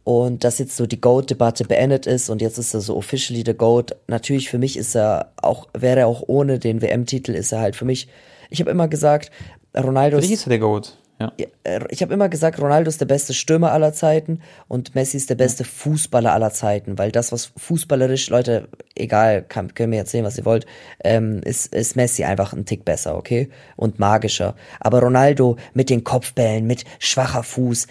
und 0.04 0.44
dass 0.44 0.60
jetzt 0.60 0.78
so 0.78 0.86
die 0.86 1.02
GOAT-Debatte 1.02 1.66
beendet 1.66 2.06
ist 2.06 2.30
und 2.30 2.42
jetzt 2.42 2.58
ist 2.58 2.74
er 2.74 2.82
so 2.82 2.96
officially 2.96 3.44
der 3.44 3.54
GOAT. 3.54 3.96
Natürlich 4.08 4.50
für 4.50 4.58
mich 4.58 4.78
ist 4.78 4.96
er 4.96 5.32
auch, 5.42 5.68
wäre 5.78 6.02
er 6.02 6.08
auch 6.08 6.24
ohne 6.28 6.60
den 6.60 6.82
WM-Titel, 6.82 7.32
ist 7.32 7.52
er 7.52 7.60
halt 7.60 7.76
für 7.76 7.86
mich, 7.86 8.08
ich 8.50 8.60
habe 8.60 8.72
immer 8.72 8.88
gesagt, 8.88 9.32
Ronaldo 9.78 10.18
Für 10.18 10.22
dich 10.22 10.32
ist, 10.32 10.40
ist 10.42 10.48
er 10.48 10.52
der 10.52 10.60
Goat. 10.60 10.98
Ja. 11.22 11.46
äh, 11.64 11.80
ich 11.90 12.02
habe 12.02 12.14
immer 12.14 12.30
gesagt, 12.30 12.60
Ronaldo 12.60 12.90
ist 12.90 13.00
der 13.00 13.06
beste 13.06 13.34
Stürmer 13.34 13.72
aller 13.72 13.94
Zeiten 13.94 14.42
und 14.68 14.96
Messi 14.96 15.18
ist 15.18 15.30
der 15.30 15.36
beste 15.36 15.64
Fußballer 15.64 16.34
aller 16.34 16.52
Zeiten, 16.52 16.98
weil 16.98 17.12
das, 17.12 17.32
was 17.32 17.52
fußballerisch, 17.58 18.30
Leute, 18.30 18.68
egal, 18.96 19.44
kann, 19.44 19.74
können 19.74 19.92
mir 19.92 19.98
erzählen, 19.98 20.26
was 20.26 20.38
ihr 20.38 20.46
wollt, 20.46 20.66
ähm, 21.04 21.42
ist, 21.44 21.74
ist 21.74 21.96
Messi 21.96 22.24
einfach 22.24 22.54
ein 22.54 22.66
Tick 22.66 22.86
besser, 22.86 23.16
okay? 23.16 23.50
Und 23.76 24.00
magischer. 24.00 24.56
Aber 24.80 25.02
Ronaldo 25.02 25.58
mit 25.74 25.90
den 25.90 26.04
Kopfbällen, 26.04 26.66
mit 26.66 26.86
schwacher 27.00 27.44
Fuß, 27.44 27.88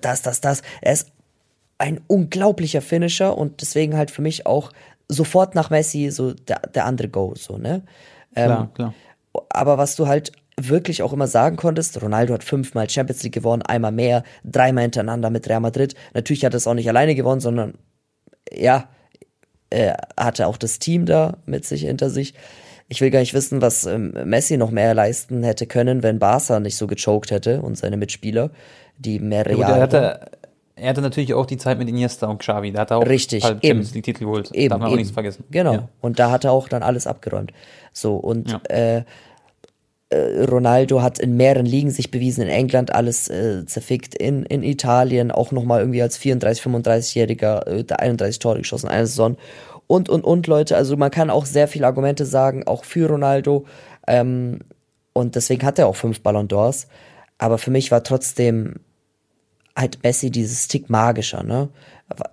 das, 0.00 0.22
das, 0.22 0.40
das, 0.40 0.62
er 0.80 0.92
ist 0.92 1.08
ein 1.78 2.00
unglaublicher 2.06 2.80
Finisher 2.80 3.36
und 3.36 3.60
deswegen 3.60 3.96
halt 3.96 4.10
für 4.10 4.22
mich 4.22 4.46
auch 4.46 4.72
sofort 5.08 5.54
nach 5.54 5.70
Messi 5.70 6.10
so 6.10 6.32
der, 6.32 6.60
der 6.74 6.86
andere 6.86 7.08
Go, 7.08 7.34
so, 7.36 7.58
ne? 7.58 7.82
Klar, 8.34 8.70
klar. 8.72 8.94
Aber 9.50 9.78
was 9.78 9.96
du 9.96 10.06
halt 10.06 10.32
wirklich 10.60 11.02
auch 11.02 11.12
immer 11.12 11.26
sagen 11.26 11.56
konntest, 11.56 12.00
Ronaldo 12.02 12.34
hat 12.34 12.44
fünfmal 12.44 12.88
Champions 12.88 13.22
League 13.22 13.34
gewonnen, 13.34 13.62
einmal 13.62 13.92
mehr, 13.92 14.22
dreimal 14.44 14.82
hintereinander 14.82 15.30
mit 15.30 15.48
Real 15.48 15.60
Madrid. 15.60 15.94
Natürlich 16.14 16.44
hat 16.44 16.54
er 16.54 16.58
es 16.58 16.66
auch 16.66 16.74
nicht 16.74 16.88
alleine 16.88 17.14
gewonnen, 17.14 17.40
sondern 17.40 17.74
ja, 18.52 18.88
er 19.70 19.96
hatte 20.18 20.46
auch 20.46 20.56
das 20.58 20.78
Team 20.78 21.06
da 21.06 21.38
mit 21.46 21.64
sich 21.64 21.82
hinter 21.82 22.10
sich. 22.10 22.34
Ich 22.88 23.00
will 23.00 23.10
gar 23.10 23.20
nicht 23.20 23.32
wissen, 23.32 23.62
was 23.62 23.86
ähm, 23.86 24.12
Messi 24.24 24.58
noch 24.58 24.70
mehr 24.70 24.92
leisten 24.92 25.42
hätte 25.42 25.66
können, 25.66 26.02
wenn 26.02 26.18
Barca 26.18 26.60
nicht 26.60 26.76
so 26.76 26.86
gechoked 26.86 27.30
hätte 27.30 27.62
und 27.62 27.78
seine 27.78 27.96
Mitspieler, 27.96 28.50
die 28.98 29.18
mehr 29.18 29.46
Ja, 29.46 29.54
gut, 29.54 29.64
Real 29.64 29.76
er, 29.76 29.80
hatte, 29.82 30.20
er 30.76 30.88
hatte 30.90 31.00
natürlich 31.00 31.32
auch 31.32 31.46
die 31.46 31.56
Zeit 31.56 31.78
mit 31.78 31.88
Iniesta 31.88 32.26
und 32.26 32.38
Xavi. 32.38 32.72
Da 32.72 32.80
hat 32.82 32.90
er 32.90 32.98
auch 32.98 33.06
Richtig, 33.06 33.44
ein 33.44 33.52
paar 33.52 33.64
eben. 33.64 33.66
Champions 33.68 33.94
League 33.94 34.04
Titel 34.04 34.24
geholt. 34.24 34.50
Eben, 34.52 34.68
Darf 34.68 34.78
man 34.80 34.88
auch 34.88 34.92
eben. 34.92 34.98
nichts 34.98 35.12
vergessen. 35.14 35.44
Genau. 35.50 35.72
Ja. 35.72 35.88
Und 36.02 36.18
da 36.18 36.30
hat 36.30 36.44
er 36.44 36.52
auch 36.52 36.68
dann 36.68 36.82
alles 36.82 37.06
abgeräumt. 37.06 37.52
So, 37.94 38.16
und 38.16 38.50
Ja. 38.50 38.60
äh, 38.68 39.04
äh, 40.12 40.44
Ronaldo 40.44 41.02
hat 41.02 41.18
in 41.18 41.36
mehreren 41.36 41.66
Ligen 41.66 41.90
sich 41.90 42.10
bewiesen, 42.10 42.42
in 42.42 42.48
England 42.48 42.94
alles 42.94 43.28
äh, 43.28 43.64
zerfickt, 43.66 44.14
in, 44.14 44.44
in 44.44 44.62
Italien 44.62 45.30
auch 45.30 45.52
nochmal 45.52 45.80
irgendwie 45.80 46.02
als 46.02 46.16
34, 46.18 46.62
35-Jähriger 46.64 47.66
äh, 47.66 47.84
der 47.84 48.00
31 48.00 48.38
Tore 48.38 48.58
geschossen, 48.58 48.88
eine 48.88 49.06
Saison. 49.06 49.36
Und, 49.86 50.08
und, 50.08 50.24
und, 50.24 50.46
Leute, 50.46 50.76
also 50.76 50.96
man 50.96 51.10
kann 51.10 51.30
auch 51.30 51.46
sehr 51.46 51.68
viele 51.68 51.86
Argumente 51.86 52.24
sagen, 52.24 52.66
auch 52.66 52.84
für 52.84 53.08
Ronaldo. 53.08 53.64
Ähm, 54.06 54.60
und 55.12 55.34
deswegen 55.34 55.64
hat 55.64 55.78
er 55.78 55.86
auch 55.86 55.96
fünf 55.96 56.20
Ballon 56.20 56.48
d'Ors. 56.48 56.86
Aber 57.38 57.58
für 57.58 57.70
mich 57.70 57.90
war 57.90 58.02
trotzdem 58.04 58.76
halt 59.76 60.02
Messi 60.02 60.30
dieses 60.30 60.68
Tick 60.68 60.90
magischer, 60.90 61.42
ne? 61.42 61.68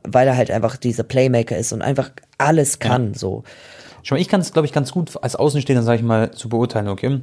Weil 0.03 0.27
er 0.27 0.35
halt 0.35 0.51
einfach 0.51 0.75
dieser 0.75 1.03
Playmaker 1.03 1.57
ist 1.57 1.71
und 1.71 1.81
einfach 1.81 2.11
alles 2.37 2.79
kann, 2.79 3.13
so. 3.13 3.43
Schon 4.03 4.17
mal, 4.17 4.21
ich 4.21 4.27
kann 4.27 4.41
es, 4.41 4.53
glaube 4.53 4.65
ich, 4.65 4.73
ganz 4.73 4.91
gut 4.91 5.21
als 5.21 5.35
Außenstehender, 5.35 5.83
sage 5.83 5.97
ich 5.97 6.03
mal, 6.03 6.31
zu 6.31 6.49
beurteilen, 6.49 6.87
okay? 6.87 7.21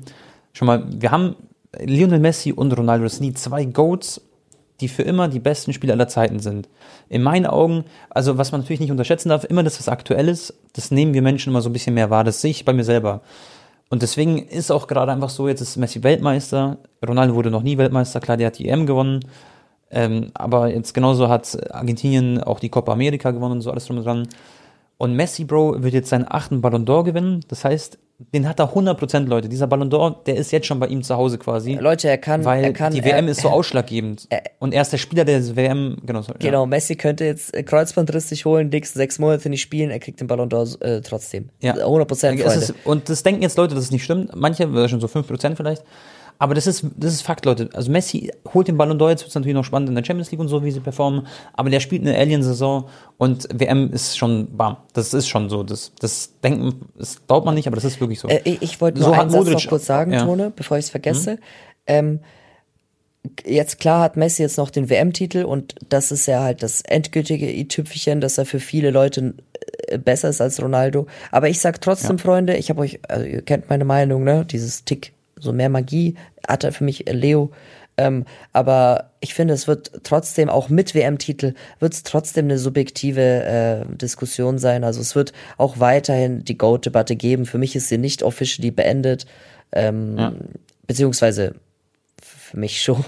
Schon 0.56 0.64
mal, 0.64 0.84
wir 0.88 1.10
haben 1.10 1.36
Lionel 1.78 2.18
Messi 2.18 2.50
und 2.50 2.72
Ronaldo, 2.72 3.04
das 3.04 3.16
sind 3.16 3.26
die 3.26 3.34
zwei 3.34 3.66
Goats, 3.66 4.22
die 4.80 4.88
für 4.88 5.02
immer 5.02 5.28
die 5.28 5.38
besten 5.38 5.74
Spieler 5.74 5.92
aller 5.92 6.08
Zeiten 6.08 6.38
sind. 6.38 6.70
In 7.10 7.22
meinen 7.22 7.44
Augen, 7.44 7.84
also 8.08 8.38
was 8.38 8.52
man 8.52 8.62
natürlich 8.62 8.80
nicht 8.80 8.90
unterschätzen 8.90 9.28
darf, 9.28 9.44
immer 9.44 9.62
das, 9.62 9.78
was 9.78 9.90
aktuell 9.90 10.30
ist, 10.30 10.54
das 10.72 10.90
nehmen 10.90 11.12
wir 11.12 11.20
Menschen 11.20 11.50
immer 11.50 11.60
so 11.60 11.68
ein 11.68 11.74
bisschen 11.74 11.92
mehr 11.92 12.08
wahr. 12.08 12.24
Das 12.24 12.40
sehe 12.40 12.52
ich 12.52 12.64
bei 12.64 12.72
mir 12.72 12.84
selber. 12.84 13.20
Und 13.90 14.00
deswegen 14.00 14.38
ist 14.38 14.70
auch 14.70 14.86
gerade 14.86 15.12
einfach 15.12 15.28
so, 15.28 15.46
jetzt 15.46 15.60
ist 15.60 15.76
Messi 15.76 16.02
Weltmeister, 16.02 16.78
Ronaldo 17.06 17.34
wurde 17.34 17.50
noch 17.50 17.62
nie 17.62 17.76
Weltmeister, 17.76 18.20
klar, 18.20 18.38
der 18.38 18.46
hat 18.46 18.58
die 18.58 18.70
EM 18.70 18.86
gewonnen, 18.86 19.20
ähm, 19.90 20.30
aber 20.32 20.68
jetzt 20.68 20.94
genauso 20.94 21.28
hat 21.28 21.70
Argentinien 21.70 22.42
auch 22.42 22.60
die 22.60 22.70
Copa 22.70 22.92
America 22.92 23.30
gewonnen 23.30 23.56
und 23.56 23.60
so 23.60 23.70
alles 23.70 23.84
drum 23.84 23.98
und 23.98 24.06
dran. 24.06 24.26
Und 24.96 25.12
Messi, 25.16 25.44
Bro, 25.44 25.82
wird 25.82 25.92
jetzt 25.92 26.08
seinen 26.08 26.24
achten 26.26 26.62
Ballon 26.62 26.86
d'Or 26.86 27.04
gewinnen. 27.04 27.44
Das 27.48 27.66
heißt, 27.66 27.98
den 28.18 28.48
hat 28.48 28.58
er 28.60 28.74
100%, 28.74 29.26
Leute. 29.26 29.48
Dieser 29.48 29.66
Ballon 29.66 29.90
d'Or, 29.90 30.24
der 30.24 30.36
ist 30.36 30.50
jetzt 30.50 30.66
schon 30.66 30.80
bei 30.80 30.86
ihm 30.86 31.02
zu 31.02 31.16
Hause 31.16 31.36
quasi. 31.36 31.74
Leute, 31.74 32.08
er 32.08 32.16
kann, 32.16 32.44
weil 32.46 32.64
er 32.64 32.72
kann, 32.72 32.92
die 32.92 33.04
WM 33.04 33.26
er, 33.26 33.32
ist 33.32 33.42
so 33.42 33.50
ausschlaggebend. 33.50 34.26
und 34.58 34.72
er 34.72 34.82
ist 34.82 34.92
der 34.92 34.98
Spieler 34.98 35.24
der 35.26 35.54
WM, 35.54 35.98
genau. 36.04 36.22
so, 36.22 36.32
Genau, 36.38 36.62
Ja. 36.62 36.66
Messi 36.66 36.96
könnte 36.96 37.24
jetzt 37.26 37.54
äh, 37.54 37.62
Kreuzbandriss 37.62 38.30
sich 38.30 38.46
holen, 38.46 38.70
nächsten 38.70 38.98
sechs 38.98 39.18
Monate 39.18 39.50
nicht 39.50 39.60
spielen, 39.60 39.90
er 39.90 39.98
kriegt 39.98 40.20
den 40.20 40.28
Ballon 40.28 40.48
d'Or 40.48 40.80
äh, 40.82 41.02
trotzdem. 41.02 41.50
Ja. 41.60 41.74
100 41.74 42.08
Prozent, 42.08 42.40
Es 42.40 42.46
Freunde. 42.46 42.60
ist, 42.64 42.74
und 42.84 43.08
das 43.10 43.22
denken 43.22 43.42
jetzt 43.42 43.58
Leute, 43.58 43.74
dass 43.74 43.84
es 43.84 43.90
nicht 43.90 44.04
stimmt. 44.04 44.34
Manche, 44.34 44.64
äh, 44.64 44.88
schon 44.88 45.00
so 45.00 45.08
5% 45.08 45.56
vielleicht. 45.56 45.84
Aber 46.38 46.54
das 46.54 46.66
ist, 46.66 46.84
das 46.96 47.14
ist 47.14 47.22
Fakt, 47.22 47.44
Leute. 47.46 47.70
Also 47.72 47.90
Messi 47.90 48.30
holt 48.52 48.68
den 48.68 48.76
Ballon 48.76 48.98
d'Or, 48.98 49.08
jetzt 49.10 49.22
wird 49.22 49.30
es 49.30 49.34
natürlich 49.34 49.54
noch 49.54 49.64
spannend 49.64 49.88
in 49.88 49.94
der 49.94 50.04
Champions 50.04 50.30
League 50.30 50.40
und 50.40 50.48
so, 50.48 50.62
wie 50.64 50.70
sie 50.70 50.80
performen. 50.80 51.26
Aber 51.54 51.70
der 51.70 51.80
spielt 51.80 52.02
eine 52.02 52.16
Alien-Saison 52.16 52.88
und 53.16 53.48
WM 53.52 53.90
ist 53.92 54.18
schon, 54.18 54.54
bam, 54.56 54.76
das 54.92 55.14
ist 55.14 55.28
schon 55.28 55.48
so. 55.48 55.62
Das, 55.62 55.92
das 55.98 56.32
denken, 56.42 56.80
das 56.98 57.26
glaubt 57.26 57.46
man 57.46 57.54
nicht, 57.54 57.66
aber 57.66 57.76
das 57.76 57.84
ist 57.84 58.00
wirklich 58.00 58.20
so. 58.20 58.28
Äh, 58.28 58.40
ich- 58.44 58.80
wollte 58.80 59.00
So 59.00 59.06
nur 59.06 59.16
hat 59.16 59.22
einen 59.22 59.30
Satz 59.30 59.48
noch 59.64 59.66
kurz 59.68 59.86
sagen, 59.86 60.12
ja. 60.12 60.22
Mhm. 60.24 60.28
Tone, 60.28 60.52
bevor 60.54 60.76
ich 60.78 60.84
es 60.86 60.90
vergesse. 60.90 61.38
Ähm, 61.86 62.20
jetzt 63.44 63.80
klar 63.80 64.02
hat 64.02 64.16
Messi 64.16 64.42
jetzt 64.42 64.58
noch 64.58 64.70
den 64.70 64.88
WM-Titel 64.90 65.44
und 65.44 65.74
das 65.88 66.12
ist 66.12 66.26
ja 66.26 66.42
halt 66.42 66.62
das 66.62 66.82
endgültige 66.82 67.50
i-Tüpfelchen, 67.50 68.20
dass 68.20 68.38
er 68.38 68.46
für 68.46 68.60
viele 68.60 68.90
Leute 68.90 69.34
äh, 69.88 69.98
besser 69.98 70.28
ist 70.28 70.40
als 70.40 70.62
Ronaldo. 70.62 71.06
Aber 71.32 71.48
ich 71.48 71.60
sag 71.60 71.80
trotzdem, 71.80 72.18
Freunde, 72.18 72.56
ich 72.56 72.70
habe 72.70 72.80
euch, 72.82 73.00
also 73.08 73.24
ihr 73.24 73.42
kennt 73.42 73.68
meine 73.68 73.84
Meinung, 73.84 74.22
ne? 74.22 74.44
Dieses 74.44 74.84
Tick, 74.84 75.12
so 75.38 75.52
mehr 75.52 75.68
Magie 75.68 76.16
hat 76.46 76.64
er 76.64 76.72
für 76.72 76.84
mich 76.84 77.06
äh, 77.06 77.12
Leo. 77.12 77.50
Ähm, 77.98 78.24
aber 78.52 79.12
ich 79.20 79.34
finde, 79.34 79.54
es 79.54 79.66
wird 79.66 79.90
trotzdem, 80.02 80.50
auch 80.50 80.68
mit 80.68 80.94
WM-Titel, 80.94 81.54
wird 81.80 81.94
es 81.94 82.02
trotzdem 82.02 82.46
eine 82.46 82.58
subjektive 82.58 83.20
äh, 83.22 83.96
Diskussion 83.96 84.58
sein. 84.58 84.84
Also 84.84 85.00
es 85.00 85.14
wird 85.14 85.32
auch 85.56 85.80
weiterhin 85.80 86.44
die 86.44 86.58
GOAT-Debatte 86.58 87.16
geben. 87.16 87.46
Für 87.46 87.58
mich 87.58 87.74
ist 87.74 87.88
sie 87.88 87.98
nicht 87.98 88.22
officially 88.22 88.70
beendet. 88.70 89.26
Ähm, 89.72 90.18
ja. 90.18 90.32
Beziehungsweise 90.86 91.54
für 92.46 92.58
mich 92.58 92.80
schon. 92.82 93.04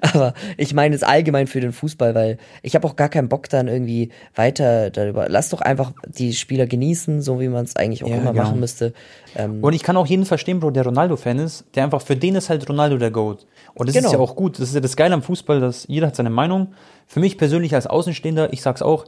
Aber 0.00 0.34
ich 0.56 0.74
meine 0.74 0.94
es 0.94 1.02
allgemein 1.02 1.46
für 1.46 1.60
den 1.60 1.72
Fußball, 1.72 2.14
weil 2.14 2.38
ich 2.62 2.74
habe 2.74 2.86
auch 2.86 2.96
gar 2.96 3.08
keinen 3.08 3.28
Bock 3.28 3.48
dann 3.48 3.68
irgendwie 3.68 4.10
weiter 4.34 4.90
darüber. 4.90 5.28
Lass 5.28 5.50
doch 5.50 5.60
einfach 5.60 5.92
die 6.06 6.32
Spieler 6.32 6.66
genießen, 6.66 7.22
so 7.22 7.40
wie 7.40 7.48
man 7.48 7.64
es 7.64 7.76
eigentlich 7.76 8.04
auch 8.04 8.08
ja, 8.08 8.16
immer 8.16 8.32
genau. 8.32 8.44
machen 8.44 8.60
müsste. 8.60 8.92
Ähm 9.36 9.62
und 9.62 9.72
ich 9.72 9.82
kann 9.82 9.96
auch 9.96 10.06
jeden 10.06 10.24
verstehen, 10.24 10.60
Bro, 10.60 10.70
der 10.70 10.84
Ronaldo-Fan 10.84 11.38
ist, 11.38 11.64
der 11.74 11.84
einfach, 11.84 12.02
für 12.02 12.16
den 12.16 12.34
ist 12.34 12.48
halt 12.48 12.68
Ronaldo 12.68 12.96
der 12.96 13.10
Goat. 13.10 13.46
Und 13.74 13.88
das 13.88 13.94
genau. 13.94 14.08
ist 14.08 14.12
ja 14.12 14.18
auch 14.18 14.34
gut. 14.34 14.58
Das 14.58 14.68
ist 14.68 14.74
ja 14.74 14.80
das 14.80 14.96
Geile 14.96 15.14
am 15.14 15.22
Fußball, 15.22 15.60
dass 15.60 15.86
jeder 15.88 16.08
hat 16.08 16.16
seine 16.16 16.30
Meinung. 16.30 16.68
Für 17.06 17.20
mich 17.20 17.38
persönlich 17.38 17.74
als 17.74 17.86
Außenstehender, 17.86 18.52
ich 18.52 18.62
sag's 18.62 18.82
auch, 18.82 19.06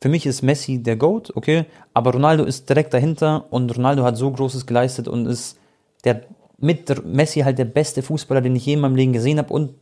für 0.00 0.08
mich 0.08 0.26
ist 0.26 0.42
Messi 0.42 0.82
der 0.82 0.96
GOAT, 0.96 1.32
okay, 1.34 1.64
aber 1.92 2.12
Ronaldo 2.12 2.44
ist 2.44 2.68
direkt 2.68 2.94
dahinter 2.94 3.46
und 3.50 3.74
Ronaldo 3.76 4.04
hat 4.04 4.16
so 4.16 4.30
Großes 4.30 4.66
geleistet 4.66 5.08
und 5.08 5.26
ist 5.26 5.58
der 6.04 6.22
mit 6.60 7.04
Messi 7.06 7.40
halt 7.40 7.58
der 7.58 7.64
beste 7.64 8.02
Fußballer, 8.02 8.40
den 8.40 8.56
ich 8.56 8.66
je 8.66 8.74
in 8.74 8.80
meinem 8.80 8.96
Leben 8.96 9.12
gesehen 9.12 9.38
habe. 9.38 9.52
Und 9.52 9.74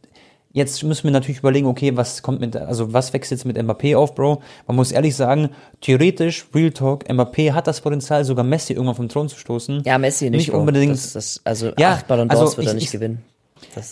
jetzt 0.52 0.82
müssen 0.84 1.04
wir 1.04 1.10
natürlich 1.10 1.38
überlegen, 1.38 1.66
okay, 1.66 1.96
was 1.96 2.22
kommt 2.22 2.40
mit, 2.40 2.56
also 2.56 2.92
was 2.92 3.12
wächst 3.12 3.30
jetzt 3.30 3.44
mit 3.44 3.58
Mbappé 3.58 3.96
auf, 3.96 4.14
Bro? 4.14 4.42
Man 4.66 4.76
muss 4.76 4.92
ehrlich 4.92 5.16
sagen, 5.16 5.50
theoretisch, 5.80 6.46
Real 6.54 6.70
Talk, 6.70 7.08
Mbappé 7.08 7.52
hat 7.52 7.66
das 7.66 7.80
Potenzial, 7.80 8.24
sogar 8.24 8.44
Messi 8.44 8.74
irgendwann 8.74 8.94
vom 8.94 9.08
Thron 9.08 9.28
zu 9.28 9.38
stoßen. 9.38 9.82
Ja, 9.84 9.98
Messi 9.98 10.30
nicht, 10.30 10.48
nicht 10.48 10.52
unbedingt. 10.52 10.92
Das, 10.92 11.12
das, 11.12 11.40
also 11.44 11.72
ja, 11.78 11.92
acht 11.92 12.06
Ballon 12.06 12.28
d'Ors 12.28 12.40
also 12.40 12.56
wird 12.58 12.68
er 12.68 12.74
nicht 12.74 12.84
ich, 12.84 12.92
gewinnen. 12.92 13.22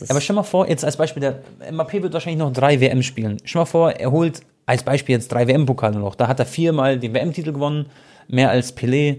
aber 0.08 0.20
stell 0.20 0.36
mal 0.36 0.42
vor, 0.42 0.68
jetzt 0.68 0.84
als 0.84 0.96
Beispiel, 0.96 1.20
der 1.20 1.42
Mbappé 1.70 2.02
wird 2.02 2.12
wahrscheinlich 2.12 2.38
noch 2.38 2.52
drei 2.52 2.80
WM 2.80 3.02
spielen. 3.02 3.38
Stell 3.44 3.60
mal 3.60 3.66
vor, 3.66 3.92
er 3.92 4.10
holt 4.10 4.42
als 4.66 4.82
Beispiel 4.82 5.14
jetzt 5.14 5.32
drei 5.32 5.46
WM-Pokale 5.46 5.98
noch. 5.98 6.14
Da 6.14 6.28
hat 6.28 6.38
er 6.38 6.46
viermal 6.46 6.98
den 6.98 7.14
WM-Titel 7.14 7.52
gewonnen, 7.52 7.86
mehr 8.28 8.50
als 8.50 8.76
Pelé 8.76 9.18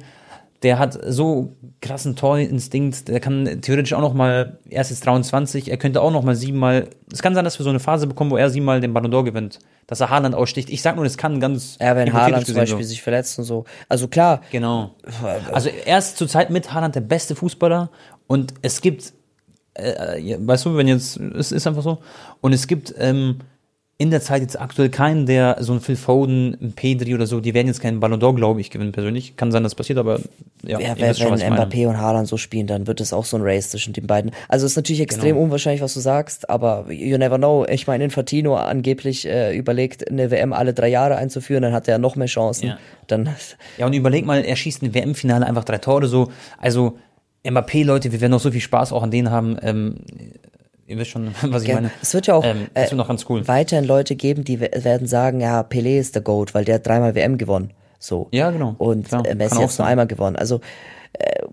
der 0.65 0.80
hat 0.80 0.97
so 1.06 1.56
krassen 1.80 2.15
Torinstinkt, 2.15 3.08
der 3.08 3.19
kann 3.19 3.62
theoretisch 3.62 3.93
auch 3.93 4.01
noch 4.01 4.15
mal, 4.15 4.58
er 4.67 4.82
ist 4.82 4.89
jetzt 4.89 5.06
23, 5.06 5.69
er 5.69 5.78
könnte 5.78 6.01
auch 6.01 6.10
noch 6.10 6.23
mal 6.23 6.36
siebenmal, 6.36 6.89
es 7.13 7.21
kann 7.21 7.36
sein, 7.36 7.45
dass 7.45 7.60
wir 7.60 7.63
so 7.63 7.69
eine 7.69 7.80
Phase 7.80 8.08
bekommen, 8.08 8.32
wo 8.32 8.38
er 8.38 8.49
siebenmal 8.49 8.82
den 8.82 8.91
Ballon 8.91 9.13
d'Or 9.13 9.23
gewinnt, 9.23 9.60
dass 9.86 10.01
er 10.01 10.10
Haaland 10.10 10.34
aussticht. 10.34 10.71
Ich 10.71 10.82
sag 10.82 10.95
nur, 10.95 11.06
das 11.06 11.17
kann 11.17 11.39
ganz 11.39 11.78
Ja, 11.80 11.95
wenn 11.95 12.12
Haaland 12.12 12.47
zum 12.47 12.56
Beispiel 12.56 12.84
so. 12.84 12.89
sich 12.89 13.04
verletzt 13.04 13.38
und 13.38 13.45
so. 13.45 13.65
Also 13.89 14.08
klar. 14.08 14.41
Genau. 14.51 14.95
Also 15.51 15.69
er 15.69 15.99
ist 15.99 16.17
zurzeit 16.17 16.49
mit 16.49 16.73
Haaland 16.73 16.95
der 16.95 17.01
beste 17.01 17.36
Fußballer 17.36 17.91
und 18.25 18.56
es 18.63 18.82
gibt, 18.82 19.13
äh, 19.75 20.36
weißt 20.39 20.65
du, 20.65 20.78
wenn 20.78 20.88
jetzt, 20.88 21.17
es 21.17 21.51
ist 21.51 21.67
einfach 21.67 21.84
so, 21.84 21.99
und 22.41 22.54
es 22.54 22.65
gibt, 22.65 22.95
ähm, 22.97 23.38
in 23.97 24.12
der 24.12 24.19
Zeit 24.19 24.41
jetzt 24.41 24.60
aktuell 24.60 24.89
keinen, 24.89 25.25
der 25.25 25.55
so 25.62 25.71
ein 25.71 25.79
Phil 25.79 25.95
Foden, 25.95 26.58
ein 26.62 26.73
Pedri 26.73 27.15
oder 27.15 27.27
so, 27.27 27.39
die 27.39 27.53
werden 27.53 27.67
jetzt 27.67 27.79
keinen 27.79 28.01
Ballon 28.01 28.19
d'Or, 28.19 28.36
glaube 28.36 28.60
ich, 28.60 28.69
gewinnen 28.69 28.91
persönlich. 28.91 29.38
Kann 29.38 29.53
sein, 29.53 29.63
dass 29.63 29.71
das 29.71 29.77
passiert, 29.77 29.99
aber 29.99 30.19
ja. 30.63 30.81
ja 30.81 30.99
wenn 30.99 31.15
schon, 31.15 31.39
Mbappé 31.39 31.88
und 31.88 31.97
Haaland 31.97 32.27
so 32.27 32.36
spielen, 32.36 32.67
dann 32.67 32.88
wird 32.88 32.99
es 32.99 33.13
auch 33.13 33.23
so 33.23 33.38
ein 33.38 33.43
Race 33.43 33.69
zwischen 33.69 33.93
den 33.93 34.05
beiden. 34.05 34.31
Also 34.49 34.65
ist 34.65 34.75
natürlich 34.75 34.99
extrem 34.99 35.36
genau. 35.36 35.45
unwahrscheinlich, 35.45 35.81
was 35.81 35.93
du 35.93 36.01
sagst, 36.01 36.49
aber 36.49 36.91
you 36.91 37.17
never 37.17 37.38
know. 37.38 37.65
Ich 37.69 37.88
meine, 37.88 38.03
Infantino 38.03 38.55
angeblich 38.55 39.25
äh, 39.27 39.55
überlegt, 39.55 40.10
eine 40.10 40.29
WM 40.29 40.51
alle 40.51 40.73
drei 40.73 40.89
Jahre 40.89 41.15
einzuführen, 41.15 41.63
dann 41.63 41.71
hat 41.71 41.88
er 41.88 41.97
noch 41.97 42.17
mehr 42.17 42.27
Chancen. 42.27 42.67
Ja. 42.67 42.77
Dann, 43.08 43.29
ja, 43.77 43.86
und 43.86 43.93
überleg 43.93 44.25
mal, 44.25 44.43
er 44.43 44.55
schießt 44.58 44.84
ein 44.84 44.93
WM-Finale 44.93 45.45
einfach 45.45 45.63
drei 45.63 45.77
Tore 45.77 46.08
so. 46.08 46.31
Also 46.58 46.97
Mbappé, 47.45 47.86
Leute, 47.86 48.12
wir 48.12 48.19
werden 48.19 48.31
noch 48.31 48.41
so 48.41 48.51
viel 48.51 48.62
Spaß 48.62 48.91
auch 48.91 49.03
an 49.03 49.12
denen 49.12 49.31
haben. 49.31 49.58
Ähm, 49.62 49.95
ihr 50.88 50.98
wisst 50.98 51.12
schon, 51.12 51.34
was 51.43 51.63
ich 51.63 51.69
ja, 51.69 51.76
meine. 51.76 51.91
Es 52.02 52.13
wird 52.13 52.28
ja 52.28 52.36
auch 52.36 52.43
ähm, 52.43 52.67
äh, 52.74 52.93
noch 52.95 53.08
ganz 53.08 53.26
cool. 53.30 53.48
weiterhin 53.48 53.86
Leute 53.86 54.15
geben, 54.15 54.43
die 54.43 54.60
werden 54.60 55.08
sagen, 55.08 55.41
ja, 55.41 55.62
Pelé 55.62 56.00
ist 56.00 56.15
der 56.15 56.21
Goat, 56.21 56.54
weil 56.54 56.65
der 56.65 56.76
hat 56.76 56.88
dreimal 56.88 57.15
WM 57.15 57.38
gewonnen. 57.38 57.71
So. 58.00 58.28
Ja, 58.32 58.52
genau. 58.52 58.76
Und 58.78 59.08
klar, 59.08 59.26
äh, 59.26 59.36
Messi 59.36 59.62
hat 59.62 59.78
nur 59.78 59.88
einmal 59.88 60.08
gewonnen. 60.08 60.36
Also, 60.36 60.62
äh, 61.13 61.43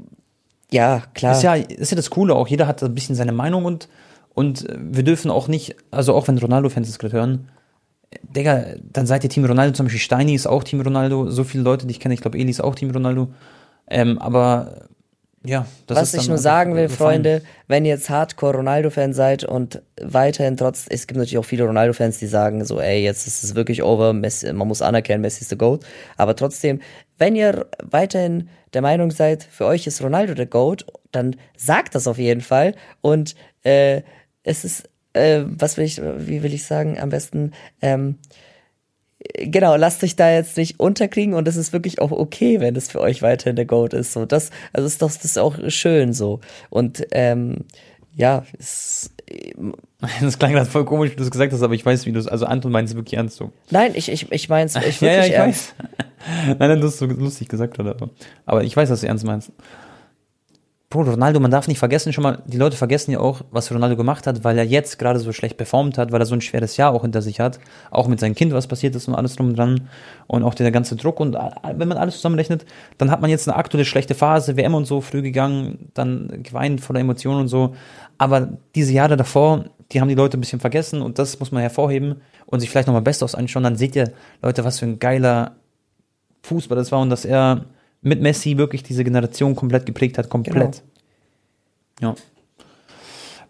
ja, 0.70 1.02
klar. 1.14 1.32
Ist 1.32 1.42
ja, 1.42 1.54
ist 1.54 1.90
ja 1.90 1.96
das 1.96 2.10
Coole 2.10 2.34
auch. 2.34 2.48
Jeder 2.48 2.66
hat 2.66 2.82
ein 2.82 2.94
bisschen 2.94 3.14
seine 3.14 3.32
Meinung 3.32 3.64
und, 3.64 3.88
und 4.34 4.66
wir 4.76 5.02
dürfen 5.02 5.30
auch 5.30 5.48
nicht, 5.48 5.76
also 5.90 6.14
auch 6.14 6.28
wenn 6.28 6.38
Ronaldo-Fans 6.38 6.88
das 6.88 6.98
gerade 6.98 7.14
hören, 7.14 7.48
Digga, 8.22 8.66
dann 8.92 9.06
seid 9.06 9.24
ihr 9.24 9.30
Team 9.30 9.44
Ronaldo, 9.44 9.74
zum 9.74 9.86
Beispiel 9.86 10.00
Steini 10.00 10.34
ist 10.34 10.46
auch 10.46 10.64
Team 10.64 10.80
Ronaldo, 10.80 11.30
so 11.30 11.44
viele 11.44 11.62
Leute, 11.62 11.86
die 11.86 11.92
ich 11.92 12.00
kenne, 12.00 12.14
ich 12.14 12.20
glaube, 12.20 12.38
Eli 12.38 12.50
ist 12.50 12.62
auch 12.62 12.74
Team 12.74 12.90
Ronaldo. 12.90 13.28
Ähm, 13.88 14.18
aber 14.18 14.88
ja, 15.44 15.66
das 15.86 15.98
Was 15.98 16.14
ich 16.14 16.28
nur 16.28 16.38
sagen 16.38 16.76
will, 16.76 16.88
Freunde, 16.88 17.42
wenn 17.66 17.84
ihr 17.84 17.94
jetzt 17.94 18.08
Hardcore 18.08 18.58
Ronaldo-Fan 18.58 19.12
seid 19.12 19.42
und 19.42 19.82
weiterhin 20.00 20.56
trotz, 20.56 20.86
es 20.88 21.08
gibt 21.08 21.18
natürlich 21.18 21.38
auch 21.38 21.44
viele 21.44 21.64
Ronaldo-Fans, 21.64 22.18
die 22.18 22.28
sagen 22.28 22.64
so, 22.64 22.80
ey, 22.80 23.02
jetzt 23.02 23.26
ist 23.26 23.42
es 23.42 23.56
wirklich 23.56 23.82
over, 23.82 24.12
Messi, 24.12 24.52
man 24.52 24.68
muss 24.68 24.82
anerkennen, 24.82 25.20
Messi 25.20 25.40
ist 25.40 25.50
der 25.50 25.58
GOAT. 25.58 25.84
Aber 26.16 26.36
trotzdem, 26.36 26.80
wenn 27.18 27.34
ihr 27.34 27.66
weiterhin 27.82 28.50
der 28.72 28.82
Meinung 28.82 29.10
seid, 29.10 29.42
für 29.42 29.66
euch 29.66 29.86
ist 29.88 30.00
Ronaldo 30.00 30.34
der 30.34 30.46
GOAT, 30.46 30.86
dann 31.10 31.34
sagt 31.56 31.96
das 31.96 32.06
auf 32.06 32.18
jeden 32.18 32.40
Fall. 32.40 32.76
Und 33.00 33.34
äh, 33.64 34.02
es 34.44 34.64
ist, 34.64 34.88
äh, 35.12 35.42
was 35.44 35.76
will 35.76 35.84
ich, 35.84 36.00
wie 36.00 36.44
will 36.44 36.54
ich 36.54 36.64
sagen, 36.64 37.00
am 37.00 37.08
besten, 37.08 37.52
ähm, 37.80 38.18
genau, 39.38 39.76
lasst 39.76 40.02
euch 40.04 40.16
da 40.16 40.30
jetzt 40.30 40.56
nicht 40.56 40.80
unterkriegen 40.80 41.34
und 41.34 41.46
es 41.48 41.56
ist 41.56 41.72
wirklich 41.72 42.00
auch 42.00 42.10
okay, 42.10 42.60
wenn 42.60 42.76
es 42.76 42.90
für 42.90 43.00
euch 43.00 43.22
weiterhin 43.22 43.56
der 43.56 43.66
Goat 43.66 43.94
ist. 43.94 44.12
So, 44.12 44.24
das, 44.24 44.50
also 44.72 44.86
ist 44.86 45.02
doch, 45.02 45.10
das 45.10 45.24
ist 45.24 45.38
auch 45.38 45.56
schön 45.68 46.12
so. 46.12 46.40
Und 46.70 47.06
ähm, 47.12 47.64
ja, 48.14 48.44
es. 48.58 49.10
Das 50.20 50.36
klang 50.36 50.50
gerade 50.50 50.68
voll 50.68 50.84
komisch, 50.84 51.12
wie 51.12 51.14
du 51.14 51.22
es 51.22 51.30
gesagt 51.30 51.52
hast, 51.52 51.62
aber 51.62 51.74
ich 51.74 51.86
weiß, 51.86 52.06
wie 52.06 52.12
du 52.12 52.18
es. 52.18 52.26
Also 52.26 52.44
Anton 52.44 52.72
meint 52.72 52.88
es 52.88 52.96
wirklich 52.96 53.14
ernst 53.14 53.36
so. 53.36 53.52
Nein, 53.70 53.92
ich, 53.94 54.10
ich, 54.10 54.32
ich 54.32 54.48
meine 54.48 54.66
es 54.66 54.74
ich 54.74 55.00
wirklich 55.00 55.00
ja, 55.00 55.12
ja, 55.12 55.24
ich 55.24 55.32
ernst. 55.34 55.74
Weiß. 55.78 55.88
nein, 56.58 56.68
nein, 56.70 56.80
du 56.80 56.88
hast 56.88 56.98
so 56.98 57.06
lustig 57.06 57.48
gesagt, 57.48 57.78
oder? 57.78 57.96
Aber 58.44 58.64
ich 58.64 58.76
weiß, 58.76 58.88
dass 58.88 59.02
du 59.02 59.06
ernst 59.06 59.24
meinst. 59.24 59.52
Bro, 60.92 61.04
Ronaldo, 61.04 61.40
man 61.40 61.50
darf 61.50 61.68
nicht 61.68 61.78
vergessen, 61.78 62.12
schon 62.12 62.22
mal, 62.22 62.42
die 62.44 62.58
Leute 62.58 62.76
vergessen 62.76 63.12
ja 63.12 63.18
auch, 63.18 63.40
was 63.50 63.72
Ronaldo 63.72 63.96
gemacht 63.96 64.26
hat, 64.26 64.44
weil 64.44 64.58
er 64.58 64.64
jetzt 64.64 64.98
gerade 64.98 65.18
so 65.20 65.32
schlecht 65.32 65.56
performt 65.56 65.96
hat, 65.96 66.12
weil 66.12 66.20
er 66.20 66.26
so 66.26 66.34
ein 66.34 66.42
schweres 66.42 66.76
Jahr 66.76 66.92
auch 66.92 67.00
hinter 67.00 67.22
sich 67.22 67.40
hat. 67.40 67.60
Auch 67.90 68.08
mit 68.08 68.20
seinem 68.20 68.34
Kind, 68.34 68.52
was 68.52 68.66
passiert 68.66 68.94
ist 68.94 69.08
und 69.08 69.14
alles 69.14 69.36
drum 69.36 69.48
und 69.48 69.58
dran. 69.58 69.88
Und 70.26 70.42
auch 70.42 70.52
der 70.52 70.70
ganze 70.70 70.94
Druck. 70.96 71.18
Und 71.18 71.32
wenn 71.32 71.88
man 71.88 71.96
alles 71.96 72.16
zusammenrechnet, 72.16 72.66
dann 72.98 73.10
hat 73.10 73.22
man 73.22 73.30
jetzt 73.30 73.48
eine 73.48 73.56
aktuelle 73.56 73.86
schlechte 73.86 74.14
Phase, 74.14 74.58
WM 74.58 74.74
und 74.74 74.84
so, 74.84 75.00
früh 75.00 75.22
gegangen, 75.22 75.88
dann 75.94 76.42
geweint 76.42 76.82
voller 76.82 77.00
Emotionen 77.00 77.40
und 77.40 77.48
so. 77.48 77.74
Aber 78.18 78.50
diese 78.74 78.92
Jahre 78.92 79.16
davor, 79.16 79.64
die 79.92 80.00
haben 80.02 80.08
die 80.08 80.14
Leute 80.14 80.36
ein 80.36 80.40
bisschen 80.40 80.60
vergessen 80.60 81.00
und 81.00 81.18
das 81.18 81.40
muss 81.40 81.52
man 81.52 81.62
hervorheben 81.62 82.20
und 82.44 82.60
sich 82.60 82.68
vielleicht 82.68 82.88
nochmal 82.88 83.00
Bestos 83.00 83.34
anschauen. 83.34 83.62
Dann 83.62 83.76
seht 83.76 83.96
ihr, 83.96 84.12
Leute, 84.42 84.62
was 84.62 84.78
für 84.78 84.84
ein 84.84 84.98
geiler 84.98 85.52
Fußball 86.42 86.76
das 86.76 86.92
war 86.92 87.00
und 87.00 87.08
dass 87.08 87.24
er 87.24 87.64
mit 88.02 88.20
Messi 88.20 88.58
wirklich 88.58 88.82
diese 88.82 89.04
Generation 89.04 89.56
komplett 89.56 89.86
geprägt 89.86 90.18
hat, 90.18 90.28
komplett. 90.28 90.82
Genau. 91.98 92.14
Ja. 92.14 92.14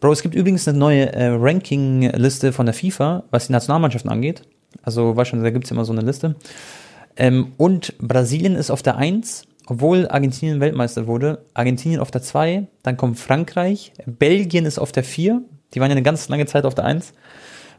Bro, 0.01 0.12
es 0.12 0.23
gibt 0.23 0.35
übrigens 0.35 0.67
eine 0.67 0.79
neue 0.79 1.12
äh, 1.12 1.29
Ranking-Liste 1.29 2.53
von 2.53 2.67
der 2.67 2.75
FIFA, 2.75 3.25
was 3.31 3.47
die 3.47 3.53
Nationalmannschaften 3.53 4.11
angeht. 4.11 4.43
Also, 4.83 5.17
weißt 5.17 5.31
schon, 5.31 5.43
da 5.43 5.51
gibt 5.51 5.65
es 5.65 5.71
immer 5.71 5.85
so 5.85 5.93
eine 5.93 6.03
Liste. 6.03 6.35
Ähm, 7.17 7.53
und 7.57 7.97
Brasilien 7.99 8.57
ist 8.57 8.71
auf 8.71 8.83
der 8.83 8.97
1, 8.97 9.47
obwohl 9.67 10.09
Argentinien 10.09 10.61
Weltmeister 10.61 11.07
wurde. 11.07 11.45
Argentinien 11.55 12.01
auf 12.01 12.11
der 12.11 12.23
2, 12.23 12.67
dann 12.83 12.97
kommt 12.97 13.19
Frankreich. 13.19 13.93
Belgien 14.07 14.65
ist 14.65 14.79
auf 14.79 14.93
der 14.93 15.05
4. 15.05 15.43
Die 15.73 15.81
waren 15.81 15.88
ja 15.88 15.93
eine 15.93 16.03
ganz 16.03 16.29
lange 16.29 16.47
Zeit 16.47 16.65
auf 16.65 16.75
der 16.75 16.85
1. 16.85 17.12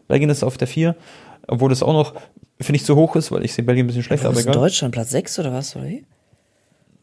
Belgien 0.08 0.30
ist 0.30 0.44
auf 0.44 0.58
der 0.58 0.68
4, 0.68 0.96
obwohl 1.48 1.70
das 1.70 1.84
auch 1.84 1.94
noch, 1.94 2.14
finde 2.60 2.78
ich, 2.78 2.86
zu 2.86 2.96
hoch 2.96 3.16
ist, 3.16 3.32
weil 3.32 3.44
ich 3.44 3.54
sehe 3.54 3.66
Belgien 3.66 3.86
ein 3.86 3.88
bisschen 3.88 4.04
schlechter. 4.04 4.26
Ja, 4.26 4.32
aber 4.32 4.40
egal. 4.40 4.54
Deutschland 4.54 4.94
Platz 4.94 5.12
6 5.12 5.40
oder 5.40 5.54
was, 5.54 5.76
oder 5.76 5.88
wie? 5.88 6.06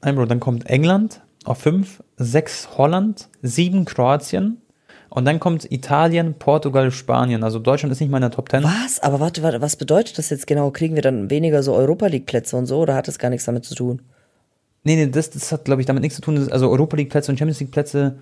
Nein, 0.02 0.14
Bro, 0.14 0.26
dann 0.26 0.40
kommt 0.40 0.66
England 0.66 1.22
auf 1.44 1.58
5, 1.58 2.02
6 2.16 2.78
Holland, 2.78 3.28
7 3.42 3.84
Kroatien 3.84 4.60
und 5.10 5.24
dann 5.24 5.40
kommt 5.40 5.70
Italien, 5.70 6.34
Portugal, 6.34 6.90
Spanien. 6.90 7.42
Also 7.42 7.58
Deutschland 7.58 7.92
ist 7.92 8.00
nicht 8.00 8.10
mal 8.10 8.18
in 8.18 8.22
der 8.22 8.30
Top 8.30 8.48
10. 8.48 8.62
Was? 8.62 9.00
Aber 9.00 9.20
warte, 9.20 9.42
warte, 9.42 9.60
was 9.60 9.76
bedeutet 9.76 10.18
das 10.18 10.30
jetzt 10.30 10.46
genau? 10.46 10.70
Kriegen 10.70 10.94
wir 10.94 11.02
dann 11.02 11.30
weniger 11.30 11.62
so 11.62 11.74
Europa 11.74 12.06
League 12.06 12.26
Plätze 12.26 12.56
und 12.56 12.66
so 12.66 12.78
oder 12.78 12.94
hat 12.94 13.08
das 13.08 13.18
gar 13.18 13.30
nichts 13.30 13.44
damit 13.44 13.64
zu 13.64 13.74
tun? 13.74 14.02
Nee, 14.84 14.96
nee, 14.96 15.08
das, 15.08 15.30
das 15.30 15.52
hat, 15.52 15.64
glaube 15.64 15.82
ich, 15.82 15.86
damit 15.86 16.02
nichts 16.02 16.16
zu 16.16 16.22
tun. 16.22 16.50
Also 16.50 16.70
Europa 16.70 16.96
League 16.96 17.10
Plätze 17.10 17.30
und 17.30 17.38
Champions 17.38 17.60
League 17.60 17.72
Plätze 17.72 18.18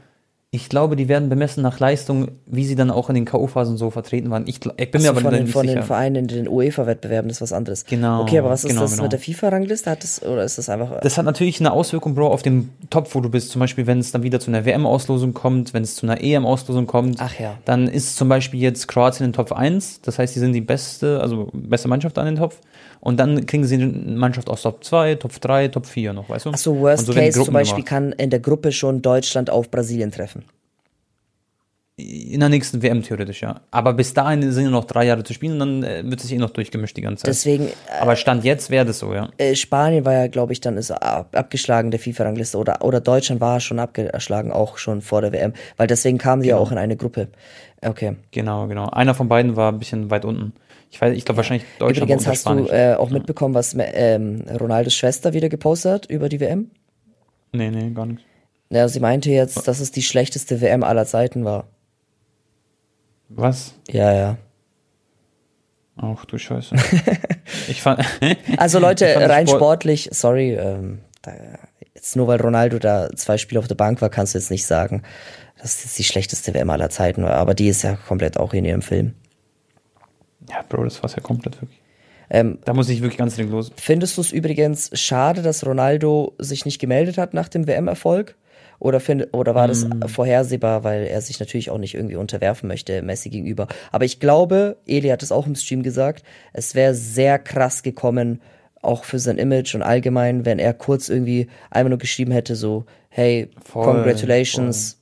ich 0.50 0.70
glaube, 0.70 0.96
die 0.96 1.08
werden 1.08 1.28
bemessen 1.28 1.62
nach 1.62 1.78
Leistung, 1.78 2.30
wie 2.46 2.64
sie 2.64 2.74
dann 2.74 2.90
auch 2.90 3.10
in 3.10 3.14
den 3.14 3.26
K.O.-Phasen 3.26 3.76
so 3.76 3.90
vertreten 3.90 4.30
waren. 4.30 4.46
Ich, 4.46 4.60
ich 4.78 4.90
bin 4.90 5.02
mir 5.02 5.10
aber 5.10 5.20
von 5.20 5.34
den, 5.34 5.42
nicht 5.42 5.52
von 5.52 5.66
sicher. 5.66 5.80
den 5.80 5.82
Vereinen 5.84 6.16
in 6.16 6.28
den 6.28 6.48
UEFA-Wettbewerben, 6.48 7.28
das 7.28 7.36
ist 7.36 7.42
was 7.42 7.52
anderes. 7.52 7.84
Genau. 7.84 8.22
Okay, 8.22 8.38
aber 8.38 8.48
was 8.48 8.64
ist 8.64 8.70
genau, 8.70 8.82
das 8.82 8.92
genau. 8.92 9.02
mit 9.02 9.12
der 9.12 9.18
FIFA-Rangliste? 9.18 9.90
Hat 9.90 10.02
das, 10.02 10.22
oder 10.22 10.44
ist 10.44 10.56
das 10.56 10.70
einfach. 10.70 11.00
Das 11.00 11.18
hat 11.18 11.26
natürlich 11.26 11.60
eine 11.60 11.70
Auswirkung, 11.70 12.14
Bro, 12.14 12.28
auf 12.28 12.40
den 12.40 12.70
Topf, 12.88 13.14
wo 13.14 13.20
du 13.20 13.28
bist. 13.28 13.50
Zum 13.50 13.60
Beispiel, 13.60 13.86
wenn 13.86 13.98
es 13.98 14.10
dann 14.10 14.22
wieder 14.22 14.40
zu 14.40 14.50
einer 14.50 14.64
WM-Auslosung 14.64 15.34
kommt, 15.34 15.74
wenn 15.74 15.82
es 15.82 15.96
zu 15.96 16.06
einer 16.06 16.22
EM-Auslosung 16.22 16.86
kommt. 16.86 17.18
Ach 17.20 17.38
ja. 17.38 17.58
Dann 17.66 17.86
ist 17.86 18.16
zum 18.16 18.30
Beispiel 18.30 18.60
jetzt 18.60 18.88
Kroatien 18.88 19.26
in 19.26 19.32
Top 19.34 19.52
1. 19.52 20.00
Das 20.00 20.18
heißt, 20.18 20.34
die 20.34 20.40
sind 20.40 20.54
die 20.54 20.62
beste, 20.62 21.20
also 21.20 21.50
beste 21.52 21.88
Mannschaft 21.88 22.16
an 22.16 22.24
den 22.24 22.36
Topf. 22.36 22.58
Und 23.00 23.18
dann 23.18 23.46
kriegen 23.46 23.64
sie 23.64 23.76
eine 23.76 23.86
Mannschaft 23.86 24.48
aus 24.48 24.62
Top 24.62 24.82
2, 24.82 25.16
Top 25.16 25.40
3, 25.40 25.68
Top 25.68 25.86
4 25.86 26.12
noch, 26.12 26.28
weißt 26.28 26.46
du? 26.46 26.50
Achso, 26.50 26.78
Worst 26.78 27.06
so 27.06 27.12
Case 27.12 27.42
zum 27.42 27.54
Beispiel 27.54 27.84
gemacht. 27.84 27.88
kann 27.88 28.12
in 28.12 28.30
der 28.30 28.40
Gruppe 28.40 28.72
schon 28.72 29.02
Deutschland 29.02 29.50
auf 29.50 29.70
Brasilien 29.70 30.10
treffen. 30.10 30.44
In 32.00 32.38
der 32.38 32.48
nächsten 32.48 32.80
WM 32.80 33.02
theoretisch, 33.02 33.42
ja. 33.42 33.60
Aber 33.72 33.92
bis 33.92 34.14
dahin 34.14 34.52
sind 34.52 34.62
ja 34.62 34.70
noch 34.70 34.84
drei 34.84 35.04
Jahre 35.06 35.24
zu 35.24 35.32
spielen 35.32 35.54
und 35.54 35.58
dann 35.58 35.82
äh, 35.82 36.04
wird 36.04 36.20
es 36.20 36.28
sich 36.28 36.36
eh 36.36 36.38
noch 36.38 36.50
durchgemischt 36.50 36.96
die 36.96 37.00
ganze 37.00 37.24
Zeit. 37.24 37.30
Deswegen. 37.30 37.66
Äh, 37.66 38.00
Aber 38.00 38.14
Stand 38.14 38.44
jetzt 38.44 38.70
wäre 38.70 38.86
das 38.86 39.00
so, 39.00 39.12
ja. 39.12 39.30
Äh, 39.36 39.56
Spanien 39.56 40.04
war 40.04 40.12
ja, 40.12 40.28
glaube 40.28 40.52
ich, 40.52 40.60
dann 40.60 40.76
ist 40.76 40.92
ab, 40.92 41.34
abgeschlagen 41.34 41.90
der 41.90 41.98
FIFA-Rangliste 41.98 42.56
oder, 42.56 42.84
oder 42.84 43.00
Deutschland 43.00 43.40
war 43.40 43.58
schon 43.58 43.80
abgeschlagen, 43.80 44.52
auch 44.52 44.78
schon 44.78 45.00
vor 45.00 45.22
der 45.22 45.32
WM. 45.32 45.54
Weil 45.76 45.88
deswegen 45.88 46.18
kamen 46.18 46.42
die 46.42 46.50
genau. 46.50 46.60
ja 46.60 46.64
auch 46.64 46.70
in 46.70 46.78
eine 46.78 46.96
Gruppe. 46.96 47.28
Okay. 47.82 48.14
Genau, 48.30 48.68
genau. 48.68 48.88
Einer 48.90 49.16
von 49.16 49.28
beiden 49.28 49.56
war 49.56 49.72
ein 49.72 49.80
bisschen 49.80 50.08
weit 50.08 50.24
unten. 50.24 50.52
Ich 50.92 51.00
weiß, 51.00 51.16
ich 51.16 51.24
glaube 51.24 51.38
wahrscheinlich 51.38 51.66
Deutschland. 51.80 52.10
Übrigens 52.10 52.28
hast 52.28 52.42
Spanisch. 52.42 52.68
du 52.68 52.74
äh, 52.74 52.94
auch 52.94 53.10
mitbekommen, 53.10 53.54
was 53.54 53.76
ähm, 53.76 54.44
Ronaldos 54.60 54.94
Schwester 54.94 55.32
wieder 55.32 55.48
gepostet 55.48 55.92
hat 55.92 56.06
über 56.06 56.28
die 56.28 56.38
WM? 56.38 56.70
Nee, 57.52 57.70
nee, 57.70 57.90
gar 57.90 58.06
nicht. 58.06 58.24
Ja, 58.70 58.86
sie 58.86 59.00
meinte 59.00 59.30
jetzt, 59.30 59.66
dass 59.66 59.80
es 59.80 59.90
die 59.90 60.02
schlechteste 60.02 60.60
WM 60.60 60.84
aller 60.84 61.06
Zeiten 61.06 61.44
war. 61.44 61.66
Was? 63.28 63.74
Ja, 63.90 64.12
ja. 64.12 64.36
Ach 65.96 66.24
du 66.24 66.38
Scheiße. 66.38 66.76
ich 67.68 67.82
fand. 67.82 68.04
also 68.56 68.78
Leute, 68.80 69.06
rein 69.28 69.46
Sport 69.46 69.60
sportlich, 69.60 70.08
sorry, 70.12 70.54
ähm, 70.54 71.00
da, 71.22 71.32
jetzt 71.94 72.16
nur 72.16 72.28
weil 72.28 72.40
Ronaldo 72.40 72.78
da 72.78 73.08
zwei 73.16 73.36
Spiele 73.36 73.58
auf 73.58 73.68
der 73.68 73.74
Bank 73.74 74.00
war, 74.00 74.08
kannst 74.08 74.34
du 74.34 74.38
jetzt 74.38 74.50
nicht 74.50 74.64
sagen, 74.64 75.02
dass 75.60 75.82
das 75.82 75.94
die 75.94 76.04
schlechteste 76.04 76.54
WM 76.54 76.70
aller 76.70 76.90
Zeiten 76.90 77.24
war. 77.24 77.32
Aber 77.32 77.54
die 77.54 77.68
ist 77.68 77.82
ja 77.82 77.96
komplett 77.96 78.38
auch 78.38 78.54
in 78.54 78.64
ihrem 78.64 78.82
Film. 78.82 79.14
Ja, 80.48 80.64
Bro, 80.68 80.84
das 80.84 81.02
war's 81.02 81.16
ja 81.16 81.22
komplett 81.22 81.60
wirklich. 81.60 81.80
Ähm, 82.30 82.58
da 82.64 82.74
muss 82.74 82.88
ich 82.88 83.00
wirklich 83.00 83.18
ganz 83.18 83.34
dringend 83.34 83.52
los. 83.52 83.72
Findest 83.76 84.16
du 84.16 84.20
es 84.20 84.32
übrigens 84.32 84.90
schade, 84.92 85.42
dass 85.42 85.66
Ronaldo 85.66 86.34
sich 86.38 86.64
nicht 86.64 86.78
gemeldet 86.78 87.18
hat 87.18 87.34
nach 87.34 87.48
dem 87.48 87.66
WM-Erfolg? 87.66 88.36
Oder, 88.80 89.00
find, 89.00 89.28
oder 89.32 89.54
war 89.54 89.66
das 89.66 89.84
mm. 89.84 90.06
vorhersehbar, 90.06 90.84
weil 90.84 91.04
er 91.04 91.20
sich 91.20 91.40
natürlich 91.40 91.70
auch 91.70 91.78
nicht 91.78 91.94
irgendwie 91.94 92.16
unterwerfen 92.16 92.68
möchte 92.68 93.02
Messi 93.02 93.28
gegenüber? 93.28 93.66
Aber 93.90 94.04
ich 94.04 94.20
glaube, 94.20 94.76
Eli 94.86 95.08
hat 95.08 95.22
es 95.22 95.32
auch 95.32 95.46
im 95.46 95.56
Stream 95.56 95.82
gesagt, 95.82 96.24
es 96.52 96.74
wäre 96.74 96.94
sehr 96.94 97.38
krass 97.38 97.82
gekommen, 97.82 98.40
auch 98.80 99.04
für 99.04 99.18
sein 99.18 99.38
Image 99.38 99.74
und 99.74 99.82
allgemein, 99.82 100.44
wenn 100.44 100.58
er 100.58 100.74
kurz 100.74 101.08
irgendwie 101.08 101.48
einmal 101.70 101.90
nur 101.90 101.98
geschrieben 101.98 102.30
hätte, 102.30 102.54
so, 102.54 102.84
hey, 103.08 103.50
voll, 103.64 103.84
congratulations, 103.84 104.98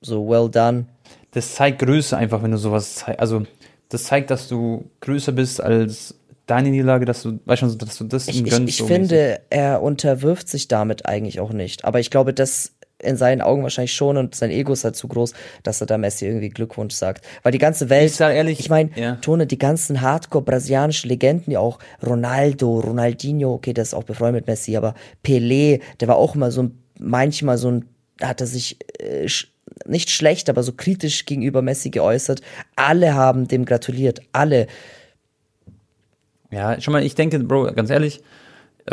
voll. 0.00 0.08
so 0.08 0.28
well 0.28 0.50
done. 0.50 0.86
Das 1.30 1.54
zeigt 1.54 1.78
Größe 1.78 2.16
einfach, 2.16 2.42
wenn 2.42 2.50
du 2.50 2.58
sowas 2.58 2.96
zeigst. 2.96 3.20
Also, 3.20 3.44
das 3.88 4.04
zeigt, 4.04 4.30
dass 4.30 4.48
du 4.48 4.90
größer 5.00 5.32
bist 5.32 5.62
als 5.62 6.14
deine 6.46 6.70
Niederlage, 6.70 7.04
dass 7.04 7.22
du, 7.22 7.38
weißt 7.44 7.62
du, 7.62 7.74
dass 7.76 7.98
du 7.98 8.04
das 8.04 8.28
ich, 8.28 8.42
gönnst. 8.42 8.60
Ich, 8.60 8.68
ich 8.68 8.76
so 8.78 8.86
finde, 8.86 9.14
mäßig. 9.14 9.40
er 9.50 9.82
unterwirft 9.82 10.48
sich 10.48 10.68
damit 10.68 11.06
eigentlich 11.06 11.40
auch 11.40 11.52
nicht. 11.52 11.84
Aber 11.84 12.00
ich 12.00 12.10
glaube, 12.10 12.34
das 12.34 12.72
in 13.02 13.16
seinen 13.16 13.40
Augen 13.40 13.62
wahrscheinlich 13.62 13.92
schon 13.92 14.16
und 14.16 14.34
sein 14.34 14.50
Ego 14.50 14.72
ist 14.72 14.84
halt 14.84 14.96
zu 14.96 15.08
groß, 15.08 15.34
dass 15.62 15.80
er 15.80 15.86
da 15.86 15.98
Messi 15.98 16.26
irgendwie 16.26 16.48
Glückwunsch 16.48 16.94
sagt. 16.94 17.24
Weil 17.42 17.52
die 17.52 17.58
ganze 17.58 17.90
Welt, 17.90 18.10
ich 18.10 18.16
sag 18.16 18.34
ehrlich, 18.34 18.60
ich 18.60 18.70
meine, 18.70 18.90
ja. 18.94 19.16
Tone, 19.16 19.46
die 19.46 19.58
ganzen 19.58 20.00
Hardcore-brasilianischen 20.00 21.08
Legenden, 21.08 21.52
ja 21.52 21.58
auch 21.60 21.78
Ronaldo, 22.04 22.80
Ronaldinho, 22.80 23.52
okay, 23.52 23.72
der 23.72 23.82
ist 23.82 23.94
auch 23.94 24.04
befreundet 24.04 24.42
mit 24.42 24.46
Messi, 24.46 24.76
aber 24.76 24.94
Pelé, 25.24 25.80
der 26.00 26.08
war 26.08 26.16
auch 26.16 26.34
immer 26.34 26.50
so 26.50 26.62
ein, 26.62 26.78
manchmal 26.98 27.58
so 27.58 27.70
ein, 27.70 27.84
hat 28.20 28.40
er 28.40 28.46
sich 28.46 28.78
äh, 29.00 29.28
nicht 29.86 30.10
schlecht, 30.10 30.48
aber 30.48 30.62
so 30.62 30.72
kritisch 30.72 31.26
gegenüber 31.26 31.60
Messi 31.62 31.90
geäußert. 31.90 32.40
Alle 32.76 33.14
haben 33.14 33.48
dem 33.48 33.64
gratuliert, 33.64 34.20
alle. 34.32 34.68
Ja, 36.50 36.80
schon 36.80 36.92
mal, 36.92 37.02
ich 37.02 37.14
denke, 37.14 37.38
Bro, 37.40 37.72
ganz 37.72 37.90
ehrlich, 37.90 38.22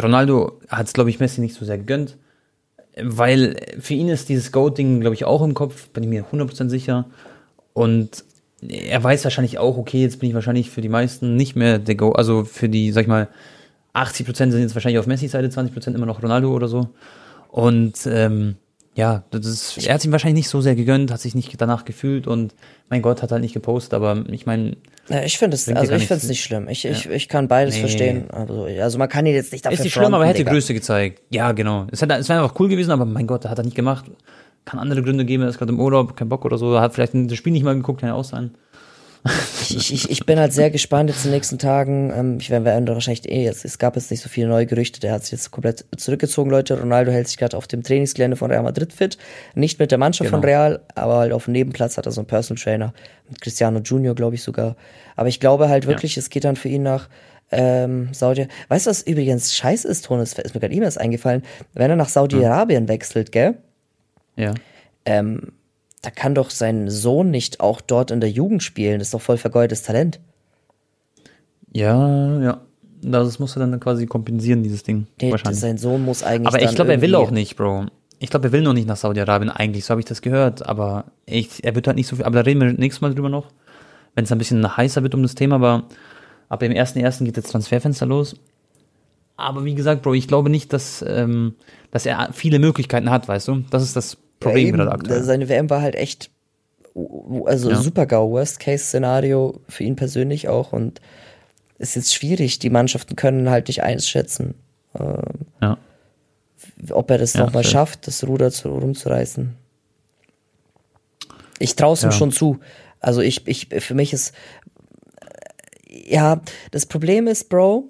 Ronaldo 0.01 0.59
hat 0.69 0.87
es, 0.87 0.93
glaube 0.93 1.09
ich, 1.09 1.19
Messi 1.19 1.41
nicht 1.41 1.55
so 1.55 1.65
sehr 1.65 1.77
gegönnt 1.77 2.17
weil 3.03 3.55
für 3.79 3.93
ihn 3.93 4.09
ist 4.09 4.29
dieses 4.29 4.51
Goat-Ding, 4.51 5.01
glaube 5.01 5.15
ich, 5.15 5.25
auch 5.25 5.41
im 5.41 5.53
Kopf, 5.53 5.89
bin 5.89 6.03
ich 6.03 6.09
mir 6.09 6.25
100% 6.25 6.69
sicher. 6.69 7.05
Und 7.73 8.23
er 8.67 9.03
weiß 9.03 9.23
wahrscheinlich 9.23 9.57
auch, 9.57 9.77
okay, 9.77 10.01
jetzt 10.01 10.19
bin 10.19 10.29
ich 10.29 10.35
wahrscheinlich 10.35 10.69
für 10.69 10.81
die 10.81 10.89
meisten 10.89 11.35
nicht 11.35 11.55
mehr 11.55 11.79
der 11.79 11.95
Go, 11.95 12.11
also 12.11 12.43
für 12.43 12.69
die, 12.69 12.91
sag 12.91 13.03
ich 13.03 13.07
mal, 13.07 13.29
80% 13.93 14.33
sind 14.33 14.59
jetzt 14.59 14.75
wahrscheinlich 14.75 14.99
auf 14.99 15.07
Messi-Seite, 15.07 15.47
20% 15.47 15.95
immer 15.95 16.05
noch 16.05 16.21
Ronaldo 16.21 16.53
oder 16.53 16.67
so. 16.67 16.89
Und 17.49 18.05
ähm, 18.05 18.55
ja, 18.99 19.23
das 19.31 19.45
ist, 19.45 19.87
er 19.87 19.93
hat 19.93 20.01
sich 20.01 20.11
wahrscheinlich 20.11 20.43
nicht 20.43 20.49
so 20.49 20.61
sehr 20.61 20.75
gegönnt, 20.75 21.11
hat 21.11 21.21
sich 21.21 21.33
nicht 21.33 21.53
danach 21.59 21.85
gefühlt 21.85 22.27
und 22.27 22.53
mein 22.89 23.01
Gott 23.01 23.21
hat 23.21 23.31
halt 23.31 23.41
nicht 23.41 23.53
gepostet, 23.53 23.93
aber 23.93 24.25
ich 24.29 24.45
meine. 24.45 24.77
Ja, 25.07 25.23
ich 25.23 25.37
finde 25.37 25.55
es, 25.55 25.67
also 25.69 25.93
ich 25.93 26.07
finde 26.07 26.21
es 26.21 26.27
nicht 26.27 26.43
schlimm. 26.43 26.67
Ich, 26.67 26.83
ja. 26.83 26.91
ich, 26.91 27.09
ich 27.09 27.29
kann 27.29 27.47
beides 27.47 27.75
nee. 27.75 27.81
verstehen. 27.81 28.29
Also, 28.31 28.65
also 28.65 28.97
man 28.97 29.09
kann 29.09 29.25
ihn 29.25 29.33
jetzt 29.33 29.51
nicht 29.51 29.65
dafür 29.65 29.77
Ist 29.77 29.83
nicht 29.83 29.93
schlimm, 29.93 30.13
aber 30.13 30.25
er 30.25 30.29
hätte 30.29 30.45
Größe 30.45 30.73
gezeigt. 30.73 31.21
Ja, 31.29 31.53
genau. 31.53 31.87
Es, 31.91 32.01
hätte, 32.01 32.13
es 32.15 32.29
wäre 32.29 32.41
einfach 32.43 32.59
cool 32.59 32.67
gewesen, 32.67 32.91
aber 32.91 33.05
mein 33.05 33.25
Gott, 33.25 33.45
hat 33.45 33.57
er 33.57 33.63
nicht 33.63 33.75
gemacht. 33.75 34.05
Kann 34.65 34.79
andere 34.79 35.01
Gründe 35.01 35.25
geben, 35.25 35.43
er 35.43 35.49
ist 35.49 35.57
gerade 35.57 35.71
im 35.71 35.79
Urlaub, 35.79 36.15
kein 36.15 36.29
Bock 36.29 36.45
oder 36.45 36.57
so, 36.57 36.79
hat 36.79 36.93
vielleicht 36.93 37.13
das 37.15 37.37
Spiel 37.37 37.53
nicht 37.53 37.63
mal 37.63 37.75
geguckt, 37.75 38.01
kann 38.01 38.09
ja 38.09 38.15
auch 38.15 38.25
sein 38.25 38.51
ich, 39.69 39.93
ich, 39.93 40.09
ich 40.09 40.25
bin 40.25 40.39
halt 40.39 40.53
sehr 40.53 40.71
gespannt 40.71 41.09
jetzt 41.09 41.25
in 41.25 41.31
den 41.31 41.35
nächsten 41.35 41.57
Tagen. 41.57 42.11
Ähm, 42.15 42.37
ich 42.39 42.49
werde 42.49 42.65
wahrscheinlich 42.93 43.29
eh 43.29 43.43
jetzt, 43.43 43.65
es 43.65 43.77
gab 43.77 43.95
jetzt 43.95 44.11
nicht 44.11 44.21
so 44.21 44.29
viele 44.29 44.47
neue 44.47 44.65
Gerüchte, 44.65 44.99
der 44.99 45.11
hat 45.11 45.23
sich 45.23 45.33
jetzt 45.33 45.51
komplett 45.51 45.85
zurückgezogen, 45.97 46.49
Leute. 46.49 46.79
Ronaldo 46.79 47.11
hält 47.11 47.27
sich 47.27 47.37
gerade 47.37 47.57
auf 47.57 47.67
dem 47.67 47.83
Trainingsgelände 47.83 48.37
von 48.37 48.49
Real 48.49 48.63
Madrid 48.63 48.93
fit. 48.93 49.17
Nicht 49.55 49.79
mit 49.79 49.91
der 49.91 49.97
Mannschaft 49.97 50.29
genau. 50.29 50.41
von 50.41 50.45
Real, 50.45 50.79
aber 50.95 51.17
halt 51.17 51.33
auf 51.33 51.45
dem 51.45 51.53
Nebenplatz 51.53 51.97
hat 51.97 52.05
er 52.05 52.11
so 52.11 52.21
einen 52.21 52.27
Personal 52.27 52.61
Trainer. 52.61 52.93
Mit 53.29 53.41
Cristiano 53.41 53.79
Junior, 53.79 54.15
glaube 54.15 54.35
ich 54.35 54.43
sogar. 54.43 54.75
Aber 55.15 55.27
ich 55.27 55.39
glaube 55.39 55.69
halt 55.69 55.85
wirklich, 55.85 56.15
ja. 56.15 56.21
es 56.21 56.29
geht 56.29 56.45
dann 56.45 56.55
für 56.55 56.69
ihn 56.69 56.83
nach 56.83 57.09
ähm, 57.51 58.09
Saudi. 58.13 58.47
Weißt 58.69 58.85
du, 58.85 58.89
was 58.89 59.01
übrigens 59.01 59.55
scheiße 59.55 59.87
ist, 59.87 60.05
Ton? 60.05 60.19
ist 60.19 60.37
mir 60.37 60.59
gerade 60.59 60.73
E-Mails 60.73 60.97
eingefallen. 60.97 61.43
Wenn 61.73 61.89
er 61.89 61.95
nach 61.95 62.09
Saudi-Arabien 62.09 62.83
hm. 62.83 62.87
wechselt, 62.87 63.31
gell? 63.31 63.57
Ja. 64.35 64.53
Ähm, 65.05 65.51
da 66.01 66.11
kann 66.11 66.35
doch 66.35 66.49
sein 66.49 66.89
Sohn 66.89 67.29
nicht 67.29 67.59
auch 67.59 67.81
dort 67.81 68.11
in 68.11 68.21
der 68.21 68.29
Jugend 68.29 68.63
spielen. 68.63 68.99
Das 68.99 69.09
ist 69.09 69.13
doch 69.13 69.21
voll 69.21 69.37
vergeudetes 69.37 69.83
Talent. 69.83 70.19
Ja, 71.73 72.39
ja. 72.41 72.61
Das 73.01 73.39
muss 73.39 73.55
er 73.55 73.61
dann 73.61 73.79
quasi 73.79 74.07
kompensieren, 74.07 74.61
dieses 74.61 74.83
Ding. 74.83 75.07
Nee, 75.21 75.31
wahrscheinlich. 75.31 75.59
Sein 75.59 75.77
Sohn 75.77 76.03
muss 76.03 76.23
eigentlich. 76.23 76.47
Aber 76.47 76.61
ich 76.61 76.75
glaube, 76.75 76.91
er 76.91 77.01
will 77.01 77.15
auch 77.15 77.31
nicht, 77.31 77.55
Bro. 77.55 77.85
Ich 78.19 78.29
glaube, 78.29 78.49
er 78.49 78.51
will 78.51 78.61
noch 78.61 78.73
nicht 78.73 78.87
nach 78.87 78.97
Saudi-Arabien 78.97 79.49
eigentlich, 79.49 79.85
so 79.85 79.91
habe 79.91 80.01
ich 80.01 80.05
das 80.05 80.21
gehört. 80.21 80.67
Aber 80.67 81.05
ich, 81.25 81.63
er 81.63 81.75
wird 81.75 81.87
halt 81.87 81.95
nicht 81.95 82.07
so 82.07 82.17
viel. 82.17 82.25
Aber 82.25 82.35
da 82.35 82.41
reden 82.41 82.59
wir 82.59 82.73
nächstes 82.73 83.01
Mal 83.01 83.13
drüber 83.13 83.29
noch, 83.29 83.47
wenn 84.15 84.25
es 84.25 84.31
ein 84.31 84.37
bisschen 84.37 84.75
heißer 84.75 85.01
wird 85.03 85.15
um 85.15 85.21
das 85.21 85.35
Thema. 85.35 85.55
Aber 85.55 85.85
ab 86.49 86.59
dem 86.59 86.73
1.1. 86.73 87.23
geht 87.23 87.37
das 87.37 87.45
Transferfenster 87.45 88.05
los. 88.05 88.35
Aber 89.37 89.63
wie 89.63 89.75
gesagt, 89.75 90.01
Bro, 90.01 90.15
ich 90.15 90.27
glaube 90.27 90.49
nicht, 90.49 90.73
dass, 90.73 91.03
ähm, 91.07 91.55
dass 91.91 92.05
er 92.05 92.33
viele 92.33 92.59
Möglichkeiten 92.59 93.09
hat, 93.09 93.29
weißt 93.29 93.47
du? 93.47 93.63
Das 93.69 93.83
ist 93.83 93.95
das 93.95 94.17
Problem 94.39 94.77
ja, 94.77 94.87
aktuell. 94.87 95.23
Seine 95.23 95.49
WM 95.49 95.69
war 95.69 95.81
halt 95.81 95.95
echt, 95.95 96.31
also 97.45 97.71
ja. 97.71 97.81
super 97.81 98.05
GAU, 98.05 98.31
Worst-Case-Szenario 98.31 99.61
für 99.67 99.83
ihn 99.83 99.95
persönlich 99.95 100.47
auch 100.47 100.73
und 100.73 101.01
ist 101.77 101.95
jetzt 101.95 102.13
schwierig. 102.13 102.59
Die 102.59 102.69
Mannschaften 102.69 103.15
können 103.15 103.49
halt 103.49 103.67
nicht 103.67 103.83
einschätzen, 103.83 104.55
ähm, 104.99 105.23
ja. 105.61 105.77
ob 106.91 107.09
er 107.09 107.17
das 107.17 107.33
ja, 107.33 107.41
nochmal 107.45 107.63
schafft, 107.63 108.07
das 108.07 108.25
Ruder 108.25 108.51
zu, 108.51 108.69
rumzureißen. 108.69 109.55
Ich 111.59 111.75
traue 111.75 111.93
es 111.93 112.03
ihm 112.03 112.11
schon 112.11 112.31
zu. 112.31 112.59
Also 113.01 113.21
ich, 113.21 113.47
ich, 113.47 113.67
für 113.67 113.93
mich 113.93 114.13
ist, 114.13 114.33
ja, 115.87 116.41
das 116.71 116.85
Problem 116.85 117.27
ist, 117.27 117.49
Bro, 117.49 117.87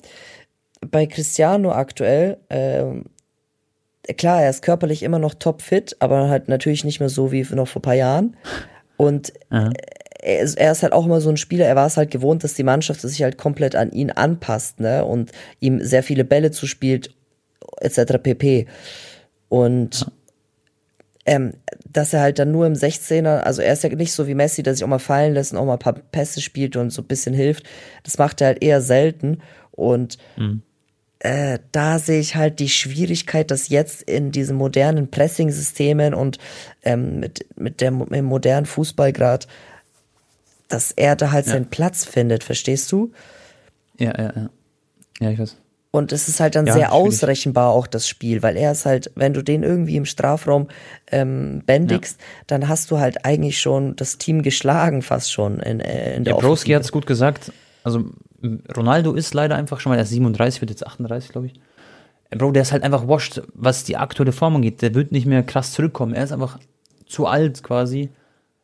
bei 0.81 1.05
Cristiano 1.05 1.71
aktuell, 1.71 2.37
ähm, 2.49 3.05
klar, 4.17 4.41
er 4.41 4.49
ist 4.49 4.61
körperlich 4.61 5.03
immer 5.03 5.19
noch 5.19 5.33
topfit, 5.33 5.95
aber 5.99 6.29
halt 6.29 6.47
natürlich 6.47 6.83
nicht 6.83 6.99
mehr 6.99 7.09
so 7.09 7.31
wie 7.31 7.43
noch 7.53 7.67
vor 7.67 7.79
ein 7.79 7.83
paar 7.83 7.93
Jahren. 7.93 8.35
Und 8.97 9.33
er 10.21 10.39
ist, 10.39 10.57
er 10.57 10.71
ist, 10.71 10.83
halt 10.83 10.93
auch 10.93 11.05
immer 11.05 11.21
so 11.21 11.29
ein 11.29 11.37
Spieler, 11.37 11.65
er 11.65 11.75
war 11.75 11.87
es 11.87 11.97
halt 11.97 12.11
gewohnt, 12.11 12.43
dass 12.43 12.53
die 12.53 12.63
Mannschaft 12.63 13.01
sich 13.01 13.23
halt 13.23 13.37
komplett 13.37 13.75
an 13.75 13.91
ihn 13.91 14.11
anpasst, 14.11 14.79
ne? 14.79 15.05
Und 15.05 15.31
ihm 15.59 15.81
sehr 15.81 16.03
viele 16.03 16.25
Bälle 16.25 16.51
zuspielt, 16.51 17.13
etc. 17.77 18.17
pp. 18.21 18.67
Und 19.47 20.11
ähm, 21.25 21.53
dass 21.91 22.13
er 22.13 22.21
halt 22.21 22.39
dann 22.39 22.51
nur 22.51 22.65
im 22.65 22.73
16er, 22.73 23.39
also 23.39 23.61
er 23.61 23.73
ist 23.73 23.83
ja 23.83 23.89
nicht 23.89 24.13
so 24.13 24.27
wie 24.27 24.35
Messi, 24.35 24.63
der 24.63 24.73
sich 24.73 24.83
auch 24.83 24.89
mal 24.89 24.99
fallen 24.99 25.33
lässt 25.33 25.53
und 25.53 25.59
auch 25.59 25.65
mal 25.65 25.73
ein 25.73 25.79
paar 25.79 25.93
Pässe 25.93 26.41
spielt 26.41 26.75
und 26.75 26.89
so 26.89 27.01
ein 27.01 27.07
bisschen 27.07 27.33
hilft. 27.33 27.63
Das 28.03 28.17
macht 28.17 28.41
er 28.41 28.47
halt 28.47 28.63
eher 28.63 28.81
selten. 28.81 29.41
Und 29.71 30.17
mhm 30.37 30.63
äh, 31.19 31.59
da 31.71 31.99
sehe 31.99 32.19
ich 32.19 32.35
halt 32.35 32.59
die 32.59 32.69
Schwierigkeit, 32.69 33.51
dass 33.51 33.69
jetzt 33.69 34.03
in 34.03 34.31
diesen 34.31 34.55
modernen 34.55 35.11
Pressing-Systemen 35.11 36.13
und 36.13 36.37
ähm, 36.83 37.19
mit, 37.19 37.45
mit, 37.57 37.81
der, 37.81 37.91
mit 37.91 38.11
dem 38.11 38.25
modernen 38.25 38.65
Fußballgrad, 38.65 39.47
dass 40.69 40.91
er 40.91 41.15
da 41.15 41.31
halt 41.31 41.45
ja. 41.47 41.53
seinen 41.53 41.69
Platz 41.69 42.05
findet, 42.05 42.43
verstehst 42.43 42.91
du? 42.91 43.11
Ja, 43.97 44.13
ja, 44.17 44.33
ja. 44.35 44.49
Ja, 45.19 45.31
ich 45.31 45.39
weiß. 45.39 45.57
Und 45.91 46.11
es 46.11 46.27
ist 46.27 46.39
halt 46.39 46.55
dann 46.55 46.67
ja, 46.67 46.73
sehr 46.73 46.87
schwierig. 46.89 47.07
ausrechenbar 47.07 47.71
auch 47.71 47.87
das 47.87 48.07
Spiel, 48.07 48.43
weil 48.43 48.55
er 48.55 48.71
ist 48.71 48.85
halt, 48.85 49.11
wenn 49.15 49.33
du 49.33 49.41
den 49.41 49.63
irgendwie 49.63 49.97
im 49.97 50.05
Strafraum 50.05 50.67
ähm, 51.11 51.63
bändigst, 51.65 52.19
ja. 52.19 52.43
dann 52.45 52.67
hast 52.69 52.91
du 52.91 52.99
halt 52.99 53.25
eigentlich 53.25 53.59
schon 53.59 53.95
das 53.95 54.19
Team 54.19 54.43
geschlagen, 54.43 55.01
fast 55.01 55.31
schon 55.31 55.59
in, 55.59 55.79
äh, 55.79 56.15
in 56.15 56.25
der 56.25 56.35
Ja, 56.35 56.39
Broski 56.39 56.71
hat 56.71 56.83
es 56.83 56.91
gut 56.91 57.07
gesagt. 57.07 57.51
Also 57.83 58.05
Ronaldo 58.75 59.13
ist 59.13 59.33
leider 59.33 59.55
einfach 59.55 59.79
schon 59.79 59.91
mal, 59.91 59.97
er 59.97 60.03
ist 60.03 60.09
37, 60.09 60.61
wird 60.61 60.71
jetzt 60.71 60.85
38, 60.85 61.31
glaube 61.31 61.47
ich. 61.47 61.53
Äh, 62.29 62.37
Bro, 62.37 62.51
der 62.51 62.61
ist 62.61 62.71
halt 62.71 62.83
einfach 62.83 63.07
washed, 63.07 63.41
was 63.53 63.83
die 63.83 63.97
aktuelle 63.97 64.31
Form 64.31 64.55
angeht. 64.55 64.81
Der 64.81 64.93
wird 64.93 65.11
nicht 65.11 65.25
mehr 65.25 65.43
krass 65.43 65.73
zurückkommen. 65.73 66.13
Er 66.13 66.23
ist 66.23 66.31
einfach 66.31 66.59
zu 67.05 67.25
alt 67.25 67.63
quasi, 67.63 68.09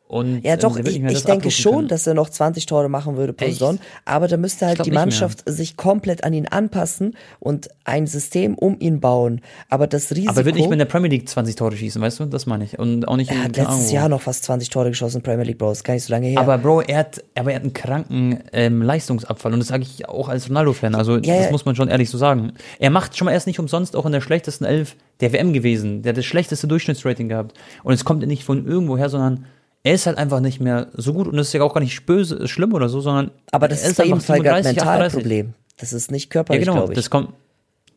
Und, 0.08 0.44
ja, 0.44 0.56
doch, 0.56 0.78
ähm, 0.78 0.86
ich, 0.86 1.02
ich 1.02 1.24
denke 1.24 1.50
schon, 1.50 1.74
können. 1.74 1.88
dass 1.88 2.06
er 2.06 2.14
noch 2.14 2.30
20 2.30 2.66
Tore 2.66 2.88
machen 2.88 3.16
würde 3.16 3.32
pro 3.32 3.46
Saison, 3.46 3.80
aber 4.04 4.28
da 4.28 4.36
müsste 4.36 4.66
halt 4.66 4.84
die 4.86 4.92
Mannschaft 4.92 5.42
sich 5.46 5.76
komplett 5.76 6.22
an 6.22 6.32
ihn 6.32 6.46
anpassen 6.46 7.16
und 7.40 7.68
ein 7.84 8.06
System 8.06 8.54
um 8.54 8.76
ihn 8.78 9.00
bauen. 9.00 9.40
Aber 9.68 9.88
das 9.88 10.12
Risiko. 10.12 10.30
Aber 10.30 10.42
er 10.42 10.44
wird 10.44 10.54
nicht 10.54 10.66
mehr 10.66 10.74
in 10.74 10.78
der 10.78 10.84
Premier 10.84 11.10
League 11.10 11.28
20 11.28 11.56
Tore 11.56 11.76
schießen, 11.76 12.00
weißt 12.00 12.20
du? 12.20 12.26
Das 12.26 12.46
meine 12.46 12.64
ich. 12.64 12.78
Und 12.78 13.08
auch 13.08 13.16
nicht 13.16 13.32
in 13.32 13.36
Er 13.36 13.44
hat 13.44 13.56
letztes 13.56 13.90
Jahr 13.90 14.08
noch 14.08 14.22
fast 14.22 14.44
20 14.44 14.70
Tore 14.70 14.90
geschossen 14.90 15.16
in 15.16 15.22
Premier 15.22 15.44
League, 15.44 15.58
Bro. 15.58 15.70
Das 15.70 15.78
ist 15.78 15.84
gar 15.84 15.94
nicht 15.94 16.04
so 16.04 16.12
lange 16.12 16.28
her. 16.28 16.38
Aber 16.38 16.58
Bro, 16.58 16.82
er 16.82 16.98
hat, 16.98 17.24
aber 17.34 17.50
er 17.50 17.56
hat 17.56 17.62
einen 17.62 17.72
kranken 17.72 18.44
ähm, 18.52 18.82
Leistungsabfall 18.82 19.52
und 19.52 19.58
das 19.58 19.68
sage 19.68 19.82
ich 19.82 20.08
auch 20.08 20.28
als 20.28 20.48
Ronaldo-Fan. 20.48 20.94
Also, 20.94 21.16
ja, 21.16 21.34
das 21.34 21.46
ja. 21.46 21.50
muss 21.50 21.64
man 21.64 21.74
schon 21.74 21.88
ehrlich 21.88 22.10
so 22.10 22.18
sagen. 22.18 22.52
Er 22.78 22.90
macht 22.90 23.16
schon 23.16 23.26
mal 23.26 23.32
erst 23.32 23.48
nicht 23.48 23.58
umsonst 23.58 23.96
auch 23.96 24.06
in 24.06 24.12
der 24.12 24.20
schlechtesten 24.20 24.64
Elf 24.64 24.94
der 25.20 25.32
WM 25.32 25.52
gewesen. 25.52 26.02
Der 26.02 26.10
hat 26.10 26.18
das 26.18 26.26
schlechteste 26.26 26.68
Durchschnittsrating 26.68 27.28
gehabt. 27.28 27.58
Und 27.82 27.92
es 27.92 28.04
kommt 28.04 28.24
nicht 28.24 28.44
von 28.44 28.66
irgendwoher, 28.66 29.08
sondern 29.08 29.46
er 29.86 29.94
ist 29.94 30.06
halt 30.06 30.18
einfach 30.18 30.40
nicht 30.40 30.60
mehr 30.60 30.88
so 30.94 31.12
gut 31.12 31.28
und 31.28 31.36
das 31.36 31.46
ist 31.46 31.52
ja 31.52 31.62
auch 31.62 31.72
gar 31.72 31.80
nicht 31.80 32.06
böse, 32.06 32.48
schlimm 32.48 32.74
oder 32.74 32.88
so, 32.88 33.00
sondern. 33.00 33.30
Aber 33.52 33.68
das 33.68 33.86
ist, 33.86 33.96
bei 33.96 34.04
ihm 34.04 34.20
Fall 34.20 34.40
gerade 34.40 34.56
ein 34.56 34.74
Mentalproblem. 34.74 35.54
Das 35.76 35.92
ist 35.92 36.10
nicht 36.10 36.28
körperlich, 36.28 36.66
ja, 36.66 36.72
genau, 36.72 36.88
Das 36.88 37.08
kommt, 37.08 37.34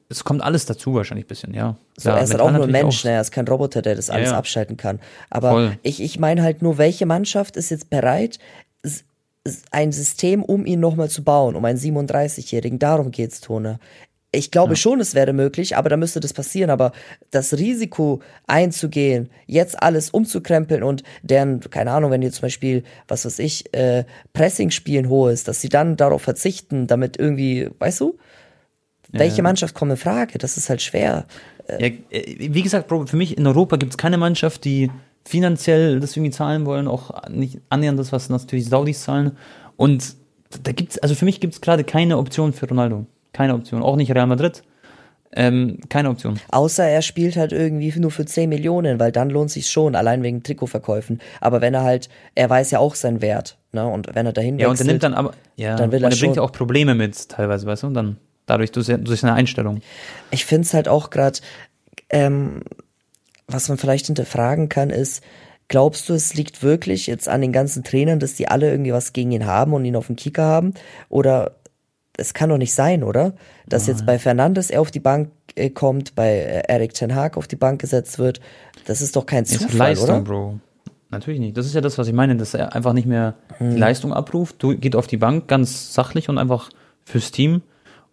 es 0.08 0.24
kommt 0.24 0.44
alles 0.44 0.68
dazu 0.68 0.94
wahrscheinlich 0.94 1.26
ein 1.26 1.30
bisschen, 1.30 1.54
ja. 1.56 1.78
So, 1.98 2.10
ja, 2.10 2.18
er 2.18 2.24
ist 2.24 2.32
halt 2.32 2.42
auch 2.42 2.52
nur 2.52 2.66
ein 2.66 2.72
Mensch, 2.72 3.04
ne? 3.06 3.12
er 3.12 3.22
ist 3.22 3.32
kein 3.32 3.48
Roboter, 3.48 3.82
der 3.82 3.96
das 3.96 4.12
alles 4.12 4.28
ja, 4.28 4.34
ja. 4.34 4.38
abschalten 4.38 4.78
kann. 4.78 5.00
Aber 5.32 5.50
Voll. 5.50 5.78
ich, 5.82 6.00
ich 6.00 6.20
meine 6.20 6.44
halt 6.44 6.62
nur, 6.62 6.78
welche 6.78 7.08
Mannschaft 7.08 7.58
ist 7.58 7.72
jetzt 7.72 7.90
bereit, 7.90 8.38
ein 9.72 9.92
System 9.92 10.44
um 10.44 10.68
ihn 10.68 10.80
nochmal 10.80 11.10
zu 11.10 11.24
bauen, 11.24 11.56
um 11.56 11.66
einen 11.66 11.80
37-Jährigen. 11.80 12.78
Darum 12.78 13.10
geht's, 13.10 13.42
Tone. 13.42 13.80
Ich 14.32 14.51
glaube 14.51 14.73
ja. 14.73 14.75
schon, 14.75 14.99
es 14.99 15.15
wäre 15.15 15.34
möglich, 15.34 15.75
aber 15.75 15.89
da 15.89 15.97
müsste 15.97 16.19
das 16.19 16.34
passieren. 16.34 16.69
Aber 16.69 16.91
das 17.32 17.57
Risiko 17.57 18.21
einzugehen, 18.45 19.30
jetzt 19.47 19.82
alles 19.82 20.11
umzukrempeln 20.11 20.84
und 20.84 21.03
deren, 21.23 21.59
keine 21.61 21.91
Ahnung, 21.91 22.11
wenn 22.11 22.21
ihr 22.21 22.32
zum 22.32 22.43
Beispiel, 22.43 22.84
was 23.07 23.25
weiß 23.25 23.39
ich, 23.39 23.73
äh, 23.73 24.05
Pressing 24.34 24.69
spielen 24.69 25.09
hohes, 25.09 25.43
dass 25.45 25.61
sie 25.61 25.69
dann 25.69 25.97
darauf 25.97 26.21
verzichten, 26.21 26.86
damit 26.86 27.17
irgendwie, 27.17 27.69
weißt 27.80 28.01
du, 28.01 28.17
ja. 29.11 29.19
welche 29.19 29.41
Mannschaft 29.41 29.73
kommt 29.73 29.91
in 29.91 29.97
Frage? 29.97 30.38
Das 30.38 30.57
ist 30.57 30.69
halt 30.69 30.84
schwer. 30.84 31.25
Ja, 31.67 31.88
äh, 31.88 32.36
wie 32.38 32.61
gesagt, 32.61 32.88
Bro, 32.88 33.07
für 33.07 33.17
mich 33.17 33.36
in 33.36 33.47
Europa 33.47 33.77
gibt 33.77 33.93
es 33.93 33.97
keine 33.97 34.17
Mannschaft, 34.17 34.63
die 34.63 34.91
finanziell 35.25 35.99
das 35.99 36.15
irgendwie 36.15 36.32
zahlen 36.32 36.65
wollen, 36.65 36.88
auch 36.88 37.27
nicht 37.30 37.59
annähernd 37.69 37.99
das, 37.99 38.11
was 38.11 38.30
natürlich 38.30 38.67
Saudis 38.67 39.03
zahlen. 39.03 39.38
Und 39.75 40.15
da 40.63 40.71
gibt's, 40.71 40.97
also 40.99 41.15
für 41.15 41.25
mich 41.25 41.39
gibt 41.39 41.53
es 41.53 41.61
gerade 41.61 41.84
keine 41.84 42.17
Option 42.17 42.53
für 42.53 42.67
Ronaldo. 42.67 43.05
Keine 43.34 43.53
Option. 43.53 43.82
Auch 43.84 43.95
nicht 43.95 44.13
Real 44.13 44.27
Madrid. 44.27 44.63
Ähm, 45.32 45.80
keine 45.89 46.09
Option. 46.09 46.39
Außer 46.49 46.84
er 46.84 47.03
spielt 47.03 47.38
halt 47.38 47.51
irgendwie 47.51 47.97
nur 47.99 48.09
für 48.09 48.25
10 48.25 48.49
Millionen, 48.49 48.99
weil 48.99 49.11
dann 49.11 49.30
lohnt 49.30 49.51
sich 49.51 49.69
schon, 49.69 49.95
allein 49.95 50.23
wegen 50.23 50.41
Trikotverkäufen. 50.41 51.21
Aber 51.39 51.61
wenn 51.61 51.75
er 51.75 51.84
halt, 51.84 52.09
er 52.34 52.49
weiß 52.49 52.71
ja 52.71 52.80
auch 52.80 52.95
seinen 52.95 53.21
Wert, 53.21 53.57
ne? 53.71 53.86
Und 53.88 54.15
wenn 54.15 54.25
er 54.25 54.34
dahin 54.34 54.57
Ja, 54.57 54.69
und 54.69 54.80
er 54.80 54.88
nimmt 54.88 55.03
dann 55.03 55.13
aber, 55.13 55.34
ja, 55.55 55.75
dann 55.75 55.91
will 55.91 56.03
er, 56.03 56.07
und 56.07 56.13
er 56.13 56.19
bringt 56.19 56.36
ja 56.36 56.41
auch 56.41 56.51
Probleme 56.51 56.95
mit, 56.95 57.30
teilweise, 57.30 57.67
weißt 57.67 57.84
du? 57.84 57.88
Und 57.88 57.93
dann 57.93 58.17
dadurch 58.47 58.71
durch, 58.71 58.88
durch 58.88 59.19
seine 59.19 59.34
Einstellung. 59.34 59.82
Ich 60.32 60.45
finde 60.45 60.65
es 60.65 60.73
halt 60.73 60.88
auch 60.88 61.11
gerade, 61.11 61.39
ähm, 62.09 62.63
was 63.47 63.69
man 63.69 63.77
vielleicht 63.77 64.07
hinterfragen 64.07 64.67
kann, 64.67 64.89
ist, 64.89 65.23
glaubst 65.67 66.09
du, 66.09 66.13
es 66.13 66.34
liegt 66.34 66.63
wirklich 66.63 67.05
jetzt 67.05 67.30
an 67.30 67.41
den 67.41 67.51
ganzen 67.51 67.84
Trainern, 67.84 68.19
dass 68.19 68.34
die 68.34 68.47
alle 68.47 68.71
irgendwie 68.71 68.93
was 68.93 69.13
gegen 69.13 69.32
ihn 69.32 69.45
haben 69.45 69.73
und 69.73 69.86
ihn 69.86 69.95
auf 69.95 70.07
dem 70.07 70.15
Kicker 70.15 70.43
haben? 70.43 70.73
Oder 71.09 71.59
es 72.20 72.34
kann 72.34 72.49
doch 72.49 72.57
nicht 72.57 72.74
sein, 72.74 73.03
oder? 73.03 73.34
Dass 73.67 73.88
Nein. 73.88 73.95
jetzt 73.95 74.05
bei 74.05 74.20
Fernandes 74.20 74.70
er 74.70 74.82
auf 74.82 74.91
die 74.91 74.99
Bank 74.99 75.32
äh, 75.55 75.70
kommt, 75.70 76.15
bei 76.15 76.30
äh, 76.30 76.63
Eric 76.67 76.93
Ten 76.93 77.15
Hag 77.15 77.38
auf 77.38 77.47
die 77.47 77.55
Bank 77.55 77.82
gesetzt 77.82 78.20
wird. 78.20 78.39
Das 78.86 79.01
ist 79.01 79.15
doch 79.15 79.26
kein 79.26 79.45
Zufall, 79.45 79.67
ist 79.67 79.74
Leistung, 79.74 80.09
oder? 80.09 80.22
Bro. 80.22 80.59
Natürlich 81.11 81.39
nicht. 81.39 81.57
Das 81.57 81.65
ist 81.65 81.74
ja 81.74 81.82
das, 81.82 81.97
was 81.97 82.07
ich 82.07 82.13
meine, 82.13 82.36
dass 82.36 82.53
er 82.53 82.76
einfach 82.76 82.93
nicht 82.93 83.07
mehr 83.07 83.36
hm. 83.57 83.72
die 83.72 83.78
Leistung 83.78 84.13
abruft, 84.13 84.61
du, 84.61 84.78
geht 84.78 84.95
auf 84.95 85.07
die 85.07 85.17
Bank 85.17 85.47
ganz 85.47 85.93
sachlich 85.93 86.30
und 86.30 86.38
einfach 86.38 86.70
fürs 87.03 87.32
Team 87.32 87.61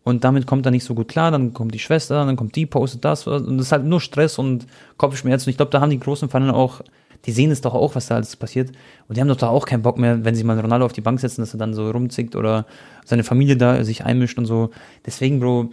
und 0.06 0.22
damit 0.22 0.46
kommt 0.46 0.64
er 0.64 0.70
nicht 0.70 0.84
so 0.84 0.94
gut 0.94 1.08
klar, 1.08 1.32
dann 1.32 1.52
kommt 1.52 1.74
die 1.74 1.80
Schwester, 1.80 2.24
dann 2.24 2.36
kommt 2.36 2.54
die, 2.54 2.64
postet 2.64 3.04
das 3.04 3.26
und 3.26 3.58
das 3.58 3.66
ist 3.66 3.72
halt 3.72 3.84
nur 3.84 4.00
Stress 4.00 4.38
und 4.38 4.66
Kopfschmerzen. 4.96 5.48
Und 5.48 5.50
ich 5.50 5.56
glaube, 5.56 5.72
da 5.72 5.80
haben 5.80 5.90
die 5.90 5.98
großen 5.98 6.28
Vereine 6.28 6.54
auch 6.54 6.80
die 7.24 7.32
sehen 7.32 7.50
es 7.50 7.60
doch 7.60 7.74
auch, 7.74 7.94
was 7.94 8.06
da 8.06 8.16
alles 8.16 8.36
passiert. 8.36 8.70
Und 9.08 9.16
die 9.16 9.20
haben 9.20 9.28
doch 9.28 9.36
da 9.36 9.48
auch 9.48 9.66
keinen 9.66 9.82
Bock 9.82 9.98
mehr, 9.98 10.24
wenn 10.24 10.34
sie 10.34 10.44
mal 10.44 10.58
Ronaldo 10.58 10.84
auf 10.84 10.92
die 10.92 11.00
Bank 11.00 11.20
setzen, 11.20 11.40
dass 11.40 11.54
er 11.54 11.58
dann 11.58 11.74
so 11.74 11.90
rumzickt 11.90 12.36
oder 12.36 12.66
seine 13.04 13.24
Familie 13.24 13.56
da 13.56 13.82
sich 13.84 14.04
einmischt 14.04 14.38
und 14.38 14.46
so. 14.46 14.70
Deswegen, 15.04 15.40
Bro, 15.40 15.70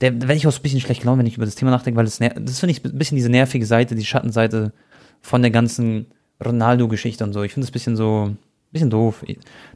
der, 0.00 0.12
da 0.12 0.28
werde 0.28 0.36
ich 0.36 0.46
auch 0.46 0.54
ein 0.54 0.62
bisschen 0.62 0.80
schlecht 0.80 1.00
gelaunt, 1.00 1.18
wenn 1.18 1.26
ich 1.26 1.36
über 1.36 1.46
das 1.46 1.54
Thema 1.54 1.70
nachdenke, 1.70 1.96
weil 1.98 2.04
das, 2.04 2.18
das 2.18 2.60
finde 2.60 2.72
ich 2.72 2.84
ein 2.84 2.98
bisschen 2.98 3.16
diese 3.16 3.30
nervige 3.30 3.66
Seite, 3.66 3.94
die 3.94 4.04
Schattenseite 4.04 4.72
von 5.20 5.42
der 5.42 5.50
ganzen 5.50 6.06
Ronaldo-Geschichte 6.44 7.24
und 7.24 7.32
so. 7.32 7.42
Ich 7.42 7.52
finde 7.52 7.66
das 7.66 7.70
ein 7.70 7.72
bisschen 7.72 7.96
so, 7.96 8.26
ein 8.26 8.38
bisschen 8.72 8.90
doof. 8.90 9.24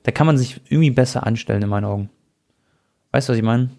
Da 0.03 0.13
kann 0.13 0.27
man 0.27 0.37
sich 0.37 0.61
irgendwie 0.69 0.91
besser 0.91 1.27
anstellen, 1.27 1.63
in 1.63 1.69
meinen 1.69 1.85
Augen. 1.85 2.11
Weißt 3.13 3.29
du, 3.29 3.33
was 3.33 3.39
ich 3.39 3.45
meine? 3.45 3.71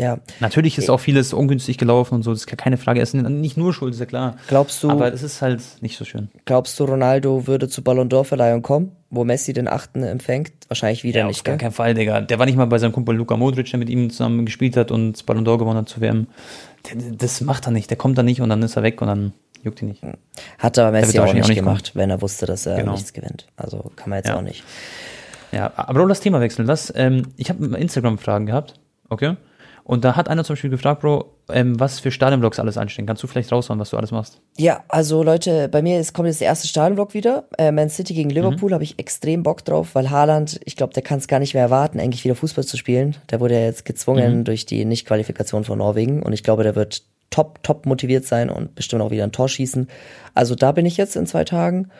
Ja. 0.00 0.18
Natürlich 0.40 0.78
ist 0.78 0.88
auch 0.88 0.98
vieles 0.98 1.34
ungünstig 1.34 1.76
gelaufen 1.76 2.14
und 2.14 2.22
so, 2.22 2.30
das 2.30 2.40
ist 2.40 2.46
keine 2.46 2.78
Frage. 2.78 3.00
Er 3.00 3.02
ist 3.02 3.12
nicht 3.12 3.58
nur 3.58 3.74
schuld, 3.74 3.92
ist 3.92 4.00
ja 4.00 4.06
klar. 4.06 4.36
Glaubst 4.48 4.82
du. 4.82 4.88
Aber 4.88 5.12
es 5.12 5.22
ist 5.22 5.42
halt 5.42 5.60
nicht 5.82 5.98
so 5.98 6.06
schön. 6.06 6.30
Glaubst 6.46 6.80
du, 6.80 6.84
Ronaldo 6.84 7.46
würde 7.46 7.68
zur 7.68 7.84
Ballon 7.84 8.08
d'Or-Verleihung 8.08 8.62
kommen, 8.62 8.92
wo 9.10 9.24
Messi 9.24 9.52
den 9.52 9.68
achten 9.68 10.02
empfängt? 10.02 10.52
Wahrscheinlich 10.68 11.04
wieder 11.04 11.20
ja, 11.20 11.26
nicht, 11.26 11.40
auf 11.40 11.44
gar 11.44 11.58
keinen 11.58 11.72
Fall, 11.72 11.92
Digga. 11.92 12.22
Der 12.22 12.38
war 12.38 12.46
nicht 12.46 12.56
mal 12.56 12.64
bei 12.64 12.78
seinem 12.78 12.92
Kumpel 12.92 13.14
Luka 13.14 13.36
Modric, 13.36 13.70
der 13.70 13.78
mit 13.78 13.90
ihm 13.90 14.08
zusammen 14.08 14.46
gespielt 14.46 14.74
hat 14.78 14.90
und 14.90 15.26
Ballon 15.26 15.46
d'Or 15.46 15.58
gewonnen 15.58 15.80
hat 15.80 15.88
zu 15.90 16.00
WM. 16.00 16.28
Das 17.18 17.42
macht 17.42 17.66
er 17.66 17.72
nicht. 17.72 17.90
Der 17.90 17.98
kommt 17.98 18.16
da 18.16 18.22
nicht 18.22 18.40
und 18.40 18.48
dann 18.48 18.62
ist 18.62 18.76
er 18.76 18.82
weg 18.82 19.02
und 19.02 19.08
dann 19.08 19.32
juckt 19.62 19.82
ihn 19.82 19.88
nicht. 19.88 20.02
Hat 20.58 20.78
aber 20.78 20.92
Messi 20.92 21.18
auch 21.18 21.30
nicht, 21.34 21.44
auch 21.44 21.48
nicht 21.48 21.58
gemacht, 21.58 21.92
kommen. 21.92 22.02
wenn 22.02 22.10
er 22.10 22.22
wusste, 22.22 22.46
dass 22.46 22.64
er 22.64 22.78
genau. 22.78 22.92
nichts 22.92 23.12
gewinnt. 23.12 23.48
Also 23.56 23.92
kann 23.96 24.08
man 24.08 24.20
jetzt 24.20 24.28
ja. 24.28 24.38
auch 24.38 24.42
nicht. 24.42 24.64
Ja, 25.52 25.72
aber 25.76 26.06
das 26.08 26.20
Thema 26.20 26.40
wechseln. 26.40 26.66
Das, 26.66 26.90
ähm, 26.96 27.24
ich 27.36 27.50
habe 27.50 27.76
Instagram-Fragen 27.76 28.46
gehabt. 28.46 28.80
Okay. 29.10 29.36
Und 29.90 30.04
da 30.04 30.14
hat 30.14 30.28
einer 30.28 30.44
zum 30.44 30.54
Beispiel 30.54 30.70
gefragt, 30.70 31.00
Bro, 31.00 31.32
ähm, 31.48 31.80
was 31.80 31.98
für 31.98 32.12
Stadionvlogs 32.12 32.60
alles 32.60 32.78
anstehen. 32.78 33.06
Kannst 33.06 33.24
du 33.24 33.26
vielleicht 33.26 33.50
raushauen, 33.50 33.80
was 33.80 33.90
du 33.90 33.96
alles 33.96 34.12
machst? 34.12 34.40
Ja, 34.56 34.84
also 34.86 35.24
Leute, 35.24 35.68
bei 35.68 35.82
mir 35.82 35.98
ist, 35.98 36.12
kommt 36.12 36.28
jetzt 36.28 36.40
der 36.40 36.46
erste 36.46 36.68
Stadionvlog 36.68 37.12
wieder. 37.12 37.48
Äh, 37.58 37.72
Man 37.72 37.90
City 37.90 38.14
gegen 38.14 38.30
Liverpool 38.30 38.70
mhm. 38.70 38.74
habe 38.74 38.84
ich 38.84 39.00
extrem 39.00 39.42
Bock 39.42 39.64
drauf, 39.64 39.96
weil 39.96 40.08
Haaland, 40.08 40.60
ich 40.64 40.76
glaube, 40.76 40.92
der 40.92 41.02
kann 41.02 41.18
es 41.18 41.26
gar 41.26 41.40
nicht 41.40 41.54
mehr 41.54 41.64
erwarten, 41.64 41.98
eigentlich 41.98 42.22
wieder 42.22 42.36
Fußball 42.36 42.62
zu 42.62 42.76
spielen. 42.76 43.16
Der 43.32 43.40
wurde 43.40 43.54
ja 43.54 43.62
jetzt 43.62 43.84
gezwungen 43.84 44.38
mhm. 44.38 44.44
durch 44.44 44.64
die 44.64 44.84
Nichtqualifikation 44.84 45.64
von 45.64 45.78
Norwegen 45.78 46.22
und 46.22 46.34
ich 46.34 46.44
glaube, 46.44 46.62
der 46.62 46.76
wird 46.76 47.02
top, 47.30 47.60
top 47.64 47.84
motiviert 47.84 48.24
sein 48.24 48.48
und 48.48 48.76
bestimmt 48.76 49.02
auch 49.02 49.10
wieder 49.10 49.24
ein 49.24 49.32
Tor 49.32 49.48
schießen. 49.48 49.88
Also 50.34 50.54
da 50.54 50.70
bin 50.70 50.86
ich 50.86 50.98
jetzt 50.98 51.16
in 51.16 51.26
zwei 51.26 51.42
Tagen. 51.42 51.90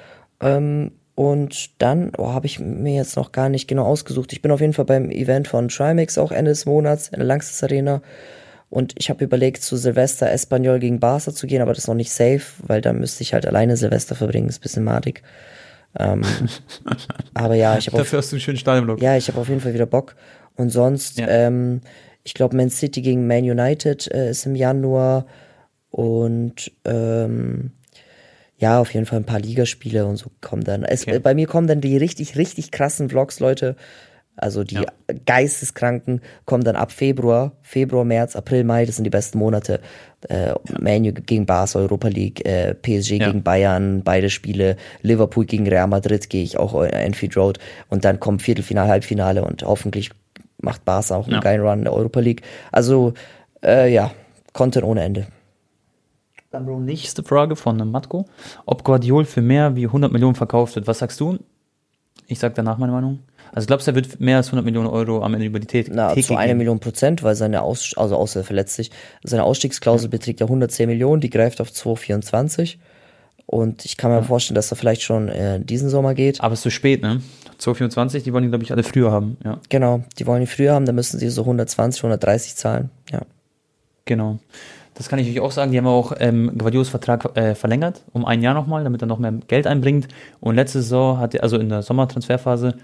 Ähm, 0.41 0.93
und 1.20 1.82
dann 1.82 2.12
oh, 2.16 2.32
habe 2.32 2.46
ich 2.46 2.60
mir 2.60 2.94
jetzt 2.94 3.14
noch 3.14 3.30
gar 3.30 3.50
nicht 3.50 3.68
genau 3.68 3.84
ausgesucht. 3.84 4.32
Ich 4.32 4.40
bin 4.40 4.50
auf 4.50 4.62
jeden 4.62 4.72
Fall 4.72 4.86
beim 4.86 5.10
Event 5.10 5.48
von 5.48 5.68
Trimax 5.68 6.16
auch 6.16 6.32
Ende 6.32 6.50
des 6.50 6.64
Monats 6.64 7.08
in 7.08 7.18
der 7.18 7.26
Langsys 7.26 7.62
Arena. 7.62 8.00
Und 8.70 8.94
ich 8.96 9.10
habe 9.10 9.22
überlegt, 9.22 9.62
zu 9.62 9.76
Silvester 9.76 10.30
Espanyol 10.32 10.78
gegen 10.78 10.98
Barca 10.98 11.34
zu 11.34 11.46
gehen, 11.46 11.60
aber 11.60 11.74
das 11.74 11.80
ist 11.84 11.88
noch 11.88 11.94
nicht 11.94 12.10
safe, 12.10 12.40
weil 12.66 12.80
da 12.80 12.94
müsste 12.94 13.22
ich 13.22 13.34
halt 13.34 13.44
alleine 13.44 13.76
Silvester 13.76 14.14
verbringen. 14.14 14.46
Das 14.46 14.54
ist 14.56 14.60
ein 14.60 14.62
bisschen 14.62 14.84
madig. 14.84 15.22
Ähm, 15.98 16.22
aber 17.34 17.54
ja, 17.54 17.76
ich 17.76 17.88
habe 17.88 17.98
Dafür 17.98 18.20
hast 18.20 18.32
du 18.32 18.36
einen 18.36 18.40
schönen 18.40 18.56
Stadionblock. 18.56 19.02
Ja, 19.02 19.14
ich 19.18 19.28
habe 19.28 19.38
auf 19.38 19.48
jeden 19.50 19.60
Fall 19.60 19.74
wieder 19.74 19.84
Bock. 19.84 20.16
Und 20.56 20.70
sonst, 20.70 21.18
ja. 21.18 21.28
ähm, 21.28 21.82
ich 22.24 22.32
glaube, 22.32 22.56
Man 22.56 22.70
City 22.70 23.02
gegen 23.02 23.26
Man 23.26 23.44
United 23.44 24.10
äh, 24.10 24.30
ist 24.30 24.46
im 24.46 24.54
Januar. 24.54 25.26
Und 25.90 26.72
ähm, 26.86 27.72
ja, 28.61 28.78
auf 28.78 28.92
jeden 28.92 29.06
Fall 29.06 29.18
ein 29.18 29.24
paar 29.24 29.40
Ligaspiele 29.40 30.06
und 30.06 30.16
so 30.16 30.30
kommen 30.42 30.62
dann. 30.62 30.84
Es, 30.84 31.06
okay. 31.06 31.18
Bei 31.18 31.34
mir 31.34 31.46
kommen 31.46 31.66
dann 31.66 31.80
die 31.80 31.96
richtig, 31.96 32.36
richtig 32.36 32.70
krassen 32.70 33.08
Vlogs, 33.08 33.40
Leute. 33.40 33.74
Also 34.36 34.64
die 34.64 34.76
ja. 34.76 34.84
Geisteskranken 35.26 36.20
kommen 36.44 36.62
dann 36.62 36.76
ab 36.76 36.92
Februar, 36.92 37.52
Februar, 37.62 38.04
März, 38.04 38.36
April, 38.36 38.64
Mai, 38.64 38.84
das 38.84 38.96
sind 38.96 39.04
die 39.04 39.11
besten 39.11 39.38
Monate. 39.38 39.80
Äh, 40.28 40.48
ja. 40.48 40.56
Manu 40.78 41.12
gegen 41.12 41.46
Barca, 41.46 41.78
Europa 41.78 42.08
League, 42.08 42.46
äh, 42.46 42.74
PSG 42.74 43.12
ja. 43.12 43.26
gegen 43.26 43.42
Bayern, 43.42 44.02
beide 44.02 44.30
Spiele, 44.30 44.76
Liverpool 45.02 45.46
gegen 45.46 45.66
Real 45.66 45.88
Madrid 45.88 46.28
gehe 46.30 46.42
ich 46.42 46.58
auch 46.58 46.82
Enfield 46.84 47.36
Road 47.36 47.58
und 47.88 48.04
dann 48.04 48.20
kommt 48.20 48.42
Viertelfinale, 48.42 48.90
Halbfinale 48.90 49.42
und 49.42 49.62
hoffentlich 49.62 50.11
macht 50.58 50.84
Barca 50.84 51.16
auch 51.16 51.28
einen 51.28 51.40
geilen 51.40 51.62
Run 51.62 51.78
in 51.78 51.84
der 51.84 51.94
Europa 51.94 52.20
League. 52.20 52.42
Also 52.72 53.14
äh, 53.62 53.92
ja, 53.92 54.11
Content 54.52 54.84
ohne 54.84 55.02
Ende. 55.02 55.26
Dann 56.51 56.66
Bro, 56.66 56.80
nächste 56.80 57.22
Frage 57.22 57.55
von 57.55 57.76
Matko. 57.90 58.26
Ob 58.66 58.82
Guardiol 58.82 59.24
für 59.24 59.40
mehr 59.40 59.76
wie 59.76 59.86
100 59.86 60.11
Millionen 60.11 60.34
verkauft 60.34 60.74
wird, 60.74 60.88
was 60.88 60.98
sagst 60.98 61.20
du? 61.20 61.38
Ich 62.26 62.40
sag 62.40 62.57
danach 62.57 62.76
meine 62.76 62.90
Meinung. 62.90 63.20
Also 63.53 63.66
glaubst 63.66 63.86
du, 63.86 63.92
er 63.92 63.94
wird 63.94 64.18
mehr 64.18 64.38
als 64.38 64.48
100 64.48 64.64
Millionen 64.64 64.88
Euro 64.88 65.22
am 65.22 65.34
Ende 65.34 65.46
über 65.46 65.61
die 65.61 65.68
Theke 65.68 65.92
Na, 65.94 66.12
Theke 66.12 66.26
zu 66.26 66.36
einer 66.36 66.55
Million 66.55 66.80
Prozent, 66.80 67.22
weil 67.22 67.36
seine 67.36 67.62
Aus 67.62 67.94
also 67.96 68.16
außer 68.16 68.42
verletzlich, 68.42 68.90
seine 69.22 69.44
Ausstiegsklausel 69.44 70.07
ja. 70.07 70.11
beträgt 70.11 70.40
ja 70.40 70.46
110 70.46 70.88
Millionen, 70.88 71.20
die 71.20 71.30
greift 71.30 71.61
auf 71.61 71.72
224. 71.72 72.80
Und 73.46 73.84
ich 73.84 73.96
kann 73.96 74.11
mir 74.11 74.18
ja. 74.18 74.22
vorstellen, 74.22 74.57
dass 74.57 74.72
er 74.72 74.76
vielleicht 74.76 75.03
schon 75.03 75.28
äh, 75.28 75.61
diesen 75.61 75.88
Sommer 75.88 76.14
geht. 76.14 76.40
Aber 76.40 76.55
es 76.55 76.61
ist 76.61 76.64
zu 76.64 76.70
spät, 76.70 77.03
ne? 77.03 77.20
224, 77.59 78.24
die 78.24 78.32
wollen 78.32 78.44
die, 78.44 78.51
glaube 78.51 78.64
ich, 78.64 78.72
alle 78.72 78.82
früher 78.82 79.12
haben, 79.12 79.36
ja. 79.44 79.61
Genau, 79.68 80.03
die 80.18 80.26
wollen 80.26 80.40
die 80.40 80.46
früher 80.46 80.72
haben, 80.72 80.86
dann 80.86 80.94
müssen 80.94 81.18
sie 81.18 81.28
so 81.28 81.42
120, 81.42 82.03
130 82.03 82.57
zahlen, 82.57 82.90
ja. 83.12 83.22
Genau. 84.05 84.38
Das 85.01 85.09
kann 85.09 85.18
ich 85.18 85.30
euch 85.30 85.40
auch 85.40 85.51
sagen. 85.51 85.72
Die 85.72 85.78
haben 85.78 85.86
auch 85.86 86.12
ähm, 86.18 86.59
Guardiols 86.59 86.90
Vertrag 86.90 87.34
äh, 87.34 87.55
verlängert, 87.55 88.03
um 88.12 88.26
ein 88.26 88.42
Jahr 88.42 88.53
nochmal, 88.53 88.84
damit 88.84 89.01
er 89.01 89.07
noch 89.07 89.18
mehr 89.18 89.32
Geld 89.48 89.66
einbringt. 89.66 90.09
Und 90.40 90.57
letzte 90.57 90.82
Saison 90.82 91.16
hat 91.16 91.34
er, 91.34 91.42
also 91.42 91.57
in 91.57 91.70
der 91.70 91.80
Sommertransferphase, 91.80 92.74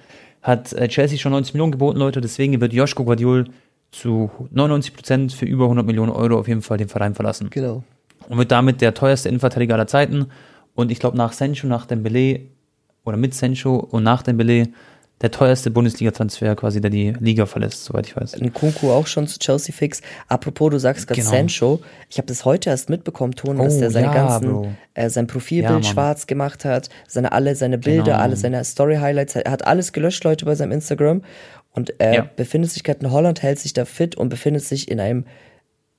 hat 0.40 0.72
äh, 0.72 0.88
Chelsea 0.88 1.18
schon 1.18 1.32
90 1.32 1.52
Millionen 1.52 1.72
geboten, 1.72 1.98
Leute. 1.98 2.22
Deswegen 2.22 2.58
wird 2.58 2.72
Joschko 2.72 3.04
Guardiol 3.04 3.44
zu 3.92 4.30
99 4.50 4.94
Prozent 4.94 5.32
für 5.34 5.44
über 5.44 5.64
100 5.64 5.84
Millionen 5.84 6.10
Euro 6.10 6.38
auf 6.38 6.48
jeden 6.48 6.62
Fall 6.62 6.78
den 6.78 6.88
Verein 6.88 7.14
verlassen. 7.14 7.50
Genau. 7.50 7.84
Und 8.30 8.38
wird 8.38 8.50
damit 8.50 8.80
der 8.80 8.94
teuerste 8.94 9.28
Innenverteidiger 9.28 9.74
aller 9.74 9.86
Zeiten. 9.86 10.28
Und 10.74 10.90
ich 10.90 10.98
glaube, 10.98 11.18
nach 11.18 11.34
Sancho, 11.34 11.66
nach 11.66 11.84
Dembele 11.84 12.40
oder 13.04 13.18
mit 13.18 13.34
Sancho 13.34 13.76
und 13.76 14.04
nach 14.04 14.22
Dembele 14.22 14.68
der 15.22 15.30
teuerste 15.30 15.70
Bundesliga-Transfer 15.70 16.54
quasi, 16.56 16.80
der 16.80 16.90
die 16.90 17.14
Liga 17.18 17.46
verlässt, 17.46 17.84
soweit 17.84 18.06
ich 18.06 18.16
weiß. 18.16 18.34
Ein 18.34 18.52
Kunku 18.52 18.90
auch 18.90 19.06
schon 19.06 19.26
zu 19.26 19.38
Chelsea 19.38 19.74
fix. 19.74 20.02
Apropos, 20.28 20.70
du 20.70 20.78
sagst 20.78 21.06
gerade 21.06 21.20
genau. 21.20 21.30
Sancho. 21.30 21.80
Ich 22.10 22.18
habe 22.18 22.26
das 22.26 22.44
heute 22.44 22.68
erst 22.68 22.90
mitbekommen, 22.90 23.34
Ton, 23.34 23.56
dass 23.56 23.76
oh, 23.76 23.80
der 23.80 23.90
seine 23.90 24.08
ja, 24.08 24.12
ganzen, 24.12 24.76
äh, 24.92 25.08
sein 25.08 25.26
Profilbild 25.26 25.84
ja, 25.84 25.90
schwarz 25.90 26.26
gemacht 26.26 26.66
hat, 26.66 26.90
seine 27.08 27.32
alle 27.32 27.56
seine 27.56 27.78
Bilder, 27.78 28.04
genau. 28.04 28.18
alle 28.18 28.36
seine 28.36 28.62
Story-Highlights, 28.62 29.36
er 29.36 29.50
hat 29.50 29.66
alles 29.66 29.92
gelöscht, 29.94 30.22
Leute, 30.24 30.44
bei 30.44 30.54
seinem 30.54 30.72
Instagram. 30.72 31.22
Und 31.72 31.94
er 31.98 32.14
ja. 32.14 32.30
befindet 32.36 32.70
sich 32.70 32.84
gerade 32.84 33.00
in 33.00 33.10
Holland, 33.10 33.42
hält 33.42 33.58
sich 33.58 33.72
da 33.72 33.86
fit 33.86 34.16
und 34.16 34.28
befindet 34.28 34.64
sich 34.64 34.90
in 34.90 35.00
einem 35.00 35.24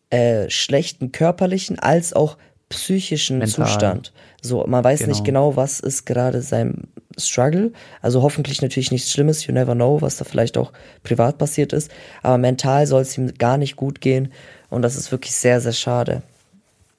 äh, 0.09 0.49
schlechten 0.49 1.11
körperlichen 1.11 1.79
als 1.79 2.13
auch 2.13 2.37
psychischen 2.69 3.39
Mental. 3.39 3.65
Zustand. 3.65 4.13
So, 4.41 4.65
man 4.67 4.83
weiß 4.83 4.99
genau. 4.99 5.11
nicht 5.11 5.23
genau, 5.23 5.55
was 5.55 5.79
ist 5.79 6.05
gerade 6.05 6.41
sein 6.41 6.87
Struggle. 7.17 7.71
Also 8.01 8.21
hoffentlich 8.21 8.61
natürlich 8.61 8.91
nichts 8.91 9.11
Schlimmes, 9.11 9.45
you 9.45 9.53
never 9.53 9.75
know, 9.75 10.01
was 10.01 10.17
da 10.17 10.25
vielleicht 10.25 10.57
auch 10.57 10.71
privat 11.03 11.37
passiert 11.37 11.73
ist. 11.73 11.91
Aber 12.23 12.37
mental 12.37 12.87
soll 12.87 13.01
es 13.01 13.17
ihm 13.17 13.33
gar 13.37 13.57
nicht 13.57 13.75
gut 13.75 14.01
gehen. 14.01 14.31
Und 14.69 14.81
das 14.81 14.95
ist 14.95 15.11
wirklich 15.11 15.33
sehr, 15.33 15.61
sehr 15.61 15.73
schade. 15.73 16.21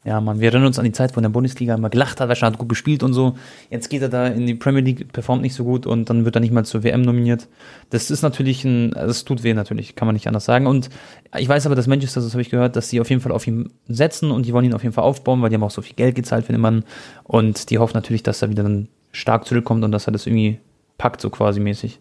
Ja, 0.04 0.20
man, 0.20 0.40
wir 0.40 0.48
erinnern 0.48 0.68
uns 0.68 0.78
an 0.78 0.84
die 0.84 0.92
Zeit, 0.92 1.14
wo 1.14 1.18
in 1.18 1.24
der 1.24 1.30
Bundesliga 1.30 1.74
immer 1.74 1.90
gelacht 1.90 2.20
hat, 2.20 2.28
weil 2.28 2.36
er 2.36 2.46
hat 2.46 2.56
gut 2.56 2.68
gespielt 2.68 3.02
und 3.02 3.12
so. 3.12 3.36
Jetzt 3.68 3.90
geht 3.90 4.00
er 4.00 4.08
da 4.08 4.28
in 4.28 4.46
die 4.46 4.54
Premier 4.54 4.80
League, 4.80 5.12
performt 5.12 5.42
nicht 5.42 5.54
so 5.54 5.64
gut 5.64 5.86
und 5.86 6.08
dann 6.08 6.24
wird 6.24 6.36
er 6.36 6.40
nicht 6.40 6.52
mal 6.52 6.64
zur 6.64 6.84
WM 6.84 7.02
nominiert. 7.02 7.48
Das 7.90 8.10
ist 8.10 8.22
natürlich 8.22 8.64
ein, 8.64 8.92
das 8.92 9.24
tut 9.24 9.42
weh 9.42 9.52
natürlich, 9.52 9.96
kann 9.96 10.06
man 10.06 10.14
nicht 10.14 10.28
anders 10.28 10.44
sagen. 10.44 10.66
Und 10.66 10.88
ich 11.36 11.48
weiß 11.48 11.66
aber, 11.66 11.74
dass 11.74 11.88
Manchester, 11.88 12.20
das 12.20 12.32
habe 12.32 12.42
ich 12.42 12.48
gehört, 12.48 12.76
dass 12.76 12.88
sie 12.88 13.00
auf 13.00 13.10
jeden 13.10 13.20
Fall 13.20 13.32
auf 13.32 13.46
ihn 13.46 13.70
setzen 13.88 14.30
und 14.30 14.46
die 14.46 14.52
wollen 14.52 14.64
ihn 14.64 14.74
auf 14.74 14.84
jeden 14.84 14.94
Fall 14.94 15.04
aufbauen, 15.04 15.42
weil 15.42 15.50
die 15.50 15.56
haben 15.56 15.64
auch 15.64 15.70
so 15.70 15.82
viel 15.82 15.96
Geld 15.96 16.14
gezahlt 16.14 16.46
für 16.46 16.52
den 16.52 16.62
Mann. 16.62 16.84
Und 17.24 17.68
die 17.68 17.78
hoffen 17.78 17.94
natürlich, 17.94 18.22
dass 18.22 18.40
er 18.40 18.50
wieder 18.50 18.62
dann 18.62 18.88
stark 19.18 19.46
zurückkommt 19.46 19.84
und 19.84 19.92
dass 19.92 20.06
er 20.06 20.12
das 20.12 20.26
irgendwie 20.26 20.58
packt, 20.96 21.20
so 21.20 21.30
quasi 21.30 21.60
mäßig. 21.60 22.00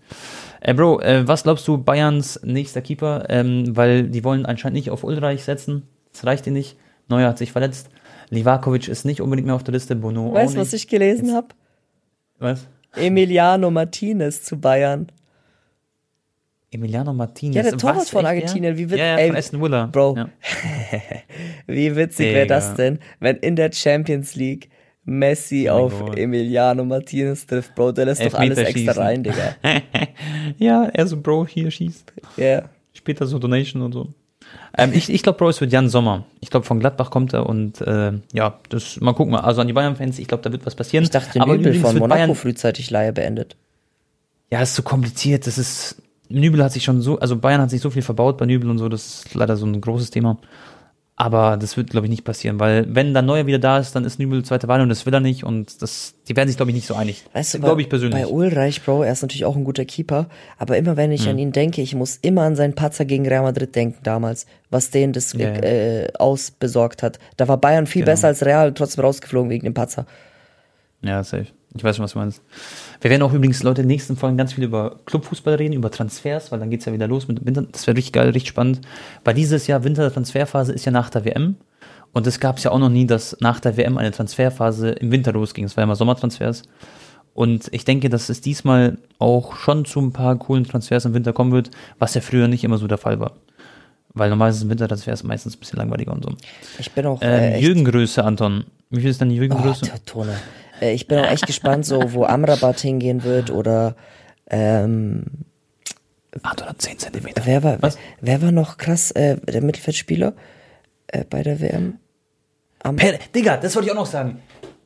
Äh, 0.62 0.74
Bro, 0.74 1.02
äh, 1.02 1.28
was 1.28 1.44
glaubst 1.44 1.68
du, 1.68 1.78
Bayerns 1.78 2.40
nächster 2.44 2.82
Keeper? 2.82 3.26
Ähm, 3.30 3.76
weil 3.76 4.04
die 4.04 4.24
wollen 4.24 4.46
anscheinend 4.46 4.76
nicht 4.76 4.90
auf 4.90 5.04
Ulreich 5.04 5.44
setzen. 5.44 5.84
Das 6.12 6.26
reicht 6.26 6.48
ihnen 6.48 6.56
nicht. 6.56 6.78
Neuer 7.08 7.30
hat 7.30 7.38
sich 7.38 7.52
verletzt. 7.52 7.90
Livakovic 8.30 8.88
ist 8.88 9.06
nicht 9.06 9.22
unbedingt 9.22 9.46
mehr 9.46 9.56
auf 9.56 9.64
der 9.64 9.74
Liste. 9.74 9.96
Bono 9.96 10.34
Weißt 10.34 10.56
du, 10.56 10.60
was 10.60 10.74
ich 10.74 10.88
gelesen 10.88 11.34
habe? 11.34 11.48
Was? 12.40 12.68
Emiliano 12.96 13.72
Martinez 13.72 14.44
zu 14.44 14.60
Bayern. 14.60 15.08
Emiliano 16.72 17.14
Martinez. 17.14 17.56
Ja, 17.56 17.62
der 17.64 17.78
Torwart 17.78 18.10
von 18.10 18.26
Argentinien. 18.26 18.78
Wie 18.78 18.90
wird, 18.90 19.00
ja, 19.00 19.06
ja, 19.06 19.18
ey, 19.18 19.28
von 19.28 19.38
Aston 19.38 19.62
Villa. 19.62 19.86
Bro, 19.86 20.16
ja. 20.18 20.30
wie 21.68 21.96
witzig 21.96 22.34
wäre 22.34 22.48
das 22.48 22.76
denn, 22.76 23.00
wenn 23.20 23.38
in 23.38 23.56
der 23.56 23.72
Champions 23.72 24.36
League 24.36 24.70
Messi 25.10 25.70
oh 25.70 25.74
auf 25.74 26.00
Gott. 26.00 26.18
Emiliano 26.18 26.84
Martinez 26.84 27.46
trifft, 27.46 27.74
Bro, 27.76 27.94
der 27.94 28.06
lässt 28.06 28.20
Elf 28.20 28.34
doch 28.34 28.40
alles 28.40 28.58
Meter 28.58 28.70
extra 28.70 28.92
schießen. 28.92 29.02
rein, 29.02 29.24
Digga. 29.24 29.56
ja, 30.58 30.84
er 30.84 31.08
so, 31.08 31.16
Bro, 31.16 31.48
hier 31.48 31.72
schießt. 31.72 32.14
Ja. 32.36 32.44
Yeah. 32.44 32.70
Später 32.94 33.26
so 33.26 33.40
Donation 33.40 33.82
und 33.82 33.94
so. 33.94 34.10
Ähm, 34.78 34.92
ich 34.94 35.10
ich 35.10 35.24
glaube, 35.24 35.38
Bro, 35.38 35.50
es 35.50 35.62
wird 35.62 35.72
Jan 35.72 35.88
Sommer. 35.88 36.26
Ich 36.42 36.50
glaube, 36.50 36.66
von 36.66 36.82
Gladbach 36.82 37.10
kommt 37.10 37.34
er 37.34 37.48
und 37.48 37.80
äh, 37.80 38.12
ja, 38.34 38.60
das 38.68 39.00
mal 39.00 39.14
gucken. 39.14 39.34
Also 39.36 39.62
an 39.62 39.68
die 39.68 39.74
Bayern-Fans, 39.74 40.20
ich 40.20 40.28
glaube, 40.28 40.44
da 40.44 40.52
wird 40.52 40.66
was 40.66 40.76
passieren. 40.76 41.06
Ich 41.06 41.10
dachte, 41.10 41.40
Aber 41.40 41.56
Nübel 41.56 41.76
von 41.76 41.98
Monaco 41.98 42.20
Bayern, 42.20 42.36
frühzeitig 42.36 42.90
Leihe 42.90 43.14
beendet. 43.14 43.56
Ja, 44.52 44.62
ist 44.62 44.76
so 44.76 44.84
kompliziert. 44.84 45.48
Das 45.48 45.58
ist 45.58 46.02
Nübel 46.28 46.62
hat 46.62 46.74
sich 46.74 46.84
schon 46.84 47.02
so, 47.02 47.18
also 47.20 47.38
Bayern 47.38 47.62
hat 47.62 47.70
sich 47.70 47.80
so 47.80 47.90
viel 47.90 48.02
verbaut 48.02 48.38
bei 48.38 48.46
Nübel 48.46 48.70
und 48.70 48.78
so. 48.78 48.90
Das 48.90 49.24
ist 49.26 49.36
leider 49.36 49.56
so 49.56 49.66
ein 49.66 49.80
großes 49.80 50.12
Thema. 50.12 50.38
Aber 51.20 51.58
das 51.58 51.76
wird, 51.78 51.90
glaube 51.90 52.06
ich, 52.06 52.12
nicht 52.12 52.24
passieren, 52.24 52.60
weil 52.60 52.86
wenn 52.94 53.12
dann 53.16 53.26
Neuer 53.26 53.48
wieder 53.48 53.58
da 53.58 53.80
ist, 53.80 53.96
dann 53.96 54.06
ist 54.06 54.20
Nübel 54.20 54.46
zweite 54.46 54.68
Wahl 54.68 54.82
und 54.82 54.90
das 54.90 55.08
will 55.08 55.14
er 55.16 55.20
nicht 55.20 55.44
und 55.44 55.82
das, 55.82 56.14
die 56.30 56.36
werden 56.36 56.48
sich, 56.48 56.58
glaube 56.58 56.70
ich, 56.70 56.76
nicht 56.76 56.86
so 56.86 56.94
einig. 56.94 57.26
Weißt 57.34 57.56
du, 57.56 57.60
glaube 57.60 57.82
ich 57.82 57.90
persönlich. 57.90 58.22
Bei 58.22 58.28
Ulreich, 58.28 58.84
Bro, 58.84 59.02
er 59.02 59.14
ist 59.14 59.24
natürlich 59.24 59.44
auch 59.44 59.56
ein 59.56 59.64
guter 59.64 59.84
Keeper, 59.84 60.28
aber 60.60 60.78
immer 60.78 60.96
wenn 60.96 61.12
ich 61.12 61.24
hm. 61.24 61.32
an 61.32 61.40
ihn 61.40 61.52
denke, 61.52 61.82
ich 61.82 61.96
muss 61.96 62.18
immer 62.18 62.44
an 62.44 62.56
seinen 62.56 62.76
Patzer 62.76 63.04
gegen 63.04 63.28
Real 63.28 63.42
Madrid 63.42 63.76
denken 63.76 63.98
damals, 64.04 64.46
was 64.70 64.92
den 64.92 65.12
das 65.12 65.34
ja, 65.34 65.50
ja. 65.50 65.56
Äh, 65.56 66.14
ausbesorgt 66.20 67.02
hat. 67.02 67.18
Da 67.36 67.48
war 67.48 67.58
Bayern 67.58 67.88
viel 67.88 68.04
genau. 68.04 68.12
besser 68.12 68.28
als 68.28 68.46
Real, 68.46 68.72
trotzdem 68.76 69.04
rausgeflogen 69.04 69.50
wegen 69.50 69.66
dem 69.66 69.74
Patzer. 69.74 70.06
Ja, 71.02 71.24
safe. 71.24 71.48
Ich 71.76 71.84
weiß 71.84 71.98
schon, 71.98 72.04
was 72.04 72.14
du 72.14 72.20
meinst. 72.20 72.42
Wir 73.02 73.12
werden 73.12 73.22
auch 73.22 73.34
übrigens, 73.34 73.62
Leute, 73.62 73.82
in 73.82 73.88
den 73.88 73.94
nächsten 73.94 74.16
Folgen 74.16 74.38
ganz 74.38 74.54
viel 74.54 74.64
über 74.64 75.00
Clubfußball 75.06 75.56
reden, 75.56 75.74
über 75.74 75.92
Transfers, 75.92 76.52
weil 76.52 76.60
dann 76.60 76.70
geht 76.70 76.80
es 76.80 76.86
ja 76.86 76.94
wieder 76.94 77.08
los 77.08 77.28
mit 77.28 77.40
dem 77.40 77.46
Winter. 77.46 77.64
Das 77.72 77.86
wäre 77.86 77.98
richtig 77.98 78.14
geil, 78.14 78.30
richtig 78.30 78.50
spannend. 78.50 78.82
Weil 79.24 79.34
dieses 79.34 79.68
Jahr 79.68 79.84
Wintertransferphase 79.84 80.72
ist 80.72 80.86
ja 80.86 80.92
nach 80.92 81.10
der 81.10 81.26
WM. 81.26 81.56
Und 82.14 82.26
es 82.26 82.40
gab 82.40 82.58
es 82.58 82.64
ja 82.64 82.72
auch 82.72 82.80
noch 82.80 82.90
nie, 82.90 83.06
dass 83.06 83.38
nach 83.42 83.60
der 83.60 83.78
WM 83.78 83.98
eine 83.98 84.12
Transferphase 84.12 84.90
im 84.90 85.12
Winter 85.12 85.34
losging. 85.34 85.66
Es 85.66 85.78
war 85.78 85.82
ja 85.82 85.86
immer 85.86 85.96
Sommertransfers. 85.96 86.64
Und 87.34 87.68
ich 87.72 87.86
denke, 87.86 88.10
dass 88.10 88.30
es 88.30 88.42
diesmal 88.42 88.98
auch 89.20 89.56
schon 89.58 89.86
zu 89.86 90.00
ein 90.00 90.12
paar 90.12 90.36
coolen 90.38 90.64
Transfers 90.64 91.06
im 91.06 91.14
Winter 91.14 91.34
kommen 91.34 91.52
wird, 91.52 91.70
was 92.00 92.16
ja 92.16 92.22
früher 92.22 92.48
nicht 92.48 92.64
immer 92.64 92.80
so 92.80 92.88
der 92.88 92.98
Fall 92.98 93.20
war. 93.20 93.34
Weil 94.16 94.32
normalerweise 94.32 94.64
im 94.64 94.72
Wintertransfers 94.72 95.22
meistens 95.24 95.56
ein 95.56 95.60
bisschen 95.60 95.78
langweiliger 95.78 96.14
und 96.14 96.24
so. 96.24 96.32
Ich 96.80 96.92
bin 96.92 97.06
auch. 97.06 97.20
Ähm, 97.22 97.30
äh, 97.30 97.60
Jürgen-Größe, 97.60 98.24
Anton. 98.24 98.64
Wie 98.90 99.02
viel 99.02 99.12
ist 99.12 99.22
denn 99.22 99.30
die 99.30 99.36
Jürgen-Größe? 99.36 99.86
Oh, 99.94 100.00
Tone. 100.06 100.34
Äh, 100.82 100.94
ich 100.94 101.08
bin 101.08 101.20
auch 101.20 101.30
echt 101.30 101.48
gespannt, 101.48 101.86
so 101.86 102.14
wo 102.14 102.26
Amrabat 102.26 102.80
hingehen 102.80 103.24
wird 103.24 103.52
oder 103.52 103.96
ähm, 104.50 105.26
810 106.44 107.00
Zentimeter. 107.00 107.42
Wer 107.46 107.64
war, 107.64 107.82
Was? 107.82 107.98
wer 108.22 108.42
war 108.42 108.52
noch 108.52 108.78
krass, 108.78 109.12
äh, 109.12 109.38
der 109.38 109.62
Mittelfeldspieler 109.62 110.34
äh, 111.08 111.24
bei 111.30 111.44
der 111.44 111.60
WM? 111.60 112.00
Am 112.84 112.96
per, 112.96 113.18
Digga, 113.34 113.58
das 113.58 113.76
wollte 113.76 113.88
ich 113.88 113.92
auch 113.92 114.00
noch 114.00 114.06
sagen. 114.06 114.40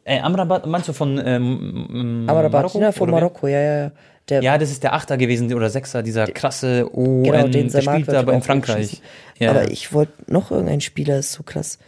Äh, 0.03 0.19
Amrabat, 0.19 0.65
meinst 0.65 0.87
du 0.87 0.93
von 0.93 1.21
ähm, 1.23 2.25
Amrabat, 2.27 2.51
Marokko, 2.51 2.81
ja, 2.81 2.91
von 2.91 3.09
Marokko, 3.11 3.47
ja, 3.47 3.61
ja. 3.61 3.91
Der, 4.29 4.41
ja, 4.41 4.57
das 4.57 4.71
ist 4.71 4.83
der 4.83 4.93
Achter 4.93 5.17
gewesen 5.17 5.53
oder 5.53 5.69
Sechser, 5.69 6.03
dieser 6.03 6.27
krasse 6.27 6.87
O, 6.93 7.23
genau, 7.23 7.47
den 7.47 7.69
der 7.69 7.81
spielt 7.81 8.09
aber 8.09 8.33
in 8.33 8.41
Frankreich. 8.41 9.01
Ja. 9.39 9.49
Aber 9.49 9.69
ich 9.69 9.93
wollte 9.93 10.13
noch 10.27 10.51
irgendein 10.51 10.81
Spieler, 10.81 11.17
ist 11.17 11.33
so 11.33 11.43
krass. 11.43 11.79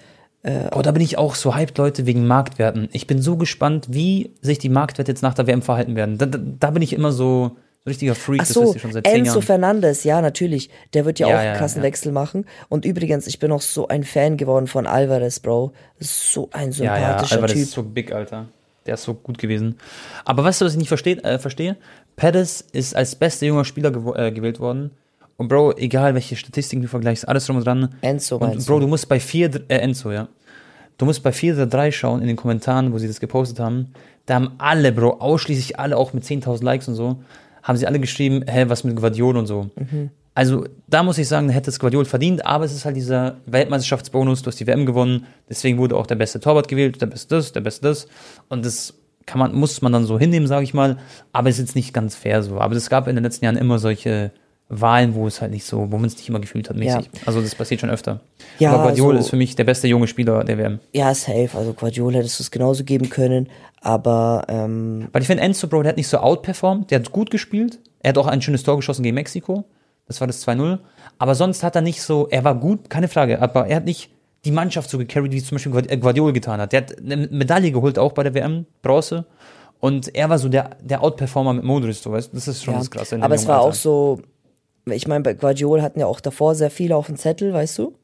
Oh, 0.45 0.81
da 0.81 0.91
bin 0.91 1.01
ich 1.01 1.17
auch 1.17 1.35
so 1.35 1.55
hyped, 1.55 1.77
Leute, 1.77 2.05
wegen 2.05 2.27
Marktwerten. 2.27 2.89
Ich 2.91 3.07
bin 3.07 3.21
so 3.21 3.37
gespannt, 3.37 3.87
wie 3.89 4.31
sich 4.41 4.59
die 4.59 4.67
Marktwerte 4.67 5.11
jetzt 5.11 5.21
nach 5.21 5.33
der 5.33 5.47
WM 5.47 5.61
verhalten 5.61 5.95
werden. 5.95 6.17
Da, 6.17 6.25
da, 6.25 6.37
da 6.37 6.71
bin 6.71 6.81
ich 6.81 6.91
immer 6.91 7.13
so, 7.13 7.55
so 7.83 7.89
richtiger 7.89 8.13
Freak, 8.13 8.41
Ach 8.41 8.45
so, 8.45 8.73
das 8.73 8.81
schon 8.81 8.91
seit 8.91 9.07
Enzo. 9.07 9.39
Fernandes, 9.39 10.03
ja, 10.03 10.21
natürlich. 10.21 10.69
Der 10.93 11.05
wird 11.05 11.19
ja, 11.19 11.29
ja 11.29 11.37
auch 11.37 11.43
ja, 11.43 11.55
Kassenwechsel 11.55 12.09
ja. 12.09 12.13
machen. 12.13 12.45
Und 12.67 12.83
übrigens, 12.83 13.25
ich 13.27 13.39
bin 13.39 13.53
auch 13.53 13.61
so 13.61 13.87
ein 13.87 14.03
Fan 14.03 14.35
geworden 14.35 14.67
von 14.67 14.85
Alvarez, 14.85 15.39
Bro. 15.39 15.71
So 15.99 16.49
ein 16.51 16.73
sympathischer 16.73 17.01
ja, 17.01 17.17
ja, 17.17 17.17
Alvarez 17.17 17.53
Typ. 17.53 17.61
ist 17.61 17.71
so 17.71 17.83
big, 17.83 18.11
Alter. 18.11 18.47
Der 18.85 18.95
ist 18.95 19.03
so 19.03 19.13
gut 19.13 19.37
gewesen. 19.37 19.77
Aber 20.25 20.43
weißt 20.43 20.59
du, 20.59 20.65
was 20.65 20.73
ich 20.73 20.79
nicht 20.79 20.89
verstehe? 20.89 21.23
Äh, 21.23 21.39
verstehe? 21.39 21.77
Pettis 22.15 22.61
ist 22.73 22.95
als 22.95 23.15
bester 23.15 23.45
junger 23.45 23.65
Spieler 23.65 23.91
äh, 24.17 24.31
gewählt 24.31 24.59
worden. 24.59 24.91
Und 25.37 25.47
Bro, 25.47 25.77
egal 25.77 26.13
welche 26.13 26.35
Statistiken 26.35 26.81
du 26.81 26.87
vergleichst, 26.87 27.27
alles 27.27 27.45
drum 27.45 27.57
und 27.57 27.65
dran. 27.65 27.95
Enzo 28.01 28.37
und 28.37 28.65
Bro, 28.65 28.79
du 28.79 28.87
musst 28.87 29.09
bei 29.09 29.19
vier, 29.19 29.49
äh, 29.67 29.77
Enzo, 29.77 30.11
ja. 30.11 30.27
Du 30.97 31.05
musst 31.05 31.23
bei 31.23 31.31
vier 31.31 31.55
oder 31.55 31.65
drei 31.65 31.91
schauen 31.91 32.21
in 32.21 32.27
den 32.27 32.35
Kommentaren, 32.35 32.93
wo 32.93 32.97
sie 32.99 33.07
das 33.07 33.19
gepostet 33.19 33.59
haben. 33.59 33.93
Da 34.25 34.35
haben 34.35 34.51
alle, 34.59 34.91
Bro, 34.91 35.19
ausschließlich 35.19 35.79
alle, 35.79 35.97
auch 35.97 36.13
mit 36.13 36.23
10.000 36.23 36.63
Likes 36.63 36.87
und 36.87 36.95
so, 36.95 37.17
haben 37.63 37.77
sie 37.77 37.87
alle 37.87 37.99
geschrieben, 37.99 38.43
hä, 38.47 38.65
was 38.67 38.83
mit 38.83 38.95
Guardiol 38.95 39.37
und 39.37 39.47
so. 39.47 39.69
Mhm. 39.75 40.11
Also, 40.35 40.65
da 40.87 41.03
muss 41.03 41.17
ich 41.17 41.27
sagen, 41.27 41.49
hätte 41.49 41.69
es 41.69 41.79
Guardiol 41.79 42.05
verdient, 42.05 42.45
aber 42.45 42.65
es 42.65 42.73
ist 42.73 42.85
halt 42.85 42.95
dieser 42.95 43.37
Weltmeisterschaftsbonus, 43.45 44.41
du 44.41 44.47
hast 44.47 44.59
die 44.59 44.67
WM 44.67 44.85
gewonnen, 44.85 45.25
deswegen 45.49 45.77
wurde 45.77 45.95
auch 45.95 46.07
der 46.07 46.15
beste 46.15 46.39
Torwart 46.39 46.67
gewählt, 46.67 47.01
der 47.01 47.05
beste 47.07 47.35
das, 47.35 47.51
der 47.51 47.61
beste 47.61 47.87
das. 47.87 48.07
Und 48.49 48.65
das 48.65 48.95
kann 49.25 49.39
man, 49.39 49.53
muss 49.53 49.81
man 49.81 49.91
dann 49.91 50.05
so 50.05 50.17
hinnehmen, 50.19 50.47
sage 50.47 50.63
ich 50.63 50.73
mal. 50.73 50.97
Aber 51.31 51.49
es 51.49 51.55
ist 51.55 51.67
jetzt 51.67 51.75
nicht 51.75 51.93
ganz 51.93 52.15
fair 52.15 52.43
so. 52.43 52.59
Aber 52.59 52.75
es 52.75 52.89
gab 52.89 53.07
in 53.07 53.15
den 53.15 53.23
letzten 53.23 53.45
Jahren 53.45 53.57
immer 53.57 53.79
solche 53.79 54.31
Wahlen, 54.69 55.13
wo 55.13 55.27
es 55.27 55.41
halt 55.41 55.51
nicht 55.51 55.65
so, 55.65 55.91
wo 55.91 55.97
man 55.97 56.05
es 56.05 56.17
nicht 56.17 56.29
immer 56.29 56.39
gefühlt 56.39 56.69
hat, 56.69 56.77
mäßig. 56.77 57.05
Ja. 57.05 57.21
Also 57.25 57.41
das 57.41 57.53
passiert 57.55 57.81
schon 57.81 57.89
öfter. 57.89 58.21
Ja, 58.59 58.71
aber 58.71 58.83
Guardiola 58.83 59.17
also, 59.17 59.25
ist 59.25 59.29
für 59.29 59.35
mich 59.35 59.55
der 59.55 59.65
beste 59.65 59.87
junge 59.87 60.07
Spieler 60.07 60.43
der 60.43 60.57
WM. 60.57 60.79
Ja, 60.93 61.13
safe. 61.13 61.49
Also 61.53 61.73
Guardiola 61.73 62.19
hättest 62.19 62.39
du 62.39 62.43
es 62.43 62.51
genauso 62.51 62.83
geben 62.83 63.09
können, 63.09 63.49
aber 63.81 64.45
ähm 64.47 65.09
Weil 65.11 65.21
ich 65.21 65.27
finde, 65.27 65.43
Enzo, 65.43 65.67
Bro, 65.67 65.83
der 65.83 65.89
hat 65.89 65.97
nicht 65.97 66.07
so 66.07 66.17
outperformed, 66.17 66.89
der 66.91 66.99
hat 66.99 67.11
gut 67.11 67.29
gespielt. 67.29 67.79
Er 67.99 68.09
hat 68.09 68.17
auch 68.17 68.27
ein 68.27 68.41
schönes 68.41 68.63
Tor 68.63 68.77
geschossen 68.77 69.03
gegen 69.03 69.15
Mexiko. 69.15 69.65
Das 70.07 70.19
war 70.19 70.27
das 70.27 70.45
2-0. 70.47 70.79
Aber 71.17 71.35
sonst 71.35 71.63
hat 71.63 71.75
er 71.75 71.81
nicht 71.81 72.01
so, 72.01 72.27
er 72.29 72.43
war 72.43 72.55
gut, 72.55 72.89
keine 72.89 73.07
Frage, 73.07 73.41
aber 73.41 73.67
er 73.67 73.77
hat 73.77 73.85
nicht 73.85 74.09
die 74.45 74.51
Mannschaft 74.51 74.89
so 74.89 74.97
gecarried, 74.97 75.31
wie 75.31 75.41
zum 75.41 75.55
Beispiel 75.55 75.99
Guardiola 75.99 76.31
getan 76.31 76.59
hat. 76.59 76.73
Der 76.73 76.81
hat 76.81 76.97
eine 76.99 77.27
Medaille 77.27 77.71
geholt, 77.71 77.97
auch 77.97 78.11
bei 78.11 78.23
der 78.23 78.33
WM, 78.33 78.65
Bronze. 78.81 79.25
Und 79.79 80.13
er 80.15 80.29
war 80.29 80.39
so 80.39 80.49
der, 80.49 80.77
der 80.81 81.03
Outperformer 81.03 81.53
mit 81.53 81.63
Modric, 81.63 81.95
so 81.95 82.11
weißt 82.11 82.33
Das 82.33 82.47
ist 82.47 82.63
schon 82.63 82.73
ja, 82.73 82.79
das 82.79 82.91
Krasse. 82.91 83.17
Aber 83.21 83.35
es 83.35 83.47
war 83.47 83.57
Alter. 83.57 83.67
auch 83.67 83.73
so, 83.73 84.21
ich 84.85 85.07
meine, 85.07 85.23
bei 85.23 85.33
Guardiola 85.33 85.81
hatten 85.81 85.99
ja 85.99 86.05
auch 86.05 86.19
davor 86.19 86.55
sehr 86.55 86.69
viele 86.69 86.95
auf 86.95 87.07
dem 87.07 87.17
Zettel, 87.17 87.53
weißt 87.53 87.77
du? 87.79 87.95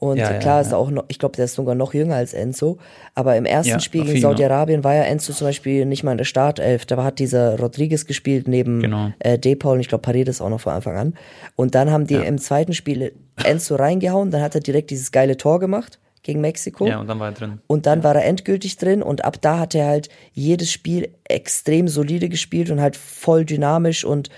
Und 0.00 0.18
ja, 0.18 0.34
klar 0.34 0.56
ja, 0.56 0.60
ist 0.60 0.72
auch 0.72 0.90
noch, 0.90 1.04
ich 1.08 1.18
glaube, 1.18 1.34
der 1.34 1.46
ist 1.46 1.54
sogar 1.54 1.74
noch 1.74 1.92
jünger 1.92 2.14
als 2.14 2.32
Enzo. 2.32 2.78
Aber 3.16 3.36
im 3.36 3.44
ersten 3.44 3.80
Spiel 3.80 4.04
gegen 4.04 4.20
Saudi-Arabien 4.20 4.84
war 4.84 4.94
ja 4.94 5.02
Enzo 5.02 5.32
zum 5.32 5.48
Beispiel 5.48 5.86
nicht 5.86 6.04
mal 6.04 6.12
in 6.12 6.18
der 6.18 6.24
Startelf. 6.24 6.86
Da 6.86 7.02
hat 7.02 7.18
dieser 7.18 7.58
Rodriguez 7.58 8.06
gespielt 8.06 8.46
neben 8.46 8.80
genau. 8.80 9.10
äh, 9.18 9.38
Depol 9.38 9.74
und 9.74 9.80
ich 9.80 9.88
glaube 9.88 10.02
Paredes 10.02 10.40
auch 10.40 10.50
noch 10.50 10.60
von 10.60 10.72
Anfang 10.72 10.96
an. 10.96 11.14
Und 11.56 11.74
dann 11.74 11.90
haben 11.90 12.06
die 12.06 12.14
im 12.14 12.38
zweiten 12.38 12.74
Spiel 12.74 13.12
Enzo 13.42 13.74
reingehauen, 13.74 14.30
dann 14.30 14.40
hat 14.40 14.54
er 14.54 14.60
direkt 14.60 14.90
dieses 14.90 15.10
geile 15.10 15.36
Tor 15.36 15.58
gemacht 15.58 15.98
gegen 16.22 16.40
Mexiko. 16.40 16.86
Ja, 16.86 17.00
und 17.00 17.08
dann 17.08 17.18
war 17.18 17.28
er 17.28 17.32
drin. 17.32 17.58
Und 17.66 17.86
dann 17.86 18.04
war 18.04 18.14
er 18.14 18.24
endgültig 18.24 18.76
drin 18.76 19.02
und 19.02 19.24
ab 19.24 19.40
da 19.40 19.58
hat 19.58 19.74
er 19.74 19.86
halt 19.86 20.08
jedes 20.32 20.70
Spiel 20.70 21.08
extrem 21.24 21.88
solide 21.88 22.28
gespielt 22.28 22.70
und 22.70 22.80
halt 22.80 22.96
voll 22.96 23.44
dynamisch 23.44 24.04
und 24.04 24.28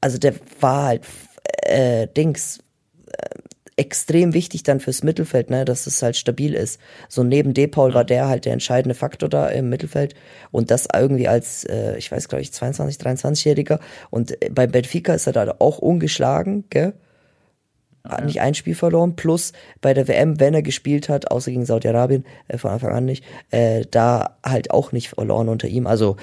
also 0.00 0.18
der 0.18 0.34
war 0.60 0.84
halt 0.84 1.04
äh, 1.62 2.06
Dings 2.08 2.58
äh, 3.06 3.28
extrem 3.76 4.34
wichtig 4.34 4.64
dann 4.64 4.80
fürs 4.80 5.04
Mittelfeld, 5.04 5.50
ne, 5.50 5.64
dass 5.64 5.86
es 5.86 6.02
halt 6.02 6.16
stabil 6.16 6.54
ist. 6.54 6.80
So 7.08 7.22
neben 7.22 7.54
D-Paul 7.54 7.94
war 7.94 8.04
der 8.04 8.28
halt 8.28 8.44
der 8.44 8.52
entscheidende 8.52 8.94
Faktor 8.94 9.28
da 9.28 9.48
im 9.48 9.68
Mittelfeld 9.68 10.14
und 10.50 10.70
das 10.70 10.88
irgendwie 10.92 11.28
als, 11.28 11.64
äh, 11.64 11.96
ich 11.96 12.10
weiß 12.10 12.28
glaube 12.28 12.42
ich, 12.42 12.52
22, 12.52 12.96
23-Jähriger 12.96 13.78
und 14.10 14.36
bei 14.50 14.66
Benfica 14.66 15.14
ist 15.14 15.26
er 15.26 15.32
da 15.32 15.54
auch 15.60 15.78
ungeschlagen, 15.78 16.64
gell? 16.70 16.94
Hat 18.04 18.24
nicht 18.24 18.40
ein 18.40 18.54
Spiel 18.54 18.74
verloren, 18.74 19.16
plus 19.16 19.52
bei 19.82 19.92
der 19.92 20.08
WM, 20.08 20.40
wenn 20.40 20.54
er 20.54 20.62
gespielt 20.62 21.10
hat, 21.10 21.30
außer 21.30 21.50
gegen 21.50 21.66
Saudi-Arabien, 21.66 22.24
äh, 22.48 22.56
von 22.56 22.70
Anfang 22.70 22.92
an 22.92 23.04
nicht, 23.04 23.22
äh, 23.50 23.84
da 23.90 24.38
halt 24.44 24.70
auch 24.70 24.92
nicht 24.92 25.10
verloren 25.10 25.48
unter 25.48 25.68
ihm. 25.68 25.86
Also, 25.86 26.16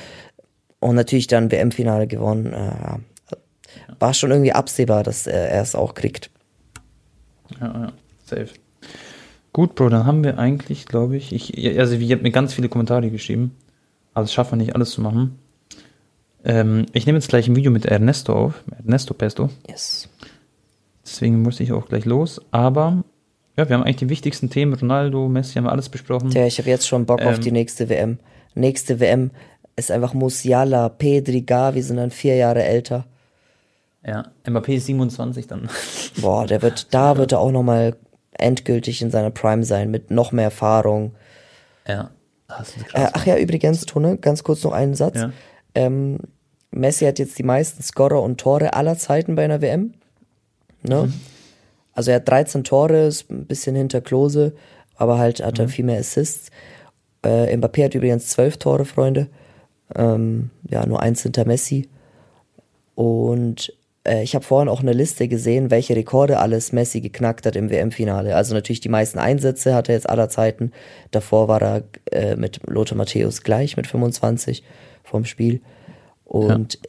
und 0.80 0.95
natürlich 0.95 1.28
dann 1.28 1.51
WM-Finale 1.51 2.07
gewonnen. 2.07 2.53
Äh, 2.53 2.97
war 3.99 4.13
schon 4.13 4.32
irgendwie 4.32 4.53
absehbar, 4.53 5.03
dass 5.03 5.28
er 5.28 5.61
es 5.61 5.76
auch 5.76 5.93
kriegt. 5.93 6.30
Ja, 7.59 7.67
ja, 7.67 7.91
safe. 8.26 8.49
Gut, 9.53 9.76
Bro, 9.76 9.89
dann 9.89 10.05
haben 10.05 10.23
wir 10.23 10.38
eigentlich, 10.38 10.86
glaube 10.86 11.15
ich, 11.15 11.34
ich, 11.34 11.80
also 11.80 11.95
ihr 11.95 12.15
habt 12.15 12.23
mir 12.23 12.32
ganz 12.32 12.53
viele 12.53 12.67
Kommentare 12.67 13.09
geschrieben, 13.09 13.55
aber 14.13 14.26
es 14.26 14.34
schaffen 14.34 14.59
wir 14.59 14.65
nicht 14.65 14.76
alles 14.76 14.91
zu 14.91 15.01
machen. 15.01 15.39
Ähm, 16.43 16.86
ich 16.93 17.05
nehme 17.05 17.17
jetzt 17.17 17.30
gleich 17.30 17.47
ein 17.47 17.55
Video 17.55 17.71
mit 17.71 17.86
Ernesto 17.86 18.34
auf, 18.34 18.63
Ernesto 18.78 19.13
Pesto. 19.13 19.49
Yes. 19.67 20.09
Deswegen 21.05 21.41
muss 21.41 21.59
ich 21.59 21.71
auch 21.71 21.88
gleich 21.88 22.05
los. 22.05 22.41
Aber 22.51 23.03
ja, 23.57 23.69
wir 23.69 23.76
haben 23.76 23.84
eigentlich 23.84 23.95
die 23.97 24.09
wichtigsten 24.09 24.49
Themen. 24.49 24.73
Ronaldo, 24.73 25.30
Messi 25.30 25.53
haben 25.53 25.65
wir 25.65 25.71
alles 25.71 25.89
besprochen. 25.89 26.32
Ja, 26.32 26.45
ich 26.45 26.59
habe 26.59 26.69
jetzt 26.69 26.88
schon 26.88 27.05
Bock 27.05 27.21
ähm, 27.21 27.28
auf 27.28 27.39
die 27.39 27.51
nächste 27.51 27.89
WM. 27.89 28.19
Nächste 28.53 28.99
WM 28.99 29.32
ist 29.76 29.91
einfach 29.91 30.13
Musiala, 30.13 30.89
Pedri, 30.89 31.41
Gavi 31.41 31.82
sind 31.82 31.97
dann 31.97 32.11
vier 32.11 32.36
Jahre 32.36 32.63
älter. 32.63 33.05
Ja, 34.06 34.24
Mbappé 34.45 34.76
ist 34.76 34.86
27 34.86 35.47
dann. 35.47 35.70
Boah, 36.22 36.45
der 36.45 36.62
wird, 36.62 36.93
da 36.93 37.18
wird 37.18 37.32
er 37.32 37.39
auch 37.39 37.51
nochmal 37.51 37.95
endgültig 38.34 39.01
in 39.01 39.12
seiner 39.12 39.32
Prime 39.32 39.64
sein, 39.64 39.89
mit 39.89 40.12
noch 40.12 40.32
mehr 40.32 40.45
Erfahrung. 40.45 41.16
Ja. 41.88 42.12
Äh, 42.93 43.08
ach 43.14 43.26
ja, 43.26 43.38
übrigens, 43.38 43.86
Tone, 43.86 44.18
ganz 44.18 44.43
kurz 44.43 44.64
noch 44.64 44.74
einen 44.74 44.93
Satz. 44.93 45.18
Ja. 45.18 45.32
Ähm, 45.74 46.20
Messi 46.72 47.06
hat 47.06 47.20
jetzt 47.20 47.39
die 47.39 47.43
meisten 47.43 47.82
Scorer 47.82 48.22
und 48.22 48.39
Tore 48.39 48.74
aller 48.74 48.97
Zeiten 48.97 49.36
bei 49.36 49.45
einer 49.45 49.62
WM. 49.62 49.93
Ne? 50.84 51.03
Mhm. 51.03 51.14
Also 51.93 52.12
er 52.12 52.18
hat 52.18 52.30
13 52.30 52.64
Tore, 52.64 53.08
ist 53.08 53.32
ein 53.32 53.45
bisschen 53.45 53.76
hinter 53.76 54.01
Klose, 54.01 54.53
aber 54.95 55.18
halt 55.18 55.43
hat 55.43 55.58
er 55.58 55.66
mhm. 55.66 55.70
viel 55.70 55.86
mehr 55.86 55.99
Assists. 55.99 56.51
Äh, 57.24 57.56
Mbappé 57.56 57.86
hat 57.86 57.95
übrigens 57.95 58.28
12 58.28 58.58
Tore, 58.58 58.86
Freunde. 58.86 59.28
Ähm, 59.95 60.51
ja, 60.70 60.86
nur 60.86 61.01
eins 61.01 61.24
hinter 61.24 61.45
Messi. 61.45 61.89
Und 62.95 63.74
äh, 64.06 64.24
ich 64.24 64.36
habe 64.36 64.45
vorhin 64.45 64.70
auch 64.70 64.82
eine 64.82 64.93
Liste 64.93 65.28
gesehen, 65.28 65.72
welche 65.72 65.95
Rekorde 65.95 66.39
alles 66.39 66.72
Messi 66.72 67.01
geknackt 67.01 67.45
hat 67.45 67.56
im 67.56 67.70
WM-Finale. 67.70 68.36
Also 68.36 68.53
natürlich 68.53 68.82
die 68.82 68.89
meisten 68.89 69.20
Einsätze 69.20 69.76
hat 69.76 69.89
er 69.89 69.95
jetzt 69.95 70.10
aller 70.10 70.30
Zeiten. 70.30 70.72
Davor 71.12 71.47
war 71.47 71.62
er 71.62 71.84
äh, 72.12 72.36
mit 72.36 72.62
Lothar 72.68 72.97
Matthäus 72.97 73.41
gleich 73.41 73.78
mit 73.78 73.88
25 73.88 74.64
vom 75.03 75.26
Spiel. 75.26 75.62
Und 76.24 76.76
ja 76.76 76.80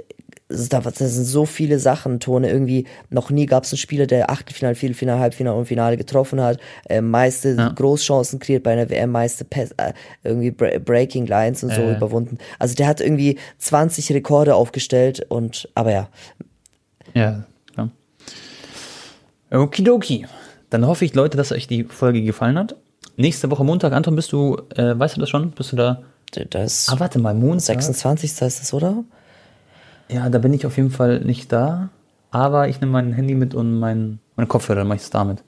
das 0.49 0.99
sind 0.99 1.25
so 1.25 1.45
viele 1.45 1.79
Sachen, 1.79 2.21
Tone. 2.21 2.49
Irgendwie, 2.49 2.87
noch 3.11 3.31
nie 3.31 3.47
gab 3.47 3.65
es 3.65 3.73
einen 3.73 3.79
Spieler, 3.79 4.07
der 4.07 4.31
Achtelfinale, 4.31 4.77
Viertelfinale, 4.77 5.21
Halbfinale 5.21 5.57
und 5.57 5.67
Finale 5.67 5.97
getroffen 5.97 6.41
hat, 6.41 6.61
äh, 6.89 7.01
meiste 7.01 7.55
ja. 7.55 7.69
Großchancen 7.71 8.39
kreiert 8.39 8.63
bei 8.63 8.73
einer 8.73 8.89
WM, 8.89 9.11
meiste 9.11 9.45
Pass, 9.45 9.73
äh, 9.77 9.93
irgendwie 10.23 10.53
Breaking 10.53 11.27
Lines 11.27 11.65
und 11.65 11.73
so 11.73 11.83
äh. 11.83 11.97
überwunden. 11.97 12.39
Also 12.59 12.77
der 12.77 12.87
hat 12.87 13.01
irgendwie 13.01 13.39
20 13.59 14.13
Rekorde 14.13 14.55
aufgestellt 14.55 15.27
und, 15.29 15.69
aber 15.75 15.93
ja. 15.93 16.09
Ja, 17.17 17.45
klar. 17.73 17.91
Okidoki. 19.51 20.27
Dann 20.69 20.87
hoffe 20.87 21.07
ich, 21.07 21.15
Leute, 21.15 21.39
dass 21.39 21.51
euch 21.51 21.67
die 21.67 21.85
Folge 21.85 22.23
gefallen 22.23 22.59
hat. 22.59 22.77
Nächste 23.17 23.51
Woche 23.51 23.65
Montag, 23.65 23.95
Anton, 23.95 24.17
bist 24.17 24.33
du, 24.33 24.59
äh, 24.75 24.99
weißt 24.99 25.17
du 25.17 25.21
das 25.21 25.31
schon? 25.31 25.53
Bist 25.53 25.73
du 25.73 25.77
da? 25.77 26.03
Das 26.51 26.89
ah, 26.91 27.01
warte 27.01 27.19
mal, 27.19 27.35
Montag. 27.35 27.81
26. 27.81 28.31
ist 28.31 28.43
das, 28.43 28.75
oder? 28.75 29.03
Ja, 30.11 30.29
da 30.29 30.39
bin 30.39 30.53
ich 30.53 30.67
auf 30.67 30.77
jeden 30.77 30.91
Fall 30.91 31.21
nicht 31.21 31.51
da. 31.51 31.89
Aber 32.31 32.69
ich 32.69 32.83
nehme 32.83 32.93
mein 32.93 33.15
Handy 33.15 33.35
mit 33.35 33.55
und 33.55 33.79
mein, 33.79 34.19
meine 34.35 34.47
Kopfhörer, 34.47 34.81
dann 34.81 34.89
mache 34.89 34.97
ich 34.97 35.05
es 35.05 35.11
damit. 35.11 35.43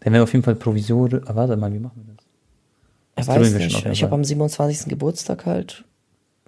Dann 0.00 0.12
wäre 0.12 0.22
auf 0.22 0.32
jeden 0.32 0.44
Fall 0.44 0.54
provisorisch. 0.54 1.22
Ah, 1.26 1.34
warte 1.34 1.56
mal, 1.56 1.72
wie 1.72 1.80
machen 1.80 2.04
wir 2.06 2.14
das? 2.14 3.26
das 3.26 3.36
weiß 3.36 3.54
nicht. 3.54 3.86
Ich 3.86 4.04
habe 4.04 4.14
am 4.14 4.22
27. 4.22 4.88
Geburtstag 4.88 5.46
halt. 5.46 5.84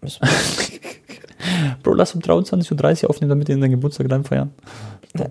Bro, 1.82 1.94
lass 1.94 2.14
um 2.14 2.20
23.30 2.20 3.04
Uhr 3.04 3.10
aufnehmen, 3.10 3.30
damit 3.30 3.48
wir 3.48 3.54
in 3.54 3.60
deinen 3.60 3.72
Geburtstag 3.72 4.08
dann 4.08 4.24
feiern. 4.24 4.52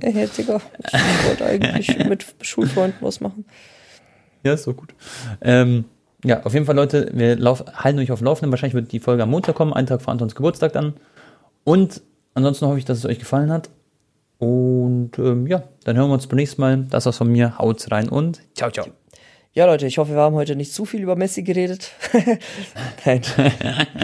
Hey, 0.02 0.28
Digga, 0.28 0.62
ich 0.86 1.28
wollte 1.28 1.46
eigentlich 1.46 2.06
mit 2.10 2.26
Schulfreunden 2.42 3.00
was 3.02 3.20
machen. 3.20 3.46
Ja, 4.44 4.54
ist 4.54 4.64
so 4.64 4.74
gut. 4.74 4.94
Ähm, 5.42 5.86
ja, 6.24 6.44
auf 6.44 6.54
jeden 6.54 6.66
Fall, 6.66 6.76
Leute, 6.76 7.12
wir 7.14 7.36
lauf, 7.36 7.66
halten 7.74 8.00
euch 8.00 8.12
auf 8.12 8.22
Laufenden. 8.22 8.52
Wahrscheinlich 8.52 8.76
wird 8.76 8.92
die 8.92 9.00
Folge 9.00 9.24
am 9.24 9.30
Montag 9.30 9.56
kommen, 9.56 9.74
einen 9.74 9.88
Tag 9.88 10.02
vor 10.02 10.12
Antons 10.12 10.36
Geburtstag 10.36 10.74
dann. 10.74 10.94
Und 11.64 12.02
ansonsten 12.34 12.68
hoffe 12.68 12.78
ich, 12.78 12.86
dass 12.86 12.98
es 12.98 13.06
euch 13.06 13.20
gefallen 13.20 13.52
hat. 13.52 13.70
Und 14.38 15.18
ähm, 15.20 15.48
ja, 15.48 15.64
dann 15.84 15.98
hören 15.98 16.10
wir 16.10 16.14
uns 16.14 16.28
beim 16.28 16.38
nächsten 16.38 16.62
Mal. 16.62 16.86
Das 16.90 17.06
war's 17.06 17.18
von 17.18 17.32
mir. 17.32 17.58
Haut's 17.58 17.92
rein 17.92 18.10
und 18.10 18.42
ciao, 18.56 18.72
ciao. 18.72 19.03
Ja, 19.56 19.68
Leute, 19.68 19.86
ich 19.86 20.00
hoffe, 20.00 20.14
wir 20.14 20.22
haben 20.22 20.34
heute 20.34 20.56
nicht 20.56 20.74
zu 20.74 20.84
viel 20.84 21.04
über 21.04 21.16
Messi 21.16 21.44
geredet. 21.44 21.92
Nein, 23.06 23.22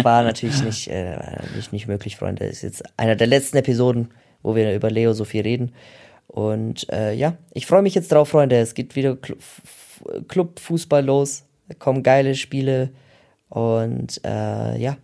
war 0.04 0.22
natürlich 0.22 0.62
nicht, 0.62 0.88
äh, 0.90 1.18
nicht, 1.56 1.74
nicht 1.74 1.88
möglich, 1.88 2.18
Freunde. 2.18 2.46
Ist 2.46 2.62
jetzt 2.62 2.84
einer 2.98 3.16
der 3.16 3.26
letzten 3.26 3.58
Episoden, 3.58 4.10
wo 4.44 4.56
wir 4.56 4.76
über 4.76 4.92
Leo 4.92 5.14
so 5.14 5.26
viel 5.26 5.42
reden. 5.42 5.74
Und 6.28 6.88
äh, 6.92 7.14
ja, 7.14 7.34
ich 7.52 7.66
freue 7.66 7.82
mich 7.82 7.96
jetzt 7.96 8.12
drauf, 8.12 8.30
Freunde. 8.30 8.58
Es 8.58 8.76
geht 8.76 8.96
wieder 8.96 9.18
Clubfußball 10.28 11.04
los. 11.04 11.46
Da 11.68 11.74
kommen 11.74 12.04
geile 12.04 12.36
Spiele. 12.36 12.92
Und 13.50 14.22
äh, 14.24 14.78
ja, 14.78 14.98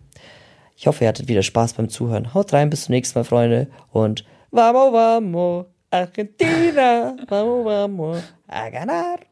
ich 0.76 0.86
hoffe, 0.86 1.02
ihr 1.02 1.08
hattet 1.08 1.26
wieder 1.26 1.42
Spaß 1.42 1.74
beim 1.74 1.88
Zuhören. 1.88 2.34
Haut 2.34 2.52
rein, 2.52 2.70
bis 2.70 2.84
zum 2.84 2.92
nächsten 2.92 3.18
Mal, 3.18 3.24
Freunde. 3.24 3.66
Und 3.90 4.24
vamos, 4.52 4.92
vamos, 4.92 5.66
Argentina, 5.90 7.16
vamos, 7.26 7.64
vamos, 7.64 8.22
a 8.46 8.70
ganar. 8.70 9.26